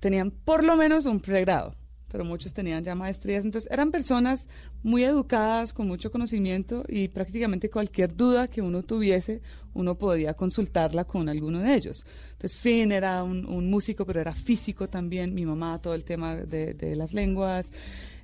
tenían 0.00 0.30
por 0.30 0.64
lo 0.64 0.76
menos 0.76 1.06
un 1.06 1.20
pregrado, 1.20 1.74
pero 2.10 2.24
muchos 2.24 2.52
tenían 2.52 2.84
ya 2.84 2.94
maestrías. 2.94 3.44
Entonces 3.44 3.70
eran 3.70 3.90
personas 3.90 4.48
muy 4.82 5.04
educadas, 5.04 5.72
con 5.72 5.88
mucho 5.88 6.10
conocimiento 6.10 6.84
y 6.88 7.08
prácticamente 7.08 7.70
cualquier 7.70 8.14
duda 8.14 8.48
que 8.48 8.62
uno 8.62 8.82
tuviese, 8.82 9.40
uno 9.74 9.96
podía 9.96 10.34
consultarla 10.34 11.04
con 11.04 11.28
alguno 11.28 11.60
de 11.60 11.74
ellos. 11.74 12.06
Entonces 12.32 12.58
Finn 12.58 12.92
era 12.92 13.22
un, 13.22 13.70
músico, 13.70 14.04
pero 14.04 14.20
era 14.20 14.32
físico 14.32 14.88
también, 14.88 15.34
mi 15.34 15.44
mamá, 15.46 15.80
todo 15.80 15.94
el 15.94 16.04
tema 16.04 16.36
de 16.36 16.94
las 16.96 17.12
lenguas. 17.14 17.72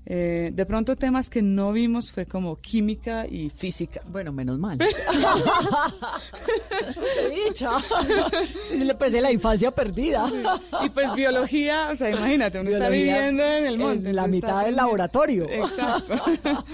Eh, 0.04 0.50
de 0.52 0.66
pronto 0.66 0.96
temas 0.96 1.30
que 1.30 1.42
no 1.42 1.72
vimos 1.72 2.10
fue 2.10 2.26
como 2.26 2.60
química 2.60 3.24
y 3.26 3.50
física. 3.50 4.02
Bueno, 4.08 4.32
menos 4.32 4.58
mal. 4.58 4.78
dicha. 7.46 7.70
Sí, 8.68 8.78
le 8.78 8.94
pensé 8.94 9.20
la 9.20 9.30
infancia 9.30 9.70
perdida. 9.70 10.28
Sí. 10.28 10.42
Y 10.84 10.90
pues 10.90 11.12
biología, 11.14 11.90
o 11.92 11.96
sea, 11.96 12.10
imagínate, 12.10 12.58
uno 12.58 12.70
biología 12.70 12.88
está 12.88 12.96
viviendo 12.96 13.44
en 13.44 13.66
el 13.66 13.78
monte. 13.78 14.10
En 14.10 14.16
la 14.16 14.26
mitad 14.26 14.64
del 14.64 14.76
laboratorio. 14.76 15.48
Exacto. 15.48 16.14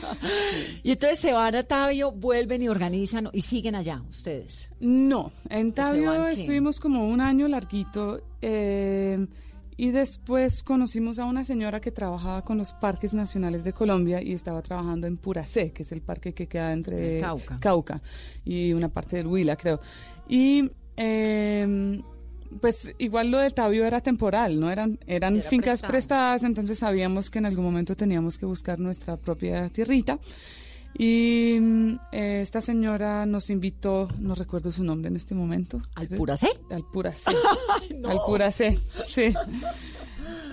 Y 0.83 0.93
entonces 0.93 1.21
se 1.21 1.33
van 1.33 1.55
a 1.55 1.63
Tabio, 1.65 2.13
vuelven 2.13 2.63
y 2.63 2.69
organizan 2.69 3.29
y 3.33 3.43
siguen 3.43 3.75
allá 3.75 4.03
ustedes. 4.09 4.71
No, 4.81 5.33
en 5.49 5.73
Tabio 5.73 6.27
estuvimos 6.27 6.81
como 6.81 7.09
un 7.09 7.21
año 7.21 7.49
larguito. 7.49 8.21
Eh, 8.41 9.27
y 9.79 9.93
después 9.93 10.65
conocimos 10.65 11.21
a 11.21 11.25
una 11.25 11.45
señora 11.45 11.81
que 11.81 11.93
trabajaba 11.93 12.43
con 12.43 12.59
los 12.59 12.73
parques 12.73 13.15
nacionales 13.15 13.63
de 13.63 13.73
Colombia 13.73 14.21
y 14.21 14.33
estaba 14.33 14.61
trabajando 14.61 15.07
en 15.07 15.17
Puracé, 15.17 15.71
que 15.71 15.85
es 15.85 15.93
el 15.93 16.03
parque 16.03 16.35
que 16.35 16.49
queda 16.49 16.73
entre 16.73 17.21
Cauca. 17.61 18.03
y 18.45 18.73
una 18.73 18.89
parte 18.89 19.19
del 19.19 19.29
Huila, 19.29 19.55
creo. 19.55 19.79
Y 20.29 20.69
em, 20.97 22.03
pues 22.61 22.93
igual 22.99 23.31
lo 23.31 23.39
de 23.39 23.51
Tabio 23.51 23.85
era 23.85 24.01
temporal, 24.01 24.59
¿no? 24.59 24.69
Eran, 24.69 24.99
eran 25.07 25.43
fincas 25.43 25.83
prestadas, 25.83 26.43
entonces 26.43 26.81
sabíamos 26.81 27.31
que 27.31 27.39
en 27.39 27.47
algún 27.47 27.65
momento 27.65 27.95
teníamos 27.95 28.37
que 28.37 28.47
buscar 28.47 28.81
nuestra 28.81 29.17
propia 29.17 29.69
tierrita. 29.69 30.19
Y 30.99 31.59
mm, 31.61 32.01
eh, 32.11 32.41
esta 32.43 32.61
señora 32.61 33.25
nos 33.25 33.51
invitó, 33.51 34.09
no 34.19 34.35
recuerdo 34.35 34.73
su 34.73 34.83
nombre 34.83 35.09
en 35.09 35.17
este 35.17 35.35
momento. 35.35 35.81
¿Al 35.95 36.09
Puracé? 36.09 36.49
Al 36.71 36.85
Puracé. 36.85 37.31
Al 38.05 38.19
Puracé, 38.27 38.81
sí. 39.07 39.33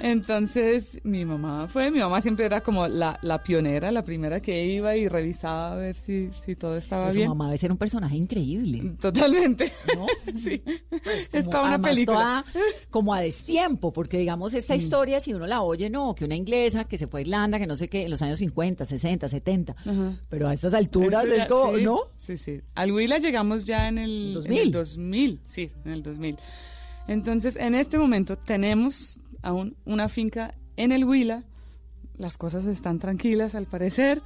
Entonces 0.02 1.00
mi 1.04 1.26
mamá 1.26 1.68
fue, 1.68 1.90
mi 1.92 2.00
mamá 2.00 2.22
siempre 2.22 2.46
era 2.46 2.62
como 2.62 2.88
la, 2.88 3.18
la 3.22 3.44
pionera, 3.44 3.92
la 3.92 4.04
primera 4.04 4.40
que 4.40 4.66
iba 4.66 4.96
y 4.96 5.08
revisaba 5.08 5.72
a 5.74 5.76
ver 5.76 5.96
si, 5.96 6.30
si 6.44 6.56
todo 6.56 6.78
estaba 6.78 7.06
Pues 7.06 7.16
bien. 7.16 7.28
Su 7.28 7.36
mamá 7.36 7.46
debe 7.48 7.58
ser 7.58 7.72
un 7.72 7.78
personaje 7.78 8.16
increíble. 8.16 8.94
Totalmente. 9.00 9.72
¿No? 9.96 10.06
sí. 10.38 10.62
Pues 11.04 11.30
Es 11.34 11.48
para 11.48 11.64
una 11.68 11.82
película. 11.82 12.44
toda 12.54 12.64
como 12.92 13.14
a 13.14 13.22
destiempo, 13.22 13.92
porque 13.92 14.18
digamos 14.18 14.54
esta 14.54 14.76
historia, 14.76 15.20
si 15.22 15.34
uno 15.34 15.48
la 15.48 15.62
oye, 15.62 15.90
no, 15.90 16.14
que 16.16 16.26
una 16.26 16.36
inglesa 16.36 16.84
que 16.86 16.98
se 16.98 17.08
fue 17.08 17.20
a 17.20 17.22
Irlanda, 17.22 17.58
que 17.60 17.68
no 17.68 17.76
sé 17.76 17.88
qué, 17.88 18.04
en 18.04 18.12
los 18.12 18.22
años 18.22 18.40
50, 18.40 18.86
60, 18.86 19.28
70, 19.28 19.76
Ajá. 19.86 20.18
pero 20.30 20.48
a 20.48 20.54
estas 20.54 20.74
alturas 20.74 21.26
Este 21.26 21.38
es 21.38 21.46
como, 21.48 21.78
sí, 21.78 21.84
¿no? 21.84 22.00
Sí, 22.18 22.38
sí. 22.38 22.62
Al 22.76 22.92
Huila 22.92 23.18
llegamos 23.18 23.66
ya 23.66 23.88
en 23.88 23.98
el, 23.98 24.28
en 24.28 24.34
2000. 24.36 24.60
el 24.60 24.72
2000. 24.72 25.40
Sí, 25.46 25.72
en 25.86 25.92
el 25.92 26.04
2000. 26.04 26.38
Entonces, 27.08 27.56
en 27.56 27.76
este 27.76 28.00
momento 28.00 28.36
tenemos 28.36 29.18
aún 29.46 29.78
una 29.86 30.10
finca 30.10 30.56
en 30.76 30.92
el 30.92 31.06
Huila. 31.06 31.44
Las 32.18 32.38
cosas 32.38 32.66
están 32.66 33.00
tranquilas, 33.00 33.56
al 33.56 33.68
parecer. 33.68 34.22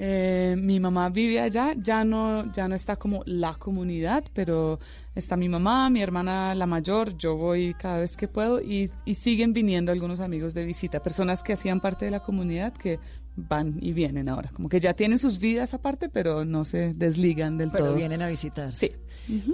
Eh, 0.00 0.54
mi 0.56 0.78
mamá 0.78 1.08
vive 1.08 1.40
allá, 1.40 1.74
ya 1.76 2.04
no, 2.04 2.52
ya 2.52 2.68
no 2.68 2.76
está 2.76 2.94
como 2.96 3.22
la 3.26 3.54
comunidad, 3.54 4.22
pero 4.32 4.78
está 5.16 5.36
mi 5.36 5.48
mamá, 5.48 5.90
mi 5.90 6.00
hermana 6.00 6.54
la 6.54 6.66
mayor, 6.66 7.16
yo 7.16 7.36
voy 7.36 7.74
cada 7.74 7.98
vez 7.98 8.16
que 8.16 8.28
puedo 8.28 8.60
y, 8.60 8.88
y 9.04 9.16
siguen 9.16 9.52
viniendo 9.52 9.90
algunos 9.90 10.20
amigos 10.20 10.54
de 10.54 10.64
visita, 10.64 11.02
personas 11.02 11.42
que 11.42 11.54
hacían 11.54 11.80
parte 11.80 12.04
de 12.04 12.12
la 12.12 12.20
comunidad 12.20 12.72
que 12.74 13.00
van 13.48 13.78
y 13.80 13.92
vienen 13.92 14.28
ahora, 14.28 14.50
como 14.52 14.68
que 14.68 14.80
ya 14.80 14.94
tienen 14.94 15.18
sus 15.18 15.38
vidas 15.38 15.72
aparte, 15.74 16.08
pero 16.08 16.44
no 16.44 16.64
se 16.64 16.92
desligan 16.94 17.56
del 17.56 17.70
Pero 17.70 17.86
todo. 17.86 17.94
vienen 17.94 18.20
a 18.22 18.28
visitar. 18.28 18.74
Sí. 18.76 18.90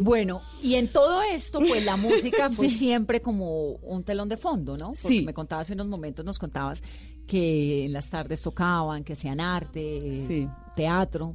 Bueno, 0.01 0.41
y 0.63 0.77
en 0.77 0.89
todo 0.89 1.21
esto, 1.23 1.59
pues 1.59 1.85
la 1.85 1.97
música 1.97 2.49
fue 2.51 2.69
siempre 2.69 3.21
como 3.21 3.73
un 3.83 4.05
telón 4.05 4.29
de 4.29 4.37
fondo, 4.37 4.77
¿no? 4.77 4.89
Porque 4.93 5.09
Sí. 5.09 5.23
me 5.23 5.35
contabas 5.35 5.69
en 5.71 5.75
unos 5.81 5.89
momentos, 5.89 6.25
nos 6.25 6.39
contabas 6.39 6.83
que 7.27 7.85
en 7.87 7.93
las 7.93 8.09
tardes 8.09 8.41
tocaban, 8.43 9.03
que 9.05 9.13
hacían 9.15 9.41
arte, 9.41 10.25
Sí. 10.27 10.49
teatro, 10.77 11.35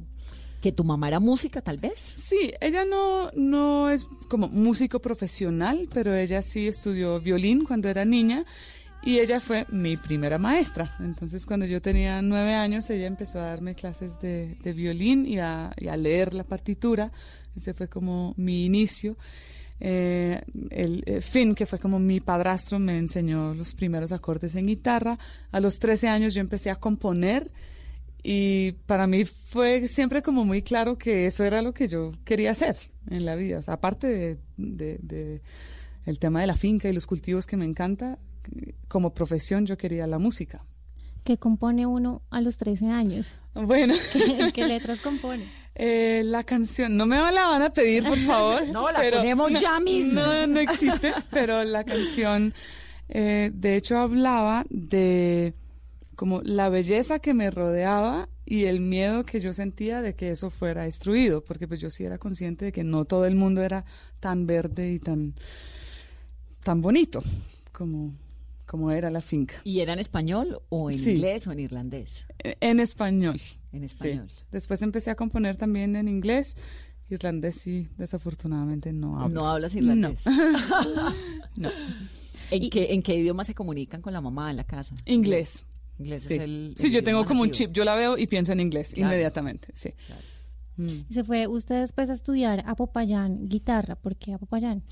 que 0.60 0.72
tu 0.72 0.84
mamá 0.84 1.08
era 1.08 1.20
música, 1.20 1.60
tal 1.62 1.78
vez. 1.78 1.94
Sí, 2.00 2.52
ella 2.60 2.84
no, 2.84 3.30
no 3.34 3.88
es 3.90 4.06
como 4.28 4.48
músico 4.48 5.00
profesional, 5.00 5.88
pero 5.92 6.14
ella 6.14 6.42
sí 6.42 6.66
estudió 6.66 7.20
violín 7.20 7.64
cuando 7.64 7.88
era 7.88 8.04
niña 8.04 8.44
y 9.02 9.18
ella 9.18 9.40
fue 9.40 9.66
mi 9.70 9.96
primera 9.96 10.38
maestra. 10.38 10.94
Entonces, 11.00 11.46
cuando 11.46 11.66
yo 11.66 11.80
tenía 11.80 12.20
nueve 12.22 12.54
años, 12.54 12.88
ella 12.90 13.06
empezó 13.06 13.38
a 13.40 13.46
darme 13.46 13.74
clases 13.74 14.20
de, 14.20 14.56
de 14.62 14.72
violín 14.72 15.26
y 15.26 15.38
a, 15.38 15.72
y 15.78 15.88
a 15.88 15.96
leer 15.96 16.34
la 16.34 16.44
partitura. 16.44 17.10
Ese 17.56 17.72
fue 17.74 17.88
como 17.88 18.34
mi 18.36 18.64
inicio. 18.66 19.16
Eh, 19.82 20.42
el 20.70 21.02
eh, 21.06 21.20
Finn, 21.22 21.54
que 21.54 21.64
fue 21.64 21.78
como 21.78 21.98
mi 21.98 22.20
padrastro, 22.20 22.78
me 22.78 22.98
enseñó 22.98 23.54
los 23.54 23.74
primeros 23.74 24.12
acordes 24.12 24.54
en 24.54 24.66
guitarra. 24.66 25.18
A 25.50 25.60
los 25.60 25.78
13 25.78 26.08
años 26.08 26.34
yo 26.34 26.40
empecé 26.42 26.68
a 26.70 26.76
componer 26.76 27.50
y 28.22 28.72
para 28.84 29.06
mí 29.06 29.24
fue 29.24 29.88
siempre 29.88 30.20
como 30.20 30.44
muy 30.44 30.60
claro 30.60 30.98
que 30.98 31.26
eso 31.26 31.42
era 31.44 31.62
lo 31.62 31.72
que 31.72 31.88
yo 31.88 32.12
quería 32.26 32.50
hacer 32.50 32.76
en 33.08 33.24
la 33.24 33.34
vida. 33.36 33.60
O 33.60 33.62
sea, 33.62 33.74
aparte 33.74 34.06
de, 34.06 34.38
de- 34.58 34.98
de 35.02 35.40
el 36.04 36.18
tema 36.18 36.42
de 36.42 36.46
la 36.46 36.54
finca 36.56 36.88
y 36.88 36.92
los 36.92 37.06
cultivos 37.06 37.46
que 37.46 37.56
me 37.56 37.64
encanta, 37.64 38.18
como 38.88 39.10
profesión 39.10 39.66
yo 39.66 39.76
quería 39.76 40.06
la 40.06 40.18
música. 40.18 40.62
que 41.24 41.36
compone 41.38 41.86
uno 41.86 42.22
a 42.30 42.40
los 42.40 42.56
13 42.56 42.86
años. 42.88 43.26
Bueno. 43.54 43.94
¿Qué, 44.12 44.50
qué 44.52 44.66
letras 44.74 45.00
compone? 45.00 45.44
Eh, 45.74 46.22
la 46.24 46.44
canción, 46.44 46.96
no 46.96 47.06
me 47.06 47.16
la 47.16 47.46
van 47.48 47.62
a 47.62 47.70
pedir, 47.70 48.04
por 48.04 48.18
favor. 48.18 48.66
No, 48.72 48.90
la 48.90 49.00
ponemos 49.00 49.52
ya 49.60 49.78
mismo. 49.80 50.20
No, 50.20 50.46
no 50.46 50.60
existe, 50.60 51.12
pero 51.30 51.64
la 51.64 51.84
canción, 51.84 52.52
eh, 53.08 53.50
de 53.54 53.76
hecho, 53.76 53.98
hablaba 53.98 54.64
de 54.68 55.54
como 56.16 56.42
la 56.42 56.68
belleza 56.68 57.18
que 57.18 57.32
me 57.32 57.50
rodeaba 57.50 58.28
y 58.44 58.64
el 58.64 58.80
miedo 58.80 59.24
que 59.24 59.40
yo 59.40 59.54
sentía 59.54 60.02
de 60.02 60.14
que 60.14 60.32
eso 60.32 60.50
fuera 60.50 60.82
destruido, 60.82 61.42
porque 61.42 61.66
pues 61.66 61.80
yo 61.80 61.88
sí 61.88 62.04
era 62.04 62.18
consciente 62.18 62.66
de 62.66 62.72
que 62.72 62.84
no 62.84 63.06
todo 63.06 63.24
el 63.24 63.36
mundo 63.36 63.62
era 63.62 63.86
tan 64.18 64.46
verde 64.46 64.92
y 64.92 64.98
tan, 64.98 65.34
tan 66.62 66.82
bonito 66.82 67.22
como, 67.72 68.12
como 68.70 68.92
era 68.92 69.10
la 69.10 69.20
finca. 69.20 69.56
¿Y 69.64 69.80
era 69.80 69.94
en 69.94 69.98
español 69.98 70.60
o 70.68 70.92
en 70.92 70.98
Sí. 70.98 71.10
inglés 71.14 71.44
o 71.48 71.50
en 71.52 71.58
irlandés? 71.58 72.24
En 72.38 72.78
español. 72.78 73.40
En 73.72 73.80
Sí. 73.80 73.86
español. 73.86 74.30
Después 74.52 74.80
empecé 74.82 75.10
a 75.10 75.16
componer 75.16 75.56
también 75.56 75.96
en 75.96 76.06
inglés. 76.06 76.56
Irlandés 77.08 77.56
sí, 77.56 77.88
desafortunadamente 77.98 78.92
no 78.92 79.20
hablo. 79.20 79.34
No 79.34 79.48
hablas 79.48 79.74
irlandés. 79.74 80.20
No. 81.56 81.68
¿En, 82.52 82.70
qué, 82.70 82.92
¿En 82.94 83.02
qué 83.02 83.16
idioma 83.16 83.44
se 83.44 83.54
comunican 83.54 84.00
con 84.02 84.12
la 84.12 84.20
mamá 84.20 84.50
en 84.52 84.56
la 84.56 84.64
casa? 84.64 84.94
Inglés. 85.06 85.66
Inglés 85.98 86.22
Sí, 86.22 86.34
es 86.34 86.40
el. 86.40 86.74
Sí, 86.78 86.86
el 86.86 86.92
yo 86.92 87.02
tengo 87.04 87.24
como 87.24 87.42
un 87.42 87.50
chip. 87.50 87.72
Yo 87.72 87.84
la 87.84 87.94
veo 87.96 88.16
y 88.16 88.26
pienso 88.28 88.52
en 88.52 88.60
inglés 88.60 88.92
Claro. 88.94 89.10
inmediatamente. 89.12 89.68
Sí. 89.74 89.90
Mm. 90.76 91.04
Y 91.10 91.14
se 91.14 91.24
fue 91.24 91.46
usted 91.48 91.80
después 91.80 92.08
a 92.08 92.14
estudiar 92.14 92.62
a 92.66 92.74
Popayán 92.76 93.48
guitarra. 93.48 93.96
¿Por 93.96 94.16
qué 94.16 94.32
a 94.32 94.38
Popayán? 94.38 94.82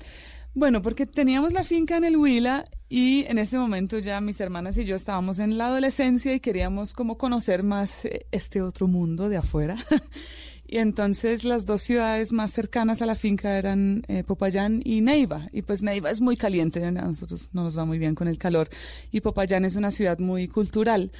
Bueno, 0.55 0.81
porque 0.81 1.05
teníamos 1.05 1.53
la 1.53 1.63
finca 1.63 1.97
en 1.97 2.05
el 2.05 2.17
Huila 2.17 2.65
y 2.89 3.23
en 3.25 3.37
ese 3.37 3.57
momento 3.57 3.99
ya 3.99 4.19
mis 4.19 4.39
hermanas 4.41 4.77
y 4.77 4.83
yo 4.83 4.95
estábamos 4.95 5.37
en 5.37 5.59
la 5.59 5.67
adolescencia 5.67 6.33
y 6.33 6.39
queríamos 6.39 6.93
como 6.93 7.19
conocer 7.19 7.61
más 7.61 8.05
eh, 8.05 8.25
este 8.31 8.63
otro 8.63 8.87
mundo 8.87 9.29
de 9.29 9.37
afuera. 9.37 9.77
y 10.67 10.77
entonces 10.77 11.43
las 11.43 11.67
dos 11.67 11.83
ciudades 11.83 12.31
más 12.31 12.51
cercanas 12.51 13.03
a 13.03 13.05
la 13.05 13.13
finca 13.13 13.59
eran 13.59 14.01
eh, 14.07 14.23
Popayán 14.23 14.81
y 14.83 15.01
Neiva. 15.01 15.47
Y 15.53 15.61
pues 15.61 15.83
Neiva 15.83 16.09
es 16.09 16.19
muy 16.19 16.35
caliente, 16.35 16.83
a 16.83 16.91
nosotros 16.91 17.49
no 17.53 17.63
nos 17.63 17.77
va 17.77 17.85
muy 17.85 17.99
bien 17.99 18.15
con 18.15 18.27
el 18.27 18.39
calor. 18.39 18.69
Y 19.11 19.21
Popayán 19.21 19.65
es 19.65 19.75
una 19.75 19.91
ciudad 19.91 20.17
muy 20.17 20.47
cultural. 20.47 21.11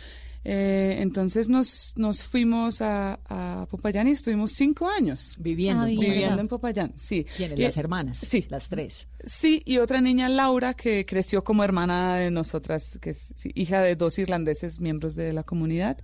Eh, 0.45 0.97
entonces 0.99 1.49
nos, 1.49 1.93
nos 1.97 2.23
fuimos 2.23 2.81
a, 2.81 3.19
a 3.25 3.65
Popayán 3.69 4.07
y 4.07 4.11
estuvimos 4.11 4.53
cinco 4.53 4.89
años. 4.89 5.35
Viviendo 5.37 5.83
en 5.83 5.89
viviendo. 5.91 6.13
Viviendo 6.13 6.41
en 6.41 6.47
Popayán, 6.47 6.93
sí. 6.95 7.25
¿Quiénes? 7.35 7.59
Las 7.59 7.77
hermanas. 7.77 8.19
Sí. 8.19 8.45
Las 8.49 8.69
tres. 8.69 9.07
Sí, 9.23 9.61
y 9.65 9.79
otra 9.79 10.01
niña, 10.01 10.29
Laura, 10.29 10.73
que 10.73 11.05
creció 11.05 11.43
como 11.43 11.63
hermana 11.63 12.15
de 12.15 12.31
nosotras, 12.31 12.97
que 12.99 13.09
es 13.11 13.33
sí, 13.35 13.51
hija 13.53 13.81
de 13.81 13.95
dos 13.95 14.17
irlandeses 14.17 14.79
miembros 14.79 15.15
de 15.15 15.33
la 15.33 15.43
comunidad. 15.43 15.97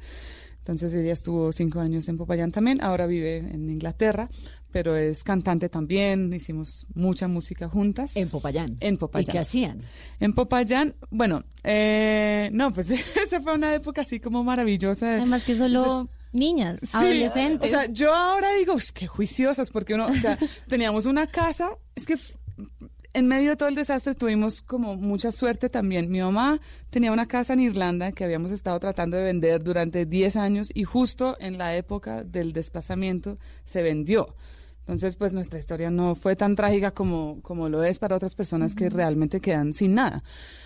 Entonces 0.59 0.95
ella 0.95 1.13
estuvo 1.13 1.51
cinco 1.51 1.79
años 1.79 2.09
en 2.09 2.17
Popayán 2.17 2.51
también, 2.51 2.81
ahora 2.81 3.05
vive 3.05 3.37
en 3.37 3.69
Inglaterra, 3.69 4.29
pero 4.75 4.97
es 4.97 5.23
cantante 5.23 5.69
también, 5.69 6.33
hicimos 6.33 6.85
mucha 6.93 7.29
música 7.29 7.69
juntas. 7.69 8.17
En 8.17 8.27
Popayán. 8.27 8.75
En 8.81 8.97
Popayán. 8.97 9.29
¿Y 9.29 9.31
qué 9.31 9.39
hacían? 9.39 9.81
En 10.19 10.33
Popayán, 10.33 10.95
bueno, 11.09 11.45
eh, 11.63 12.49
no, 12.51 12.73
pues 12.73 12.91
esa 13.25 13.39
fue 13.39 13.53
una 13.53 13.73
época 13.73 14.01
así 14.01 14.19
como 14.19 14.43
maravillosa. 14.43 15.13
Además 15.15 15.45
que 15.45 15.55
solo 15.55 16.09
niñas, 16.33 16.81
Sí, 16.81 16.89
adolescentes. 16.91 17.69
O 17.69 17.73
sea, 17.73 17.85
yo 17.85 18.13
ahora 18.13 18.49
digo, 18.59 18.73
"Ush, 18.73 18.89
qué 18.93 19.07
juiciosas, 19.07 19.69
porque 19.71 19.93
uno, 19.93 20.07
o 20.07 20.15
sea, 20.15 20.37
teníamos 20.67 21.05
una 21.05 21.25
casa, 21.25 21.69
es 21.95 22.05
que 22.05 22.17
en 23.13 23.27
medio 23.29 23.51
de 23.51 23.55
todo 23.55 23.69
el 23.69 23.75
desastre 23.75 24.13
tuvimos 24.13 24.61
como 24.61 24.97
mucha 24.97 25.31
suerte 25.31 25.69
también. 25.69 26.11
Mi 26.11 26.19
mamá 26.19 26.59
tenía 26.89 27.13
una 27.13 27.27
casa 27.27 27.53
en 27.53 27.61
Irlanda 27.61 28.11
que 28.11 28.25
habíamos 28.25 28.51
estado 28.51 28.77
tratando 28.81 29.15
de 29.15 29.23
vender 29.23 29.63
durante 29.63 30.05
10 30.05 30.35
años 30.35 30.69
y 30.73 30.83
justo 30.83 31.37
en 31.39 31.57
la 31.57 31.77
época 31.77 32.25
del 32.25 32.51
desplazamiento 32.51 33.37
se 33.63 33.81
vendió. 33.81 34.35
Entonces, 34.85 35.15
pues 35.15 35.33
nuestra 35.33 35.57
historia 35.57 35.89
no 35.89 36.13
fue 36.13 36.35
tan 36.35 36.55
trágica 36.55 36.91
como, 36.91 37.41
como 37.41 37.69
lo 37.69 37.83
es 37.83 37.97
para 37.97 38.15
otras 38.15 38.35
personas 38.35 38.75
que 38.75 38.87
realmente 38.87 39.41
quedan 39.41 39.73
sin 39.73 39.95
nada. 39.95 40.23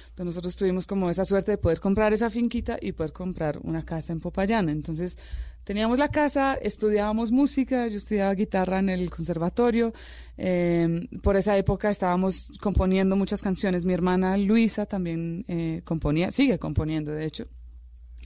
Entonces 0.10 0.36
nosotros 0.36 0.58
tuvimos 0.58 0.86
como 0.86 1.10
esa 1.10 1.24
suerte 1.24 1.52
de 1.52 1.58
poder 1.58 1.80
comprar 1.80 2.12
esa 2.12 2.30
finquita 2.30 2.78
y 2.82 2.92
poder 2.92 3.14
comprar 3.14 3.60
una 3.64 3.86
casa 3.86 4.12
en 4.12 4.20
Popayán. 4.20 4.68
Entonces 4.68 5.18
teníamos 5.64 5.98
la 5.98 6.10
casa, 6.10 6.56
estudiábamos 6.56 7.32
música, 7.32 7.88
yo 7.88 7.96
estudiaba 7.96 8.34
guitarra 8.34 8.80
en 8.80 8.90
el 8.90 9.10
conservatorio. 9.10 9.94
eh, 10.36 11.08
por 11.24 11.38
esa 11.38 11.56
época 11.56 11.90
estábamos 11.90 12.52
componiendo 12.60 13.16
muchas 13.16 13.42
canciones. 13.42 13.86
Mi 13.86 13.94
hermana 13.94 14.36
Luisa 14.36 14.86
también 14.86 15.46
eh, 15.48 15.82
componía, 15.86 16.32
sigue 16.32 16.60
componiendo 16.60 17.14
de 17.14 17.26
hecho. 17.26 17.46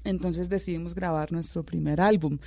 Entonces 0.03 0.49
decidimos 0.49 0.95
grabar 0.95 1.31
nuestro 1.31 1.61
primer 1.61 2.01
álbum. 2.01 2.39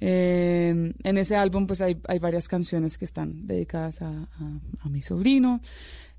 Eh, 0.00 0.92
en 1.02 1.18
ese 1.18 1.36
álbum 1.36 1.66
pues 1.66 1.80
hay, 1.80 1.96
hay 2.06 2.18
varias 2.18 2.48
canciones 2.48 2.98
que 2.98 3.04
están 3.04 3.46
dedicadas 3.46 4.00
a, 4.02 4.08
a- 4.10 4.60
a 4.80 4.88
mi 4.88 5.02
sobrino. 5.02 5.60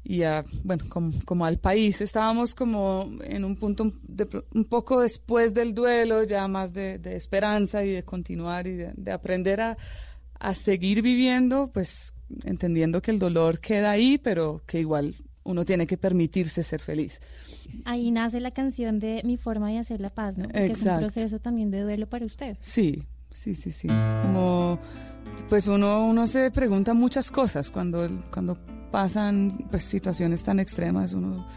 y 0.04 0.24
a, 0.24 0.44
bueno, 0.64 0.86
como, 0.90 1.12
como 1.26 1.46
al 1.46 1.58
país. 1.60 2.00
Estábamos 2.02 2.56
como 2.56 3.10
en 3.24 3.44
un 3.44 3.56
punto 3.58 3.92
de, 4.04 4.28
un 4.54 4.64
poco 4.66 5.02
después 5.02 5.54
del 5.54 5.74
duelo, 5.74 6.24
ya 6.24 6.48
más 6.48 6.72
de, 6.74 6.98
de 7.00 7.18
esperanza 7.18 7.84
y 7.84 7.92
de 7.92 8.04
continuar 8.04 8.66
y 8.66 8.74
de, 8.76 8.94
de 8.96 9.12
aprender 9.12 9.60
a, 9.60 9.78
a 10.40 10.54
seguir 10.56 11.02
viviendo, 11.02 11.70
pues 11.74 12.14
entendiendo 12.46 13.02
que 13.02 13.12
el 13.12 13.20
dolor 13.20 13.60
queda 13.60 13.92
ahí, 13.92 14.18
pero 14.18 14.62
que 14.66 14.80
igual 14.80 15.16
uno 15.44 15.66
tiene 15.66 15.86
que 15.86 15.98
permitirse 15.98 16.64
ser 16.64 16.80
feliz. 16.80 17.20
Ahí 17.84 18.10
nace 18.12 18.40
la 18.40 18.52
canción 18.52 19.00
de 19.00 19.22
Mi 19.26 19.36
forma 19.36 19.70
de 19.70 19.80
hacer 19.80 20.00
la 20.00 20.10
paz, 20.10 20.38
¿no? 20.38 20.46
Porque 20.46 20.60
es 20.64 20.82
un 20.82 20.88
Exacto. 20.88 21.00
proceso 21.08 21.40
también 21.40 21.72
de 21.72 21.82
duelo 21.82 22.08
para 22.08 22.26
usted. 22.26 22.56
Sí, 22.62 23.04
sí, 23.40 23.56
sí, 23.56 23.72
sí. 23.72 23.88
Como, 23.88 24.80
pues 25.48 25.68
uno, 25.68 26.06
uno 26.06 26.28
se 26.28 26.52
pregunta 26.52 26.94
muchas 26.94 27.32
cosas 27.32 27.72
cuando, 27.72 28.08
cuando 28.32 28.58
pasan 28.92 29.58
pues, 29.72 29.84
situaciones 29.86 30.44
tan 30.44 30.60
extremas. 30.60 31.14
Uno, 31.14 31.48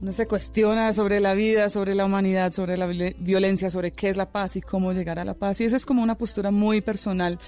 uno 0.00 0.12
se 0.12 0.26
cuestiona 0.26 0.92
sobre 0.92 1.20
la 1.20 1.34
vida, 1.34 1.68
sobre 1.68 1.94
la 1.94 2.04
humanidad, 2.04 2.52
sobre 2.52 2.76
la 2.76 2.86
violen- 2.86 3.16
violencia, 3.18 3.70
sobre 3.70 3.92
qué 3.92 4.08
es 4.08 4.16
la 4.16 4.30
paz 4.32 4.56
y 4.56 4.60
cómo 4.60 4.92
llegar 4.92 5.18
a 5.18 5.24
la 5.24 5.34
paz. 5.34 5.60
Y 5.60 5.64
esa 5.64 5.76
es 5.76 5.86
como 5.86 6.02
una 6.02 6.16
postura 6.16 6.50
muy 6.50 6.80
personal 6.80 7.38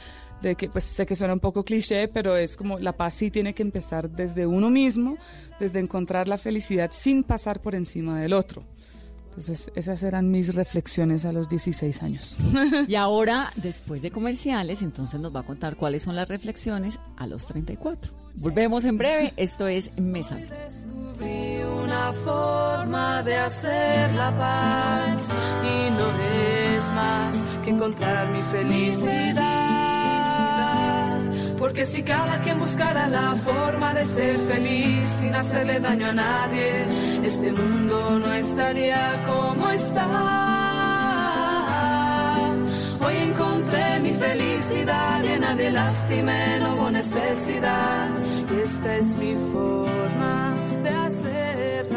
de 0.43 0.55
que, 0.55 0.69
pues 0.69 0.85
sé 0.85 1.05
que 1.05 1.17
suena 1.17 1.35
un 1.35 1.41
poco 1.41 1.65
cliché, 1.65 2.09
pero 2.09 2.37
es 2.37 2.57
como 2.57 2.79
la 2.79 2.97
paz 2.97 3.15
sí 3.15 3.31
tiene 3.31 3.55
que 3.55 3.63
empezar 3.63 4.09
desde 4.11 4.47
uno 4.47 4.71
mismo, 4.71 5.17
desde 5.59 5.81
encontrar 5.81 6.29
la 6.29 6.39
felicidad 6.39 6.91
sin 6.93 7.25
pasar 7.25 7.61
por 7.61 7.75
encima 7.75 8.21
del 8.21 8.33
otro. 8.35 8.65
Entonces, 9.39 9.71
esas 9.77 10.03
eran 10.03 10.33
mis 10.33 10.57
reflexiones 10.57 11.25
a 11.25 11.31
los 11.31 11.49
16 11.49 12.03
años. 12.03 12.35
Y 12.89 12.97
ahora, 12.97 13.53
después 13.55 14.03
de 14.03 14.11
comerciales, 14.11 14.83
entonces 14.83 15.21
nos 15.21 15.35
va 15.35 15.41
a 15.41 15.43
contar 15.45 15.77
cuáles 15.77 16.03
son 16.03 16.17
las 16.17 16.29
reflexiones 16.29 16.99
a 17.17 17.29
los 17.29 17.47
34. 17.47 18.11
Volvemos 18.41 18.85
en 18.85 18.99
breve. 18.99 19.33
Esto 19.37 19.69
es 19.69 19.97
Mesa. 19.97 20.35
Blue. 20.35 20.49
Descubrí 20.49 21.63
una 21.63 22.13
forma 22.15 23.23
de 23.23 23.37
hacer 23.37 24.13
la 24.15 24.37
paz 24.37 25.33
y 25.63 25.91
no 25.93 26.77
es 26.77 26.91
más 26.91 27.45
que 27.63 27.71
encontrar 27.71 28.33
mi 28.33 28.43
felicidad. 28.43 29.78
Porque 31.59 31.85
si 31.85 32.03
cada 32.03 32.41
quien 32.41 32.59
buscara 32.59 33.09
la 33.09 33.35
forma 33.37 33.93
de 33.93 34.05
ser 34.05 34.37
feliz 34.39 35.05
sin 35.05 35.35
hacerle 35.35 35.81
daño 35.81 36.07
a 36.07 36.13
nadie, 36.13 36.87
este 37.25 37.51
mundo 37.51 38.19
no 38.21 38.33
estaría 38.33 39.23
como 39.27 39.69
está. 39.71 40.07
Hoy 43.05 43.17
encontré 43.17 44.01
mi 44.01 44.13
felicidad 44.13 45.23
llena 45.23 45.55
de 45.57 45.71
lástima, 45.73 46.59
no 46.61 46.75
hubo 46.75 46.91
necesidad. 46.91 48.09
Y 48.55 48.61
esta 48.61 48.97
es 48.97 49.17
mi 49.17 49.35
forma 49.53 50.55
de 50.85 50.91
hacer 50.91 51.91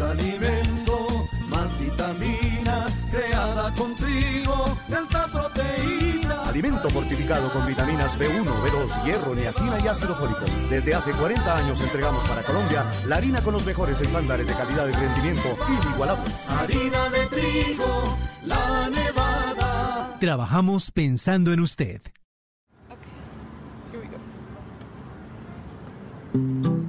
Más 0.00 0.12
alimento, 0.12 1.28
más 1.50 1.78
vitamina, 1.78 2.86
creada 3.10 3.74
con 3.74 3.94
trigo, 3.96 4.78
de 4.88 4.96
alta 4.96 5.26
proteína. 5.26 6.42
Alimento 6.48 6.88
fortificado 6.88 7.52
con 7.52 7.66
vitaminas 7.66 8.18
B1, 8.18 8.46
B2, 8.46 9.04
hierro, 9.04 9.34
niacina 9.34 9.78
y 9.84 9.88
ácido 9.88 10.14
fólico. 10.14 10.40
Desde 10.70 10.94
hace 10.94 11.10
40 11.12 11.54
años 11.54 11.78
entregamos 11.82 12.24
para 12.24 12.42
Colombia 12.42 12.86
la 13.06 13.16
harina 13.16 13.42
con 13.42 13.52
los 13.52 13.66
mejores 13.66 14.00
estándares 14.00 14.46
de 14.46 14.54
calidad 14.54 14.88
y 14.88 14.92
rendimiento 14.92 15.58
inigualables. 15.68 16.48
Harina 16.48 17.10
de 17.10 17.26
trigo, 17.26 18.18
la 18.46 18.88
nevada. 18.88 20.16
Trabajamos 20.18 20.90
pensando 20.92 21.52
en 21.52 21.60
usted. 21.60 22.00
Cuántas 26.32 26.79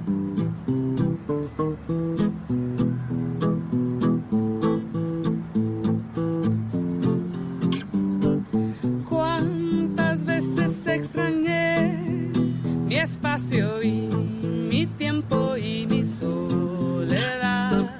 espacio 13.02 13.82
y 13.82 14.08
mi 14.70 14.86
tiempo 14.86 15.56
y 15.56 15.86
mi 15.86 16.06
soledad. 16.06 17.90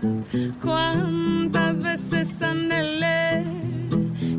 Cuántas 0.62 1.82
veces 1.82 2.40
anhelé 2.40 3.44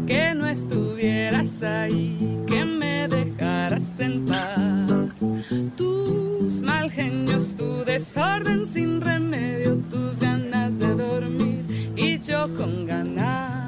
que 0.07 0.33
no 0.33 0.47
estuvieras 0.47 1.61
ahí, 1.63 2.39
que 2.47 2.63
me 2.63 3.07
dejaras 3.07 3.99
en 3.99 4.25
paz. 4.25 5.19
Tus 5.75 6.61
mal 6.61 6.89
genios, 6.89 7.55
tu 7.57 7.83
desorden 7.83 8.65
sin 8.65 9.01
remedio, 9.01 9.75
tus 9.91 10.19
ganas 10.19 10.79
de 10.79 10.95
dormir 10.95 11.93
y 11.97 12.19
yo 12.19 12.53
con 12.55 12.85
ganas 12.85 13.63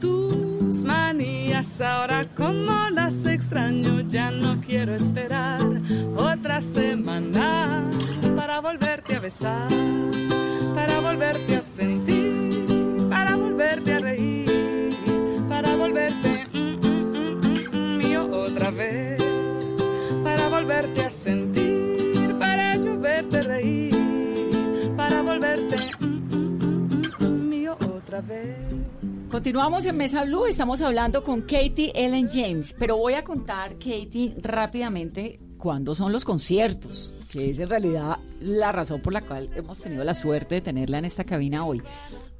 tus 0.00 0.84
manías 0.84 1.80
ahora 1.80 2.07
extraño 3.38 4.00
ya 4.08 4.30
no 4.32 4.60
quiero 4.60 4.94
esperar 4.94 5.62
otra 6.16 6.60
semana 6.60 7.88
para 8.36 8.60
volverte 8.60 9.14
a 9.16 9.20
besar 9.20 9.68
para 10.74 11.00
volverte 11.00 11.56
a 11.56 11.62
sentir 11.62 12.66
para 13.08 13.36
volverte 13.36 13.92
a 13.94 13.98
reír 14.00 15.44
para 15.48 15.76
volverte 15.76 16.48
mm, 16.52 16.58
mm, 16.58 17.10
mm, 17.14 17.76
mm, 17.76 17.96
mío 17.98 18.28
otra 18.32 18.70
vez 18.72 19.22
para 20.24 20.48
volverte 20.48 21.00
a 21.04 21.10
sentir 21.10 22.36
para 22.38 22.76
yo 22.76 22.98
verte 22.98 23.42
reír 23.42 24.92
para 24.96 25.22
volverte 25.22 25.76
mm, 26.00 27.02
mm, 27.20 27.48
mío 27.48 27.76
otra 27.96 28.20
vez 28.20 28.67
Continuamos 29.30 29.84
en 29.84 29.98
Mesa 29.98 30.24
Blue, 30.24 30.46
estamos 30.46 30.80
hablando 30.80 31.22
con 31.22 31.42
Katie 31.42 31.92
Ellen 31.94 32.30
James, 32.30 32.74
pero 32.78 32.96
voy 32.96 33.12
a 33.12 33.24
contar, 33.24 33.74
Katie, 33.74 34.34
rápidamente 34.40 35.38
cuándo 35.58 35.94
son 35.94 36.12
los 36.12 36.24
conciertos, 36.24 37.12
que 37.30 37.50
es 37.50 37.58
en 37.58 37.68
realidad 37.68 38.16
la 38.40 38.72
razón 38.72 39.02
por 39.02 39.12
la 39.12 39.20
cual 39.20 39.50
hemos 39.54 39.80
tenido 39.80 40.02
la 40.02 40.14
suerte 40.14 40.54
de 40.56 40.60
tenerla 40.62 40.98
en 40.98 41.04
esta 41.04 41.24
cabina 41.24 41.66
hoy. 41.66 41.82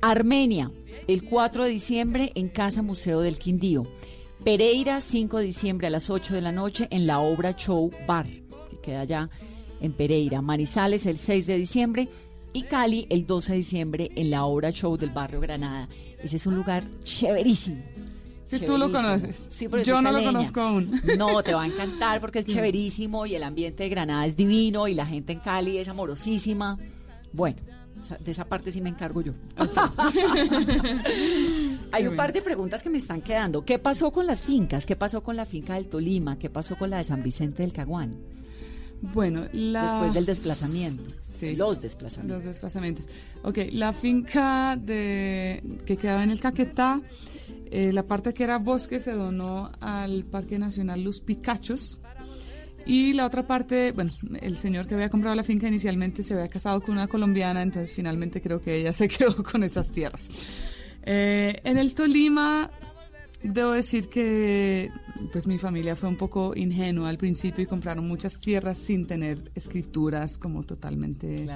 Armenia, 0.01 0.73
el 1.07 1.25
4 1.25 1.65
de 1.65 1.71
diciembre 1.71 2.33
en 2.35 2.49
Casa 2.49 2.81
Museo 2.81 3.21
del 3.21 3.39
Quindío. 3.39 3.87
Pereira, 4.43 5.03
5 5.03 5.39
de 5.39 5.45
diciembre 5.45 5.89
a 5.89 5.91
las 5.91 6.09
8 6.09 6.35
de 6.35 6.41
la 6.41 6.53
noche 6.53 6.89
en 6.91 7.07
la 7.07 7.19
Obra 7.19 7.53
Show 7.53 7.91
Bar, 8.07 8.27
que 8.71 8.79
queda 8.81 9.01
allá 9.01 9.29
en 9.83 9.93
Pereira. 9.93 10.41
Manizales, 10.41 11.05
el 11.05 11.19
6 11.19 11.47
de 11.47 11.59
diciembre 11.59 12.09
y 12.53 12.63
Cali 12.63 13.07
el 13.11 13.27
12 13.27 13.53
de 13.53 13.59
diciembre 13.59 14.11
en 14.17 14.31
la 14.31 14.45
obra 14.45 14.73
show 14.73 14.97
del 14.97 15.11
barrio 15.11 15.41
Granada. 15.41 15.89
Ese 16.23 16.37
es 16.37 16.47
un 16.47 16.57
lugar 16.57 16.85
chéverísimo. 17.03 17.83
Si 18.45 18.61
tú 18.61 18.79
lo 18.79 18.91
conoces. 18.91 19.47
Sí, 19.51 19.69
Yo 19.85 20.01
no 20.01 20.11
lo 20.11 20.25
conozco 20.25 20.61
aún. 20.61 21.03
No, 21.19 21.43
te 21.43 21.55
va 21.55 21.65
a 21.65 21.67
encantar 21.67 22.19
porque 22.21 22.39
es 22.39 22.47
chéverísimo 22.47 23.27
y 23.27 23.35
el 23.35 23.43
ambiente 23.43 23.83
de 23.83 23.91
Granada 23.91 24.25
es 24.25 24.37
divino 24.37 24.89
y 24.89 24.95
la 24.95 25.05
gente 25.05 25.35
en 25.35 25.41
Cali 25.41 25.77
es 25.77 25.87
amorosísima. 25.87 26.79
Bueno, 27.33 27.59
de 28.21 28.31
esa 28.31 28.47
parte 28.47 28.73
sí 28.73 28.81
me 28.81 28.89
encargo 28.89 29.21
yo. 29.21 29.35
Hay 31.93 32.07
un 32.07 32.17
par 32.17 32.33
de 32.33 32.41
preguntas 32.41 32.83
que 32.83 32.89
me 32.89 32.97
están 32.99 33.21
quedando. 33.21 33.67
¿Qué 33.67 33.79
pasó 33.79 34.11
con 34.13 34.27
las 34.27 34.41
fincas? 34.41 34.87
¿Qué 34.87 34.97
pasó 34.97 35.23
con 35.23 35.37
la 35.37 35.45
finca 35.45 35.75
del 35.75 35.89
Tolima? 35.89 36.39
¿Qué 36.39 36.49
pasó 36.49 36.77
con 36.77 36.89
la 36.89 36.97
de 36.99 37.05
San 37.05 37.23
Vicente 37.23 37.63
del 37.63 37.75
Caguán? 37.75 38.17
Bueno, 39.03 39.45
la... 39.53 39.85
Después 39.85 40.15
del 40.15 40.27
desplazamiento. 40.27 41.03
Sí. 41.39 41.55
Los 41.55 41.81
desplazamientos. 41.81 42.37
Los 42.37 42.45
desplazamientos. 42.45 43.09
Ok, 43.45 43.59
la 43.71 43.93
finca 43.93 44.77
de, 44.77 45.63
que 45.87 45.97
quedaba 45.97 46.25
en 46.25 46.31
el 46.31 46.41
Caquetá, 46.41 47.01
eh, 47.71 47.93
la 47.93 48.03
parte 48.03 48.35
que 48.35 48.43
era 48.43 48.59
bosque 48.59 48.99
se 48.99 49.13
donó 49.13 49.71
al 49.81 50.25
Parque 50.25 50.59
Nacional 50.59 51.05
Los 51.05 51.21
Picachos. 51.21 52.01
Y 52.87 53.13
la 53.13 53.27
otra 53.27 53.47
parte, 53.47 53.93
bueno, 53.93 54.11
el 54.41 54.57
señor 54.57 54.89
que 54.89 54.95
había 54.95 55.11
comprado 55.11 55.37
la 55.37 55.45
finca 55.45 55.69
inicialmente 55.69 56.25
se 56.25 56.35
había 56.35 56.49
casado 56.49 56.81
con 56.81 56.95
una 56.95 57.07
colombiana, 57.07 57.63
entonces 57.63 57.95
finalmente 57.95 58.41
creo 58.41 58.61
que 58.61 58.75
ella 58.75 58.93
se 58.95 59.07
quedó 59.07 59.45
con 59.45 59.63
esas 59.63 59.93
tierras. 59.93 60.29
Eh, 61.05 61.61
en 61.63 61.79
el 61.79 61.95
Tolima, 61.95 62.71
debo 63.45 63.73
decir 63.73 64.09
que 64.09 64.91
pues 65.33 65.47
mi 65.47 65.59
familia 65.59 65.97
fue 65.97 66.09
un 66.09 66.17
poco 66.17 66.55
ingenua 66.57 67.09
al 67.09 67.19
principio 67.19 67.63
y 67.65 67.67
compraron 67.67 68.07
muchas 68.07 68.39
tierras 68.39 68.79
sin 68.79 69.07
tener 69.07 69.51
escrituras 69.55 70.39
como 70.39 70.63
totalmente 70.65 71.47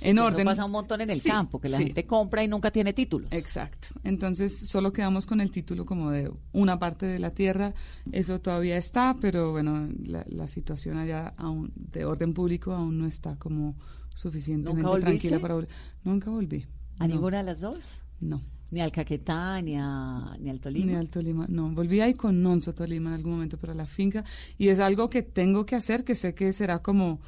en 0.00 0.18
orden. 0.18 0.44
Pasa 0.46 0.64
un 0.64 0.70
montón 0.72 1.00
en 1.02 1.10
el 1.10 1.20
Sí, 1.20 1.28
campo, 1.28 1.60
que 1.60 1.68
la 1.68 1.78
sí. 1.78 1.84
gente 1.84 2.06
compra 2.06 2.42
y 2.42 2.48
nunca 2.48 2.70
tiene 2.70 2.92
títulos. 2.92 3.30
Exacto. 3.32 3.88
Entonces 4.04 4.68
solo 4.68 4.92
quedamos 4.92 5.26
con 5.26 5.40
el 5.40 5.50
título 5.50 5.84
como 5.84 6.10
de 6.10 6.32
una 6.52 6.78
parte 6.78 7.06
de 7.06 7.18
la 7.18 7.30
tierra. 7.30 7.74
Eso 8.10 8.40
todavía 8.40 8.76
está, 8.76 9.14
pero 9.20 9.52
bueno, 9.52 9.88
la, 10.04 10.24
la 10.28 10.46
situación 10.48 10.96
allá 10.96 11.34
aún 11.36 11.72
de 11.76 12.04
orden 12.04 12.34
público 12.34 12.72
aún 12.72 12.98
no 12.98 13.06
está 13.06 13.36
como 13.36 13.76
suficientemente 14.14 15.00
tranquila 15.00 15.38
para 15.40 15.54
volver. 15.54 15.70
Nunca 16.04 16.30
volví. 16.30 16.66
¿A 16.98 17.06
No. 17.06 17.14
ninguna 17.14 17.38
de 17.38 17.44
las 17.44 17.60
dos? 17.60 18.02
No. 18.20 18.40
Ni 18.72 18.80
al 18.80 18.90
Caquetá, 18.90 19.60
ni, 19.62 19.76
a, 19.78 20.34
ni 20.40 20.50
al 20.50 20.58
Tolima. 20.58 20.86
Ni 20.86 20.94
al 20.96 21.08
Tolima, 21.08 21.46
no. 21.48 21.70
Volví 21.70 22.00
ahí 22.00 22.14
con 22.14 22.42
Nonso 22.42 22.74
Tolima 22.74 23.10
en 23.10 23.14
algún 23.16 23.32
momento, 23.34 23.56
pero 23.58 23.72
a 23.74 23.76
la 23.76 23.86
finca. 23.86 24.24
Y 24.58 24.68
es 24.68 24.80
algo 24.80 25.08
que 25.10 25.22
tengo 25.22 25.64
que 25.66 25.76
hacer, 25.76 26.04
que 26.04 26.14
sé 26.14 26.34
que 26.34 26.52
será 26.54 26.80
como 26.80 27.20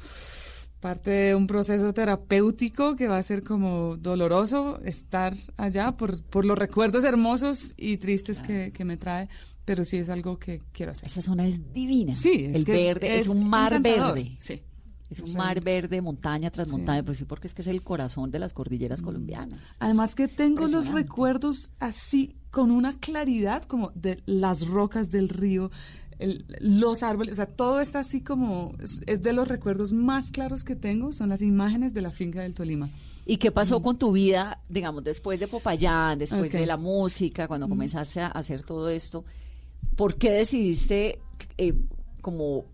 parte 0.79 1.09
de 1.09 1.35
un 1.35 1.47
proceso 1.47 1.93
terapéutico 1.93 2.95
que 2.95 3.07
va 3.07 3.17
a 3.17 3.23
ser 3.23 3.43
como 3.43 3.95
doloroso 3.97 4.79
estar 4.83 5.33
allá 5.57 5.93
por, 5.97 6.21
por 6.23 6.45
los 6.45 6.57
recuerdos 6.57 7.03
hermosos 7.03 7.73
y 7.77 7.97
tristes 7.97 8.41
que, 8.41 8.71
que 8.71 8.85
me 8.85 8.97
trae, 8.97 9.27
pero 9.65 9.83
sí 9.85 9.97
es 9.97 10.09
algo 10.09 10.37
que 10.37 10.61
quiero 10.71 10.91
hacer. 10.91 11.09
Esa 11.09 11.21
zona 11.21 11.47
es 11.47 11.73
divina. 11.73 12.13
Sí, 12.15 12.45
es 12.49 12.55
el 12.57 12.65
que 12.65 12.75
es- 12.75 12.83
verde, 12.85 13.15
es, 13.15 13.21
es 13.21 13.27
un 13.29 13.47
mar 13.49 13.73
encantador, 13.73 14.15
verde. 14.15 14.35
sí. 14.39 14.61
Es 15.09 15.19
un 15.21 15.33
mar 15.33 15.61
verde, 15.61 16.01
montaña 16.01 16.49
tras 16.49 16.67
Sí. 16.67 16.71
montaña, 16.73 17.03
pues 17.03 17.19
sí, 17.19 17.25
porque 17.25 17.47
es 17.47 17.53
que 17.53 17.61
es 17.61 17.67
el 17.67 17.83
corazón 17.83 18.31
de 18.31 18.39
las 18.39 18.53
cordilleras 18.53 19.01
Mm. 19.01 19.05
colombianas. 19.05 19.59
Además 19.79 20.15
que 20.15 20.27
tengo 20.27 20.67
los 20.67 20.91
recuerdos 20.91 21.71
así, 21.79 22.35
con 22.49 22.71
una 22.71 22.93
claridad 22.99 23.63
como 23.63 23.91
de 23.95 24.21
las 24.25 24.67
rocas 24.67 25.11
del 25.11 25.29
río, 25.29 25.69
el- 26.17 26.45
los 26.59 27.03
árboles, 27.03 27.33
o 27.33 27.35
sea, 27.35 27.45
todo 27.45 27.81
está 27.81 27.99
así 27.99 28.21
como, 28.21 28.73
es, 28.79 29.21
de 29.21 29.33
los 29.33 29.47
recuerdos 29.47 29.91
más 29.91 30.31
claros 30.31 30.63
que 30.63 30.75
tengo, 30.75 31.11
son 31.11 31.29
las 31.29 31.41
imágenes 31.41 31.93
de 31.93 32.01
la 32.01 32.09
finca 32.11 32.41
del 32.41 32.53
Tolima. 32.53 32.89
¿Y 33.27 33.37
qué 33.37 33.51
pasó 33.51 33.81
con 33.81 33.97
tu 33.97 34.11
vida, 34.13 34.61
digamos, 34.69 35.03
después 35.03 35.39
de 35.39 35.47
Popayán, 35.47 36.17
después 36.19 36.53
Mm. 36.53 36.57
De 36.57 36.65
la 36.65 36.77
música, 36.77 37.47
cuando 37.47 37.67
Mm. 37.67 37.69
comenzaste 37.71 38.21
a 38.21 38.27
hacer 38.27 38.63
todo 38.63 38.87
esto? 38.89 39.25
¿Por 39.95 40.15
qué 40.15 40.31
decidiste 40.31 41.19
eh, 41.57 41.73
como 42.21 42.65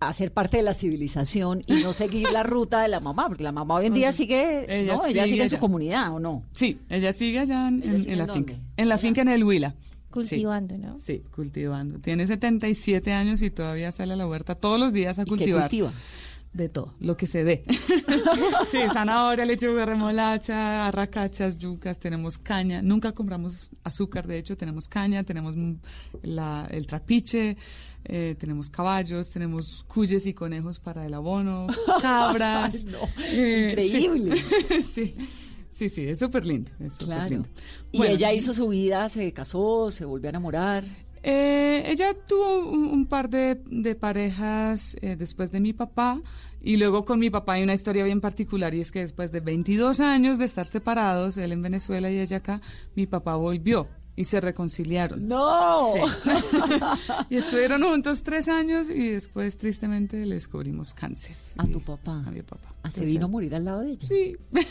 hacer 0.00 0.32
parte 0.32 0.56
de 0.56 0.62
la 0.62 0.74
civilización 0.74 1.62
y 1.66 1.74
no 1.82 1.92
seguir 1.92 2.30
la 2.32 2.42
ruta 2.42 2.80
de 2.82 2.88
la 2.88 3.00
mamá? 3.00 3.28
Porque 3.28 3.42
la 3.42 3.52
mamá 3.52 3.74
hoy 3.76 3.86
en 3.86 3.94
día 3.94 4.12
sigue, 4.12 4.64
Ella 4.68 4.94
¿no? 4.96 5.04
Ella 5.06 5.22
sigue 5.24 5.28
sigue 5.32 5.42
en 5.44 5.48
su 5.50 5.54
allá. 5.56 5.60
comunidad, 5.60 6.12
¿o 6.12 6.18
no? 6.20 6.42
Sí, 6.52 6.78
ella 6.88 7.12
sigue 7.12 7.38
allá 7.40 7.68
en, 7.68 7.82
¿Ella 7.82 7.92
en- 7.92 8.00
sigue 8.00 8.12
en 8.12 8.18
la 8.18 8.26
finca. 8.32 8.54
En 8.76 8.88
la 8.88 8.98
finca 8.98 9.20
en 9.22 9.28
el 9.28 9.44
Huila. 9.44 9.74
Cultivando, 10.10 10.76
¿no? 10.76 10.98
Sí, 10.98 11.22
cultivando. 11.32 12.00
Tiene 12.00 12.26
77 12.26 13.12
años 13.12 13.42
y 13.42 13.50
todavía 13.50 13.92
sale 13.92 14.14
a 14.14 14.16
la 14.16 14.26
huerta 14.26 14.56
todos 14.56 14.80
los 14.80 14.92
días 14.92 15.18
a 15.20 15.22
¿Y 15.22 15.24
qué 15.24 15.28
cultivar. 15.28 15.62
cultiva? 15.62 15.92
De 16.52 16.68
todo, 16.68 16.94
lo 16.98 17.16
que 17.16 17.28
se 17.28 17.44
dé. 17.44 17.64
sí, 18.66 18.78
zanahoria, 18.92 19.44
lechuga, 19.44 19.86
remolacha, 19.86 20.88
arracachas, 20.88 21.56
yucas, 21.58 21.98
tenemos 22.00 22.38
caña. 22.38 22.82
Nunca 22.82 23.12
compramos 23.12 23.70
azúcar, 23.84 24.26
de 24.26 24.38
hecho, 24.38 24.56
tenemos 24.56 24.88
caña, 24.88 25.22
tenemos 25.22 25.54
mm, 25.56 25.74
la- 26.22 26.66
el 26.70 26.86
trapiche, 26.88 27.56
eh, 28.04 28.34
tenemos 28.36 28.68
caballos, 28.68 29.30
tenemos 29.30 29.84
cuyes 29.86 30.26
y 30.26 30.34
conejos 30.34 30.80
para 30.80 31.06
el 31.06 31.14
abono, 31.14 31.68
cabras. 32.02 32.84
Ay, 32.84 32.92
no, 32.92 32.98
Eh, 33.28 33.68
increíble. 33.70 34.36
sí. 34.92 35.14
Sí, 35.68 35.88
sí, 35.88 36.02
es 36.08 36.18
súper 36.18 36.44
lindo. 36.44 36.72
es 36.80 36.94
Claro. 36.96 37.30
lindo. 37.30 37.48
Y 37.92 38.02
ella 38.04 38.32
hizo 38.32 38.52
su 38.52 38.66
vida, 38.68 39.08
se 39.08 39.32
casó, 39.32 39.90
se 39.92 40.04
volvió 40.04 40.28
a 40.28 40.30
enamorar. 40.30 40.84
Eh, 41.22 41.84
ella 41.86 42.14
tuvo 42.26 42.68
un, 42.68 42.84
un 42.84 43.06
par 43.06 43.28
de, 43.28 43.60
de 43.66 43.94
parejas 43.94 44.96
eh, 45.02 45.16
después 45.16 45.52
de 45.52 45.60
mi 45.60 45.72
papá 45.72 46.20
y 46.62 46.76
luego 46.76 47.04
con 47.04 47.18
mi 47.18 47.30
papá 47.30 47.54
hay 47.54 47.62
una 47.62 47.74
historia 47.74 48.04
bien 48.04 48.20
particular 48.20 48.74
y 48.74 48.80
es 48.80 48.90
que 48.90 49.00
después 49.00 49.30
de 49.30 49.40
22 49.40 50.00
años 50.00 50.38
de 50.38 50.46
estar 50.46 50.66
separados, 50.66 51.36
él 51.38 51.52
en 51.52 51.62
Venezuela 51.62 52.10
y 52.10 52.18
ella 52.18 52.38
acá, 52.38 52.60
mi 52.94 53.06
papá 53.06 53.36
volvió 53.36 53.88
y 54.20 54.24
se 54.26 54.38
reconciliaron. 54.38 55.26
¡No! 55.26 55.94
Sí. 55.94 56.30
y 57.30 57.36
estuvieron 57.36 57.82
juntos 57.82 58.22
tres 58.22 58.48
años 58.48 58.90
y 58.90 59.08
después 59.12 59.56
tristemente 59.56 60.26
le 60.26 60.34
descubrimos 60.34 60.92
cáncer. 60.92 61.34
A 61.56 61.66
tu 61.66 61.80
papá. 61.80 62.22
A 62.26 62.30
mi 62.30 62.42
papá. 62.42 62.74
Ah, 62.82 62.90
se 62.90 63.06
vino 63.06 63.24
a 63.24 63.28
morir 63.28 63.54
al 63.54 63.64
lado 63.64 63.80
de 63.80 63.92
ella. 63.92 64.06
Sí. 64.06 64.36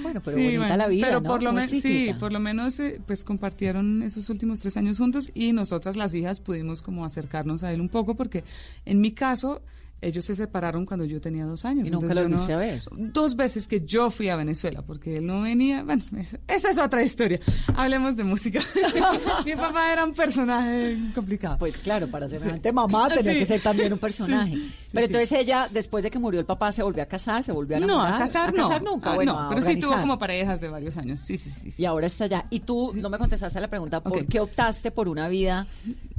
Bueno, 0.00 0.20
pero 0.24 0.36
Sí, 0.38 0.44
bonita 0.44 0.58
bueno, 0.60 0.76
la 0.76 0.88
vida, 0.88 1.06
Pero 1.08 1.20
¿no? 1.20 1.28
por 1.28 1.42
lo 1.42 1.52
menos, 1.52 1.70
sí, 1.80 2.12
por 2.20 2.32
lo 2.32 2.38
menos, 2.38 2.78
eh, 2.78 3.00
pues 3.04 3.24
compartieron 3.24 4.04
esos 4.04 4.30
últimos 4.30 4.60
tres 4.60 4.76
años 4.76 4.96
juntos 4.96 5.32
y 5.34 5.52
nosotras 5.52 5.96
las 5.96 6.14
hijas 6.14 6.40
pudimos 6.40 6.82
como 6.82 7.04
acercarnos 7.04 7.64
a 7.64 7.72
él 7.72 7.80
un 7.80 7.88
poco 7.88 8.14
porque 8.14 8.44
en 8.86 9.00
mi 9.00 9.10
caso 9.10 9.60
ellos 10.00 10.24
se 10.24 10.34
separaron 10.36 10.86
cuando 10.86 11.04
yo 11.04 11.20
tenía 11.20 11.44
dos 11.44 11.64
años. 11.64 11.88
¿Y 11.88 11.90
nunca 11.90 12.06
entonces 12.12 12.16
lo 12.16 12.28
yo 12.28 12.36
volviste 12.36 12.52
a 12.52 12.56
ver? 12.56 12.82
Dos 13.12 13.34
veces 13.34 13.66
que 13.66 13.80
yo 13.84 14.10
fui 14.10 14.28
a 14.28 14.36
Venezuela 14.36 14.82
porque 14.82 15.16
él 15.16 15.26
no 15.26 15.42
venía. 15.42 15.82
Bueno, 15.82 16.02
es- 16.16 16.38
esa 16.46 16.70
es 16.70 16.78
otra 16.78 17.02
historia. 17.02 17.40
Hablemos 17.74 18.14
de 18.16 18.22
música. 18.24 18.60
mi 19.44 19.54
papá 19.56 19.92
era 19.92 20.04
un 20.04 20.14
personaje 20.14 20.96
complicado. 21.14 21.58
Pues 21.58 21.78
claro, 21.78 22.06
para 22.08 22.28
Sí. 22.28 22.36
semejante 22.36 22.70
mamá 22.72 23.08
tenía 23.08 23.32
Sí. 23.32 23.38
que 23.40 23.46
ser 23.46 23.60
también 23.60 23.92
un 23.92 23.98
personaje. 23.98 24.52
Sí, 24.54 24.60
sí, 24.68 24.88
pero 24.92 25.06
sí. 25.06 25.12
entonces 25.12 25.38
ella, 25.40 25.68
después 25.72 26.04
de 26.04 26.10
que 26.10 26.18
murió 26.18 26.38
el 26.40 26.46
papá, 26.46 26.70
se 26.72 26.82
volvió 26.82 27.02
a 27.02 27.06
casar, 27.06 27.42
se 27.42 27.50
volvió 27.52 27.76
a 27.76 27.80
No, 27.80 27.86
enamorar. 27.86 28.14
a 28.14 28.18
casar 28.18 28.54
no. 28.54 28.66
A 28.66 28.68
casar 28.68 28.82
nunca, 28.82 29.12
Ah, 29.12 29.14
bueno, 29.16 29.40
no, 29.42 29.48
pero 29.48 29.62
sí 29.62 29.76
tuvo 29.76 29.98
como 30.00 30.18
parejas 30.18 30.60
de 30.60 30.68
varios 30.68 30.96
años. 30.96 31.20
Sí, 31.22 31.36
sí, 31.36 31.50
sí. 31.50 31.70
sí. 31.72 31.82
Y 31.82 31.86
ahora 31.86 32.06
está 32.06 32.24
allá. 32.24 32.46
Y 32.50 32.60
tú 32.60 32.92
no 32.94 33.10
me 33.10 33.18
contestaste 33.18 33.58
a 33.58 33.60
la 33.60 33.68
pregunta, 33.68 34.00
¿por 34.02 34.24
qué 34.26 34.38
optaste 34.40 34.90
por 34.92 35.08
una 35.08 35.28
vida 35.28 35.66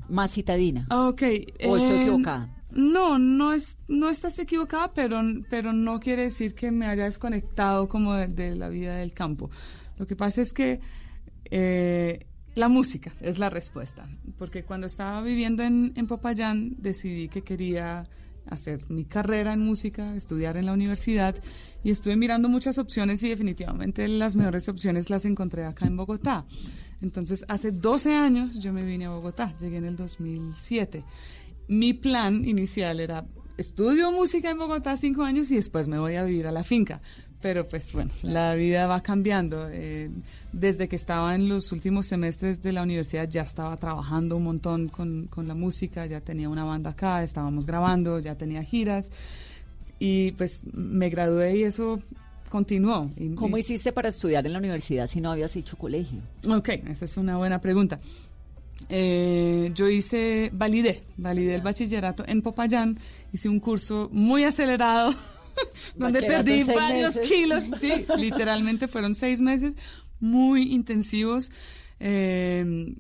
más 0.09 0.32
citadina? 0.32 0.86
Ok. 0.91 1.21
¿O 1.67 1.77
estoy 1.77 1.91
eh, 1.97 2.01
equivocada? 2.01 2.49
No, 2.72 3.17
no 3.17 3.53
es, 3.53 3.78
no 3.88 4.09
estás 4.09 4.38
equivocada, 4.39 4.93
pero, 4.93 5.22
pero 5.49 5.74
no 5.74 5.99
quiere 5.99 6.24
decir 6.24 6.53
que 6.53 6.72
me 6.72 6.86
haya 6.88 7.05
desconectado 7.05 7.88
como 7.88 8.13
de, 8.13 8.55
la 8.55 8.70
vida 8.70 8.97
del 8.97 9.13
campo. 9.13 9.49
Lo 9.97 10.05
que 10.05 10.15
pasa 10.15 10.41
es 10.41 10.53
que 10.53 10.80
eh, 11.45 12.28
la 12.55 12.70
música 12.70 13.11
es 13.22 13.39
la 13.39 13.49
respuesta, 13.49 14.07
porque 14.38 14.63
cuando 14.63 14.88
estaba 14.88 15.22
viviendo 15.22 15.63
en, 15.63 15.93
en 15.95 16.07
Popayán 16.07 16.76
decidí 16.78 17.28
que 17.28 17.41
quería 17.41 18.07
hacer 18.49 18.89
mi 18.89 19.05
carrera 19.05 19.53
en 19.53 19.61
música, 19.61 20.15
estudiar 20.15 20.57
en 20.57 20.65
la 20.65 20.74
universidad 20.74 21.36
y 21.84 21.91
estuve 21.91 22.15
mirando 22.15 22.49
muchas 22.49 22.78
opciones 22.78 23.22
y 23.24 23.30
definitivamente 23.30 24.07
las 24.07 24.36
mejores 24.36 24.67
opciones 24.70 25.09
las 25.09 25.26
encontré 25.26 25.65
acá 25.65 25.86
en 25.86 25.97
Bogotá. 25.97 26.45
Entonces, 27.01 27.45
hace 27.47 27.72
12 27.72 28.13
años 28.13 28.59
yo 28.59 28.74
me 28.74 28.84
vine 28.84 29.05
a 29.05 29.11
Bogotá, 29.11 29.55
llegué 29.57 29.78
en 29.78 29.86
el 29.86 29.95
2007 29.95 31.03
mi 31.70 31.93
plan 31.93 32.43
inicial 32.45 32.99
era 32.99 33.26
estudio 33.57 34.11
música 34.11 34.49
en 34.49 34.57
Bogotá 34.57 34.97
cinco 34.97 35.24
años 35.24 35.51
y 35.51 35.55
después 35.55 35.88
me 35.88 35.99
voy 35.99 36.15
a 36.15 36.24
vivir 36.24 36.47
a 36.47 36.51
la 36.51 36.63
finca. 36.63 37.01
Pero 37.41 37.70
pues 37.70 37.93
bueno, 37.93 38.11
la 38.22 38.53
vida 38.55 38.86
va 38.86 39.01
cambiando. 39.01 39.70
Eh, 39.72 40.09
desde 40.51 40.89
que 40.89 40.97
estaba 40.97 41.36
en 41.36 41.47
los 41.47 41.72
últimos 41.72 42.07
semestres 42.07 42.61
de 42.61 42.74
la 42.74 42.84
universidad 42.84 43.30
ya 43.30 43.43
estaba 43.43 43.78
trabajando 43.78 44.36
un 44.36 44.43
montón 44.43 44.89
con, 44.89 45.28
con 45.28 45.47
la 45.47 45.55
música, 45.55 46.05
ya 46.05 46.20
tenía 46.20 46.49
una 46.49 46.65
banda 46.65 46.89
acá, 46.89 47.24
estábamos 47.24 47.65
grabando, 47.65 48.20
ya 48.20 48.36
tenía 48.36 48.63
giras 48.63 49.11
y 49.99 50.32
pues 50.32 50.65
me 50.74 51.09
gradué 51.09 51.57
y 51.57 51.63
eso 51.63 51.99
continuó. 52.49 53.09
¿Cómo 53.36 53.57
hiciste 53.57 53.93
para 53.93 54.09
estudiar 54.09 54.45
en 54.45 54.53
la 54.53 54.59
universidad 54.59 55.07
si 55.07 55.22
no 55.22 55.32
habías 55.32 55.55
hecho 55.55 55.78
colegio? 55.78 56.20
Ok, 56.49 56.70
esa 56.88 57.05
es 57.05 57.15
una 57.15 57.38
buena 57.38 57.61
pregunta. 57.61 57.99
Eh, 58.88 59.71
yo 59.73 59.89
hice, 59.89 60.49
validé, 60.53 61.03
validé 61.17 61.55
el 61.55 61.61
bachillerato 61.61 62.23
en 62.25 62.41
Popayán, 62.41 62.97
hice 63.34 63.49
un 63.49 63.59
curso 63.59 64.09
muy 64.11 64.45
acelerado 64.45 65.13
donde 65.95 66.21
perdí 66.23 66.63
varios 66.63 67.15
meses. 67.15 67.30
kilos, 67.30 67.63
sí, 67.80 68.05
literalmente 68.17 68.88
fueron 68.88 69.15
seis 69.15 69.41
meses 69.41 69.75
muy 70.19 70.73
intensivos. 70.73 71.51
eh, 71.99 72.95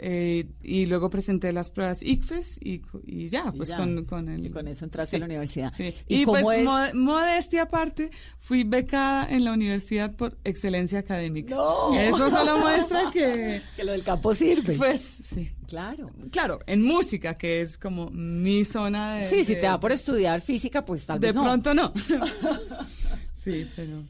eh, 0.00 0.48
y 0.62 0.86
luego 0.86 1.10
presenté 1.10 1.52
las 1.52 1.70
pruebas 1.70 2.02
ICFES 2.02 2.58
y, 2.62 2.80
ya, 3.28 3.50
Y 3.52 3.56
pues 3.56 3.68
ya. 3.70 3.76
Con, 3.76 4.04
con 4.04 4.28
el... 4.28 4.46
Y 4.46 4.50
con 4.50 4.68
eso 4.68 4.84
entraste 4.84 5.10
sí, 5.10 5.16
a 5.16 5.18
la 5.20 5.24
universidad. 5.26 5.70
sí. 5.70 5.94
¿Y 6.08 6.24
pues 6.26 6.44
es? 6.52 6.64
mo- 6.64 6.94
modestia 6.94 7.62
aparte, 7.62 8.10
fui 8.38 8.64
becada 8.64 9.26
en 9.28 9.44
la 9.44 9.52
universidad 9.52 10.14
por 10.14 10.38
excelencia 10.44 10.98
académica. 11.00 11.54
No. 11.54 11.92
Eso 11.94 12.30
solo 12.30 12.58
muestra 12.58 13.10
que... 13.12 13.62
Que 13.76 13.84
lo 13.84 13.92
del 13.92 14.02
campo 14.04 14.34
sirve. 14.34 14.74
Pues 14.76 15.00
sí. 15.00 15.50
Claro. 15.66 16.10
Claro, 16.30 16.58
en 16.66 16.82
música, 16.82 17.36
que 17.38 17.62
es 17.62 17.78
como 17.78 18.10
mi 18.10 18.64
zona 18.64 19.16
de... 19.16 19.24
Sí, 19.24 19.44
si 19.44 19.54
de- 19.54 19.60
te 19.60 19.66
da 19.66 19.80
por 19.80 19.92
estudiar 19.92 20.40
física, 20.40 20.84
pues 20.84 21.06
tal 21.06 21.18
De 21.18 21.28
vez 21.28 21.34
no. 21.36 21.42
pronto 21.42 21.74
no. 21.74 21.92
sí, 23.32 23.66
pero... 23.76 24.02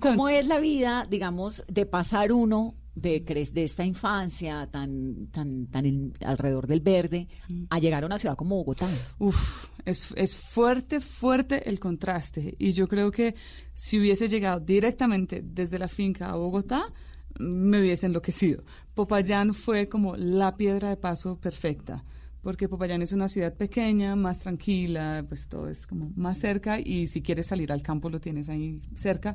¿Cómo 0.00 0.28
es 0.28 0.46
la 0.48 0.58
vida, 0.58 1.06
digamos, 1.08 1.64
de 1.68 1.86
pasar 1.86 2.32
uno 2.32 2.74
de, 3.00 3.20
de 3.52 3.64
esta 3.64 3.84
infancia 3.84 4.68
tan, 4.70 5.26
tan, 5.28 5.66
tan 5.66 5.86
en- 5.86 6.12
alrededor 6.24 6.66
del 6.66 6.80
verde 6.80 7.28
a 7.70 7.78
llegar 7.78 8.02
a 8.02 8.06
una 8.06 8.18
ciudad 8.18 8.36
como 8.36 8.56
Bogotá? 8.56 8.88
Uf, 9.18 9.66
es, 9.84 10.12
es 10.16 10.36
fuerte, 10.36 11.00
fuerte 11.00 11.68
el 11.68 11.78
contraste. 11.78 12.54
Y 12.58 12.72
yo 12.72 12.88
creo 12.88 13.10
que 13.10 13.34
si 13.74 13.98
hubiese 13.98 14.28
llegado 14.28 14.60
directamente 14.60 15.42
desde 15.44 15.78
la 15.78 15.88
finca 15.88 16.30
a 16.30 16.36
Bogotá, 16.36 16.92
me 17.38 17.80
hubiese 17.80 18.06
enloquecido. 18.06 18.64
Popayán 18.94 19.54
fue 19.54 19.88
como 19.88 20.16
la 20.16 20.56
piedra 20.56 20.88
de 20.88 20.96
paso 20.96 21.38
perfecta. 21.40 22.04
Porque 22.42 22.68
Popayán 22.68 23.02
es 23.02 23.12
una 23.12 23.28
ciudad 23.28 23.52
pequeña, 23.54 24.14
más 24.14 24.38
tranquila, 24.40 25.24
pues 25.28 25.48
todo 25.48 25.68
es 25.68 25.86
como 25.86 26.12
más 26.16 26.38
cerca 26.38 26.78
y 26.78 27.08
si 27.08 27.20
quieres 27.20 27.46
salir 27.46 27.72
al 27.72 27.82
campo 27.82 28.10
lo 28.10 28.20
tienes 28.20 28.48
ahí 28.48 28.80
cerca. 28.94 29.34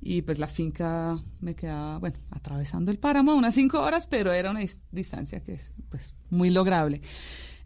Y 0.00 0.22
pues 0.22 0.38
la 0.38 0.48
finca 0.48 1.18
me 1.40 1.54
quedaba, 1.54 1.98
bueno, 1.98 2.16
atravesando 2.30 2.90
el 2.90 2.98
páramo 2.98 3.34
unas 3.34 3.54
cinco 3.54 3.80
horas, 3.80 4.06
pero 4.06 4.32
era 4.32 4.50
una 4.50 4.60
dis- 4.60 4.78
distancia 4.90 5.40
que 5.42 5.54
es 5.54 5.74
pues 5.88 6.14
muy 6.30 6.50
lograble. 6.50 7.00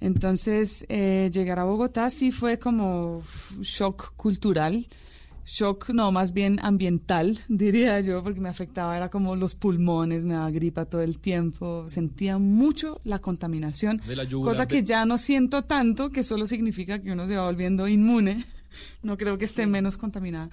Entonces, 0.01 0.85
eh, 0.89 1.31
llegar 1.33 1.59
a 1.59 1.65
Bogotá 1.65 2.11
sí 2.11 2.31
fue 2.31 2.59
como 2.59 3.23
shock 3.61 4.15
cultural. 4.15 4.87
Shock, 5.47 5.91
no, 5.91 6.11
más 6.13 6.33
bien 6.33 6.59
ambiental, 6.63 7.39
diría 7.49 8.01
yo, 8.01 8.23
porque 8.23 8.41
me 8.41 8.49
afectaba, 8.49 8.97
era 8.97 9.09
como 9.09 9.37
los 9.37 9.55
pulmones, 9.55 10.25
me 10.25 10.35
daba 10.35 10.51
gripa 10.51 10.85
todo 10.85 11.01
el 11.03 11.19
tiempo, 11.19 11.89
sentía 11.89 12.37
mucho 12.39 13.01
la 13.05 13.21
contaminación, 13.21 14.03
De 14.07 14.17
la 14.17 14.25
yugular 14.25 14.53
cosa 14.55 14.67
que 14.67 14.77
de- 14.83 14.85
ya 14.85 15.07
no 15.07 15.17
siento 15.19 15.63
tanto, 15.63 16.11
que 16.11 16.25
solo 16.25 16.47
significa 16.47 16.99
que 17.01 17.13
uno 17.13 17.27
se 17.27 17.37
va 17.37 17.45
volviendo 17.47 17.87
inmune, 17.89 18.45
no 19.03 19.17
creo 19.17 19.39
que 19.39 19.45
esté 19.47 19.67
menos 19.67 19.97
contaminada. 19.97 20.51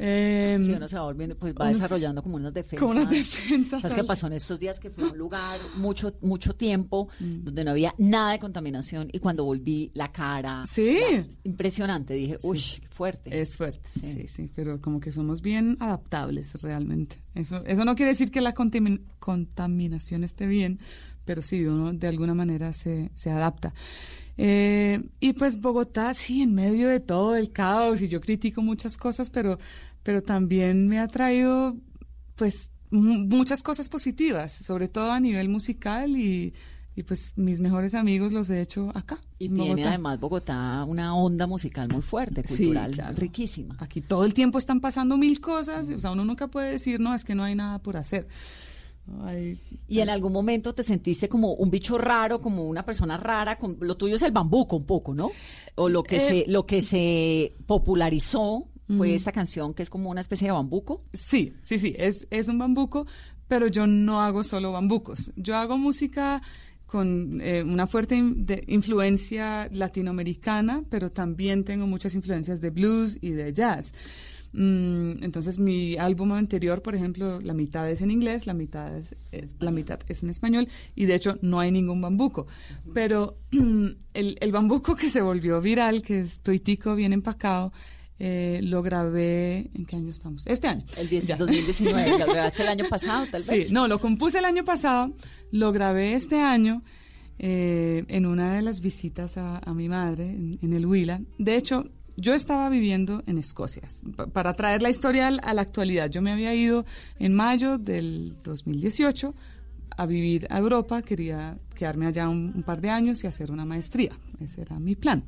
Eh, 0.00 0.58
Si 0.62 0.70
uno 0.72 0.86
se 0.86 0.94
va 0.96 1.02
volviendo, 1.02 1.36
pues 1.36 1.52
va 1.54 1.64
unos- 1.66 1.78
desarrollando 1.80 2.22
como 2.22 2.36
unas 2.36 2.54
defensas. 2.54 2.78
como 2.78 2.92
unas 2.92 3.10
defensas 3.10 3.82
¿Sabes 3.82 3.96
qué 3.96 4.04
pasó 4.04 4.28
en 4.28 4.34
estos 4.34 4.58
días? 4.60 4.78
Que 4.78 4.90
fui 4.90 5.02
a 5.04 5.08
un 5.08 5.18
lugar 5.18 5.58
mucho, 5.76 6.14
mucho 6.20 6.54
tiempo 6.54 7.08
Mm. 7.18 7.42
donde 7.44 7.64
no 7.64 7.72
había 7.72 7.94
nada 7.98 8.30
de 8.32 8.38
contaminación 8.38 9.08
y 9.12 9.18
cuando 9.18 9.44
volví 9.44 9.90
la 9.94 10.12
cara. 10.12 10.64
Sí. 10.66 10.98
la- 11.10 11.26
impresionante. 11.44 12.14
Dije, 12.14 12.38
uy, 12.44 12.58
Sí. 12.58 12.80
qué 12.80 12.88
fuerte. 12.88 13.40
Es 13.40 13.56
fuerte, 13.56 13.90
sí. 14.00 14.28
sí, 14.28 14.48
pero 14.54 14.80
como 14.80 15.00
que 15.00 15.10
somos 15.10 15.42
bien 15.42 15.76
adaptables 15.80 16.62
realmente. 16.62 17.16
Eso, 17.34 17.64
eso 17.66 17.84
no 17.84 17.94
quiere 17.96 18.10
decir 18.12 18.30
que 18.30 18.40
la 18.40 18.54
contamin- 18.54 19.02
contaminación 19.18 20.22
esté 20.24 20.46
bien, 20.46 20.78
pero 21.24 21.42
sí, 21.42 21.64
uno 21.66 21.92
de 21.92 22.06
alguna 22.06 22.34
manera 22.34 22.72
se, 22.72 23.10
se 23.14 23.30
adapta. 23.30 23.74
Eh, 24.40 25.02
y 25.18 25.32
pues 25.32 25.60
Bogotá, 25.60 26.14
sí, 26.14 26.42
en 26.42 26.54
medio 26.54 26.88
de 26.88 27.00
todo 27.00 27.34
el 27.36 27.50
caos, 27.50 28.00
y 28.02 28.08
yo 28.08 28.20
critico 28.20 28.62
muchas 28.62 28.96
cosas, 28.96 29.30
pero, 29.30 29.58
pero 30.04 30.22
también 30.22 30.86
me 30.86 31.00
ha 31.00 31.08
traído, 31.08 31.76
pues, 32.36 32.70
mu- 32.90 33.26
muchas 33.26 33.62
cosas 33.64 33.88
positivas, 33.88 34.52
sobre 34.52 34.86
todo 34.88 35.10
a 35.10 35.18
nivel 35.18 35.48
musical 35.48 36.16
y, 36.16 36.54
y 36.94 37.02
pues 37.02 37.32
mis 37.36 37.58
mejores 37.60 37.94
amigos 37.94 38.30
los 38.32 38.48
he 38.50 38.60
hecho 38.60 38.90
acá. 38.96 39.18
Y 39.40 39.46
en 39.46 39.54
tiene 39.54 39.70
Bogotá. 39.72 39.88
además 39.90 40.20
Bogotá 40.20 40.84
una 40.84 41.14
onda 41.16 41.46
musical 41.48 41.88
muy 41.88 42.02
fuerte, 42.02 42.42
Sí, 42.46 42.64
cultural, 42.66 42.92
claro. 42.92 43.16
riquísima. 43.16 43.76
Aquí 43.80 44.00
todo 44.00 44.24
el 44.24 44.34
tiempo 44.34 44.58
están 44.58 44.80
pasando 44.80 45.18
mil 45.18 45.40
cosas, 45.40 45.88
o 45.90 45.98
sea, 45.98 46.12
uno 46.12 46.24
nunca 46.24 46.46
puede 46.46 46.70
decir, 46.72 46.98
no, 47.00 47.12
es 47.14 47.24
que 47.24 47.34
no 47.34 47.42
hay 47.44 47.56
nada 47.56 47.80
por 47.80 47.96
hacer. 47.96 48.26
Y 49.88 50.00
en 50.00 50.10
algún 50.10 50.32
momento 50.32 50.74
te 50.74 50.82
sentiste 50.82 51.28
como 51.28 51.54
un 51.54 51.70
bicho 51.70 51.96
raro, 51.98 52.40
como 52.40 52.66
una 52.66 52.84
persona 52.84 53.16
rara, 53.16 53.56
con, 53.58 53.76
lo 53.80 53.96
tuyo 53.96 54.16
es 54.16 54.22
el 54.22 54.32
bambuco 54.32 54.76
un 54.76 54.84
poco, 54.86 55.14
¿no? 55.14 55.30
O 55.76 55.88
lo 55.88 56.02
que 56.02 56.16
Eh, 56.16 56.44
se 56.44 56.50
lo 56.50 56.66
que 56.66 56.80
se 56.80 57.52
popularizó 57.66 58.68
fue 58.96 59.08
Ujú. 59.08 59.16
esta 59.16 59.32
canción 59.32 59.74
que 59.74 59.82
es 59.82 59.90
como 59.90 60.10
una 60.10 60.20
especie 60.20 60.48
de 60.48 60.52
bambuco. 60.52 61.02
Sí, 61.12 61.52
sí, 61.62 61.78
sí, 61.78 61.94
es, 61.98 62.26
es 62.30 62.48
un 62.48 62.58
bambuco, 62.58 63.06
pero 63.46 63.66
yo 63.66 63.86
no 63.86 64.20
hago 64.22 64.42
solo 64.44 64.72
bambucos. 64.72 65.32
Yo 65.36 65.56
hago 65.56 65.76
música 65.78 66.40
con 66.86 67.38
eh, 67.42 67.62
una 67.62 67.86
fuerte 67.86 68.16
in- 68.16 68.46
de- 68.46 68.64
influencia 68.66 69.68
latinoamericana, 69.72 70.82
pero 70.88 71.10
también 71.10 71.64
tengo 71.64 71.86
muchas 71.86 72.14
influencias 72.14 72.60
de 72.62 72.70
blues 72.70 73.18
y 73.20 73.30
de 73.30 73.52
jazz. 73.52 73.92
Mm, 74.52 75.22
entonces 75.22 75.58
mi 75.58 75.96
álbum 75.96 76.32
anterior, 76.32 76.80
por 76.82 76.94
ejemplo, 76.94 77.40
la 77.40 77.52
mitad 77.54 77.88
es 77.90 78.00
en 78.00 78.10
inglés, 78.10 78.46
la 78.46 78.54
mitad 78.54 78.96
es, 78.96 79.14
es- 79.30 79.54
la 79.60 79.70
mitad 79.70 80.00
es 80.08 80.22
en 80.22 80.30
español 80.30 80.68
y 80.94 81.04
de 81.04 81.14
hecho 81.14 81.38
no 81.42 81.60
hay 81.60 81.70
ningún 81.70 82.00
bambuco. 82.00 82.46
Pero 82.94 83.36
el, 83.52 84.38
el 84.40 84.52
bambuco 84.52 84.96
que 84.96 85.10
se 85.10 85.20
volvió 85.20 85.60
viral, 85.60 86.02
que 86.02 86.20
es 86.20 86.38
Toitico 86.40 86.94
bien 86.94 87.12
empacado, 87.12 87.72
eh, 88.20 88.58
lo 88.64 88.82
grabé, 88.82 89.70
¿en 89.74 89.84
qué 89.86 89.96
año 89.96 90.10
estamos? 90.10 90.44
Este 90.46 90.66
año. 90.66 90.84
El 90.96 91.08
10 91.08 91.26
Ya. 91.26 91.36
2019, 91.36 92.18
lo 92.18 92.26
grabaste 92.26 92.62
el 92.62 92.68
año 92.68 92.84
pasado, 92.90 93.26
tal 93.30 93.42
vez. 93.46 93.66
Sí, 93.68 93.72
no, 93.72 93.86
lo 93.86 94.00
compuse 94.00 94.38
el 94.40 94.44
año 94.44 94.64
pasado, 94.64 95.12
lo 95.52 95.70
grabé 95.72 96.14
este 96.14 96.40
año 96.40 96.82
eh, 97.38 98.04
en 98.08 98.26
una 98.26 98.54
de 98.54 98.62
las 98.62 98.80
visitas 98.80 99.36
a, 99.36 99.58
a 99.58 99.72
mi 99.74 99.88
madre 99.88 100.30
en, 100.30 100.58
en 100.62 100.72
el 100.72 100.86
Huila. 100.86 101.20
De 101.38 101.56
hecho, 101.56 101.88
yo 102.20 102.34
estaba 102.34 102.68
viviendo 102.68 103.22
en 103.26 103.38
Escocia. 103.38 103.88
Pa- 104.16 104.26
para 104.26 104.54
traer 104.54 104.82
la 104.82 104.90
historia 104.90 105.28
a 105.28 105.54
la 105.54 105.62
actualidad, 105.62 106.10
yo 106.10 106.20
me 106.20 106.32
había 106.32 106.52
ido 106.54 106.84
en 107.18 107.32
mayo 107.34 107.78
del 107.78 108.36
2018 108.44 109.34
a 109.96 110.06
vivir 110.06 110.46
a 110.50 110.58
Europa, 110.58 111.02
quería 111.02 111.56
quedarme 111.74 112.06
allá 112.06 112.28
un, 112.28 112.62
par 112.64 112.80
de 112.80 112.90
años 112.90 113.22
y 113.24 113.26
hacer 113.26 113.50
una 113.50 113.64
maestría. 113.64 114.12
Ese 114.40 114.62
era 114.62 114.78
mi 114.78 114.94
plan. 114.96 115.24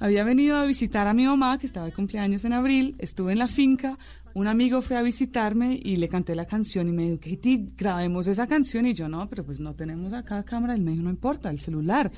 Había 0.00 0.22
venido 0.22 0.56
a 0.56 0.64
visitar 0.64 1.08
a 1.08 1.14
mi 1.14 1.24
mamá, 1.26 1.58
que 1.58 1.66
estaba 1.66 1.86
de 1.86 1.92
cumpleaños 1.92 2.44
en 2.44 2.52
abril, 2.52 2.94
estuve 2.98 3.32
en 3.32 3.38
la 3.40 3.48
finca, 3.48 3.98
un 4.34 4.46
amigo 4.46 4.82
fue 4.82 4.96
a 4.96 5.02
visitarme 5.02 5.80
y 5.82 5.96
le 5.96 6.08
canté 6.08 6.36
la 6.36 6.44
canción 6.46 6.88
y 6.88 6.92
me 6.92 7.02
dijo, 7.10 7.18
Katie, 7.20 7.66
grabemos 7.76 8.28
esa 8.28 8.46
canción. 8.46 8.86
Y 8.86 8.94
yo, 8.94 9.08
no, 9.08 9.28
pero 9.28 9.44
pues 9.44 9.58
no 9.58 9.74
tenemos 9.74 10.12
acá 10.12 10.44
cámara. 10.44 10.74
Él 10.74 10.82
me 10.82 10.94
no 10.94 11.10
importa, 11.10 11.50
el 11.50 11.58
celular. 11.58 12.12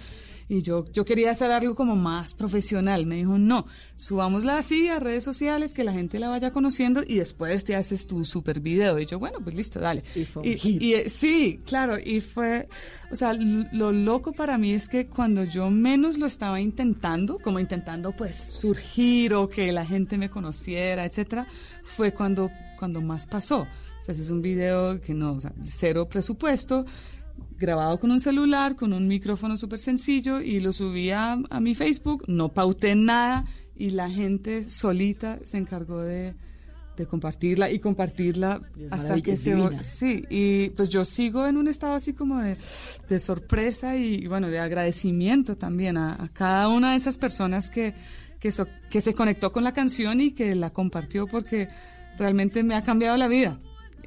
Y 0.52 0.62
yo, 0.62 0.84
yo 0.92 1.04
quería 1.04 1.30
hacer 1.30 1.52
algo 1.52 1.76
como 1.76 1.94
más 1.94 2.34
profesional. 2.34 3.06
Me 3.06 3.14
dijo, 3.18 3.38
no, 3.38 3.66
subámosla 3.94 4.58
así 4.58 4.88
a 4.88 4.98
redes 4.98 5.22
sociales, 5.22 5.74
que 5.74 5.84
la 5.84 5.92
gente 5.92 6.18
la 6.18 6.28
vaya 6.28 6.50
conociendo 6.50 7.02
y 7.06 7.18
después 7.18 7.62
te 7.64 7.76
haces 7.76 8.08
tu 8.08 8.24
super 8.24 8.58
video. 8.58 8.98
Y 8.98 9.06
yo, 9.06 9.20
bueno, 9.20 9.38
pues 9.44 9.54
listo, 9.54 9.78
dale. 9.78 10.02
Y 10.16 10.24
fue 10.24 10.42
Y- 10.48 10.78
y, 10.84 10.94
eh, 10.94 11.08
sí, 11.08 11.60
claro, 11.64 11.98
y 12.04 12.20
fue, 12.20 12.68
o 13.12 13.14
sea, 13.14 13.32
lo 13.32 13.92
loco 13.92 14.32
para 14.32 14.58
mí 14.58 14.72
es 14.72 14.88
que 14.88 15.06
cuando 15.06 15.44
yo 15.44 15.70
menos 15.70 16.18
lo 16.18 16.26
estaba 16.26 16.60
intentando, 16.60 17.38
como 17.38 17.60
intentando 17.60 18.10
pues 18.10 18.34
surgir 18.34 19.34
o 19.34 19.48
que 19.48 19.70
la 19.70 19.86
gente 19.86 20.18
me 20.18 20.30
conociera, 20.30 21.04
etcétera, 21.04 21.46
fue 21.84 22.12
cuando, 22.12 22.50
cuando 22.76 23.00
más 23.00 23.24
pasó. 23.28 23.60
O 24.00 24.02
sea, 24.02 24.14
ese 24.14 24.22
es 24.22 24.30
un 24.32 24.42
video 24.42 25.00
que 25.00 25.14
no, 25.14 25.34
o 25.34 25.40
sea, 25.40 25.52
cero 25.62 26.08
presupuesto, 26.08 26.84
grabado 27.58 27.98
con 28.00 28.10
un 28.10 28.20
celular, 28.20 28.76
con 28.76 28.92
un 28.92 29.06
micrófono 29.08 29.56
súper 29.56 29.78
sencillo 29.78 30.40
y 30.40 30.60
lo 30.60 30.72
subí 30.72 31.10
a, 31.10 31.32
a 31.50 31.60
mi 31.60 31.74
Facebook, 31.74 32.24
no 32.26 32.48
pauté 32.50 32.94
nada 32.94 33.44
y 33.76 33.90
la 33.90 34.08
gente 34.10 34.64
solita 34.64 35.38
se 35.44 35.58
encargó 35.58 36.00
de, 36.02 36.34
de 36.96 37.06
compartirla 37.06 37.70
y 37.70 37.78
compartirla 37.78 38.60
es 38.76 38.92
hasta 38.92 39.20
que 39.20 39.36
se... 39.36 39.54
divina. 39.54 39.82
Sí, 39.82 40.24
y 40.30 40.70
pues 40.70 40.88
yo 40.88 41.04
sigo 41.04 41.46
en 41.46 41.56
un 41.56 41.68
estado 41.68 41.94
así 41.94 42.12
como 42.14 42.40
de, 42.40 42.56
de 43.08 43.20
sorpresa 43.20 43.96
y, 43.96 44.14
y, 44.14 44.26
bueno, 44.26 44.48
de 44.48 44.58
agradecimiento 44.58 45.56
también 45.56 45.96
a, 45.96 46.22
a 46.22 46.28
cada 46.28 46.68
una 46.68 46.90
de 46.92 46.96
esas 46.96 47.16
personas 47.18 47.70
que, 47.70 47.94
que, 48.38 48.52
so- 48.52 48.68
que 48.90 49.00
se 49.00 49.14
conectó 49.14 49.52
con 49.52 49.64
la 49.64 49.72
canción 49.72 50.20
y 50.20 50.32
que 50.32 50.54
la 50.54 50.70
compartió 50.70 51.26
porque 51.26 51.68
realmente 52.18 52.62
me 52.62 52.74
ha 52.74 52.82
cambiado 52.84 53.16
la 53.16 53.28
vida. 53.28 53.58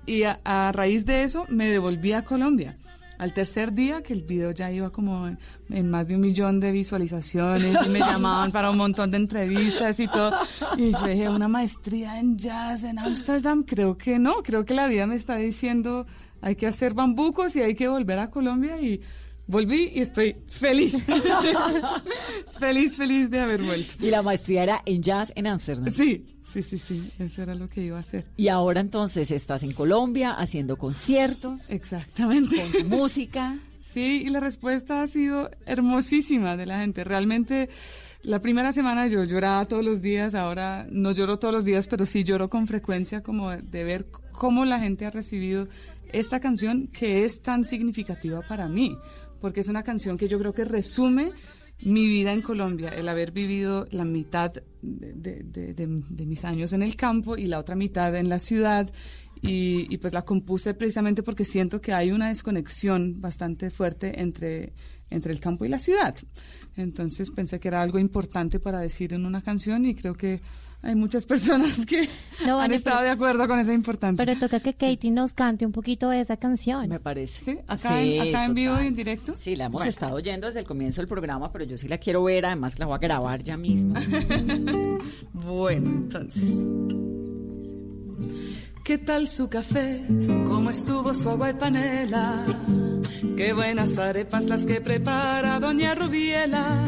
Y 0.06 0.24
a, 0.24 0.40
a 0.44 0.72
raíz 0.72 1.06
de 1.06 1.24
eso 1.24 1.46
me 1.50 1.70
devolví 1.70 2.12
a 2.12 2.24
Colombia. 2.24 2.76
Al 3.18 3.34
tercer 3.34 3.72
día, 3.74 4.02
que 4.02 4.14
el 4.14 4.24
video 4.24 4.52
ya 4.52 4.72
iba 4.72 4.90
como 4.92 5.28
en, 5.28 5.38
en 5.70 5.90
más 5.90 6.08
de 6.08 6.16
un 6.16 6.22
millón 6.22 6.60
de 6.60 6.72
visualizaciones 6.72 7.78
y 7.86 7.90
me 7.90 8.00
llamaban 8.00 8.52
para 8.52 8.70
un 8.70 8.78
montón 8.78 9.12
de 9.12 9.18
entrevistas 9.18 10.00
y 10.00 10.08
todo. 10.08 10.34
Y 10.78 10.92
yo 10.92 11.06
dije, 11.06 11.30
una 11.30 11.48
maestría 11.48 12.20
en 12.20 12.38
jazz 12.38 12.84
en 12.84 13.00
Ámsterdam, 13.00 13.64
creo 13.64 13.98
que 13.98 14.20
no, 14.20 14.44
creo 14.44 14.66
que 14.66 14.74
la 14.74 14.88
vida 14.88 15.06
me 15.08 15.16
está 15.16 15.36
diciendo, 15.36 16.06
hay 16.42 16.56
que 16.56 16.68
hacer 16.68 16.94
bambucos 16.94 17.56
y 17.56 17.62
hay 17.62 17.76
que 17.76 17.88
volver 17.88 18.20
a 18.20 18.30
Colombia 18.30 18.80
y 18.82 19.02
volví 19.48 19.92
y 19.94 20.02
estoy 20.02 20.36
feliz. 20.48 20.96
feliz, 22.60 22.96
feliz 22.96 23.30
de 23.30 23.40
haber 23.40 23.62
vuelto. 23.62 23.94
Y 24.00 24.10
la 24.10 24.22
maestría 24.22 24.64
era 24.64 24.82
en 24.86 25.02
jazz 25.02 25.32
en 25.36 25.48
Ámsterdam. 25.48 25.90
Sí, 25.90 26.26
sí, 26.42 26.64
sí, 26.64 26.80
sí, 26.80 27.12
eso 27.20 27.42
era 27.42 27.56
lo 27.56 27.70
que 27.70 27.82
iba 27.82 27.98
a 27.98 28.02
hacer. 28.02 28.26
Y 28.38 28.48
ahora 28.48 28.82
entonces 28.82 29.32
estás 29.32 29.64
en 29.64 29.74
Colombia 29.74 30.32
haciendo 30.32 30.78
conciertos. 30.78 31.70
Exactamente. 31.70 32.56
Con 32.58 32.72
tu 32.72 32.88
música. 32.88 33.58
Sí, 33.78 34.24
y 34.26 34.30
la 34.30 34.40
respuesta 34.40 35.02
ha 35.02 35.08
sido 35.08 35.52
hermosísima 35.66 36.56
de 36.56 36.66
la 36.66 36.80
gente. 36.80 37.04
Realmente, 37.04 37.70
la 38.22 38.40
primera 38.40 38.72
semana 38.72 39.08
yo 39.08 39.24
lloraba 39.26 39.66
todos 39.66 39.84
los 39.84 40.02
días, 40.02 40.36
ahora 40.36 40.88
no 40.90 41.12
lloro 41.12 41.38
todos 41.38 41.54
los 41.54 41.66
días, 41.66 41.88
pero 41.88 42.06
sí 42.06 42.24
lloro 42.24 42.50
con 42.50 42.66
frecuencia 42.66 43.22
como 43.22 43.52
de, 43.52 43.62
de 43.62 43.84
ver 43.84 44.08
cómo 44.32 44.64
la 44.64 44.80
gente 44.80 45.06
ha 45.06 45.12
recibido 45.12 45.68
esta 46.14 46.40
canción 46.40 46.88
que 46.88 47.26
es 47.26 47.42
tan 47.42 47.66
significativa 47.66 48.42
para 48.48 48.70
mí, 48.70 48.98
porque 49.44 49.60
es 49.60 49.68
una 49.68 49.84
canción 49.84 50.18
que 50.18 50.30
yo 50.30 50.40
creo 50.40 50.54
que 50.54 50.64
resume 50.64 51.34
mi 51.82 52.08
vida 52.08 52.32
en 52.32 52.40
Colombia, 52.40 52.88
el 52.92 53.10
haber 53.10 53.34
vivido 53.34 53.86
la 53.92 54.06
mitad 54.06 54.54
de, 54.82 56.26
mis 56.26 56.46
años 56.46 56.72
en 56.72 56.82
el 56.82 56.96
campo 56.96 57.36
y 57.36 57.48
la 57.48 57.60
otra 57.60 57.76
mitad 57.76 58.16
en 58.16 58.30
la 58.30 58.40
ciudad. 58.40 58.90
Y, 59.42 59.94
y 59.94 59.98
pues 59.98 60.14
la 60.14 60.22
compuse 60.22 60.74
precisamente 60.76 61.24
porque 61.24 61.44
siento 61.44 61.82
que 61.82 61.92
hay 61.92 62.14
una 62.14 62.30
desconexión 62.30 63.20
bastante 63.20 63.70
fuerte 63.70 64.22
entre, 64.22 64.72
entre 65.10 65.34
el 65.34 65.42
campo 65.42 65.66
y 65.66 65.68
la 65.68 65.78
ciudad. 65.78 66.16
Entonces 66.78 67.30
pensé 67.30 67.60
que 67.60 67.68
era 67.68 67.82
algo 67.82 68.00
importante 68.00 68.62
para 68.62 68.80
decir 68.80 69.12
en 69.12 69.26
una 69.26 69.42
canción 69.42 69.86
y 69.86 69.94
creo 69.94 70.14
que 70.14 70.40
hay 70.84 70.96
muchas 70.96 71.26
personas 71.26 71.86
que 71.86 72.08
No, 72.46 72.54
han 72.60 72.66
Vane, 72.66 72.76
estado 72.76 72.98
pero- 72.98 73.06
de 73.08 73.12
acuerdo 73.12 73.48
con 73.48 73.58
esa 73.60 73.74
importancia. 73.74 74.26
Pero 74.26 74.38
toca 74.40 74.60
que 74.60 74.74
Katie 74.74 75.10
nos 75.12 75.34
cante 75.34 75.66
un 75.66 75.72
poquito 75.72 76.10
de 76.10 76.20
esa 76.20 76.38
canción. 76.38 76.88
Me 76.90 77.00
parece. 77.00 77.44
Sí, 77.44 77.60
acá, 77.68 78.02
en, 78.02 78.22
acá 78.30 78.46
en 78.46 78.54
vivo 78.54 78.76
y 78.82 78.88
en 78.88 78.96
directo. 78.96 79.34
Sí, 79.38 79.56
la 79.56 79.66
hemos 79.66 79.80
Bueno. 79.80 79.90
estado 79.90 80.16
oyendo 80.16 80.46
desde 80.48 80.60
el 80.60 80.66
comienzo 80.66 81.02
del 81.02 81.08
programa, 81.08 81.52
pero 81.52 81.64
yo 81.66 81.78
sí 81.78 81.88
la 81.88 81.98
quiero 81.98 82.24
ver, 82.24 82.46
además 82.46 82.78
la 82.80 82.86
voy 82.86 82.96
a 82.96 83.00
grabar 83.00 83.42
ya 83.44 83.58
mismo. 83.58 83.96
Bueno, 85.34 85.90
entonces. 85.90 86.64
¿Qué 88.84 88.98
tal 88.98 89.28
su 89.30 89.50
café? 89.50 90.04
¿Cómo 90.48 90.70
estuvo 90.70 91.14
su 91.14 91.30
agua 91.30 91.50
y 91.50 91.54
panela? 91.54 92.46
Qué 93.38 93.54
buenas 93.54 93.98
arepas 93.98 94.46
las 94.46 94.66
que 94.66 94.82
prepara 94.82 95.60
Doña 95.60 95.96
Rubiela. 95.96 96.88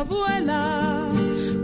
Abuela. 0.00 1.08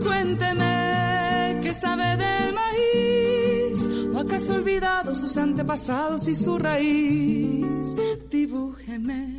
Cuénteme 0.03 1.61
qué 1.63 1.75
sabe 1.75 2.17
del 2.17 2.55
maíz. 2.55 3.89
¿O 4.15 4.19
acaso 4.19 4.55
olvidado 4.55 5.15
sus 5.15 5.37
antepasados 5.37 6.29
y 6.29 6.35
su 6.35 6.59
raíz? 6.59 7.95
Dibújeme 8.31 9.37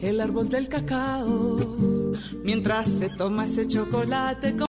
el 0.00 0.20
árbol 0.20 0.48
del 0.48 0.68
cacao 0.68 1.82
mientras 2.44 2.86
se 2.86 3.08
toma 3.10 3.44
ese 3.44 3.66
chocolate. 3.66 4.54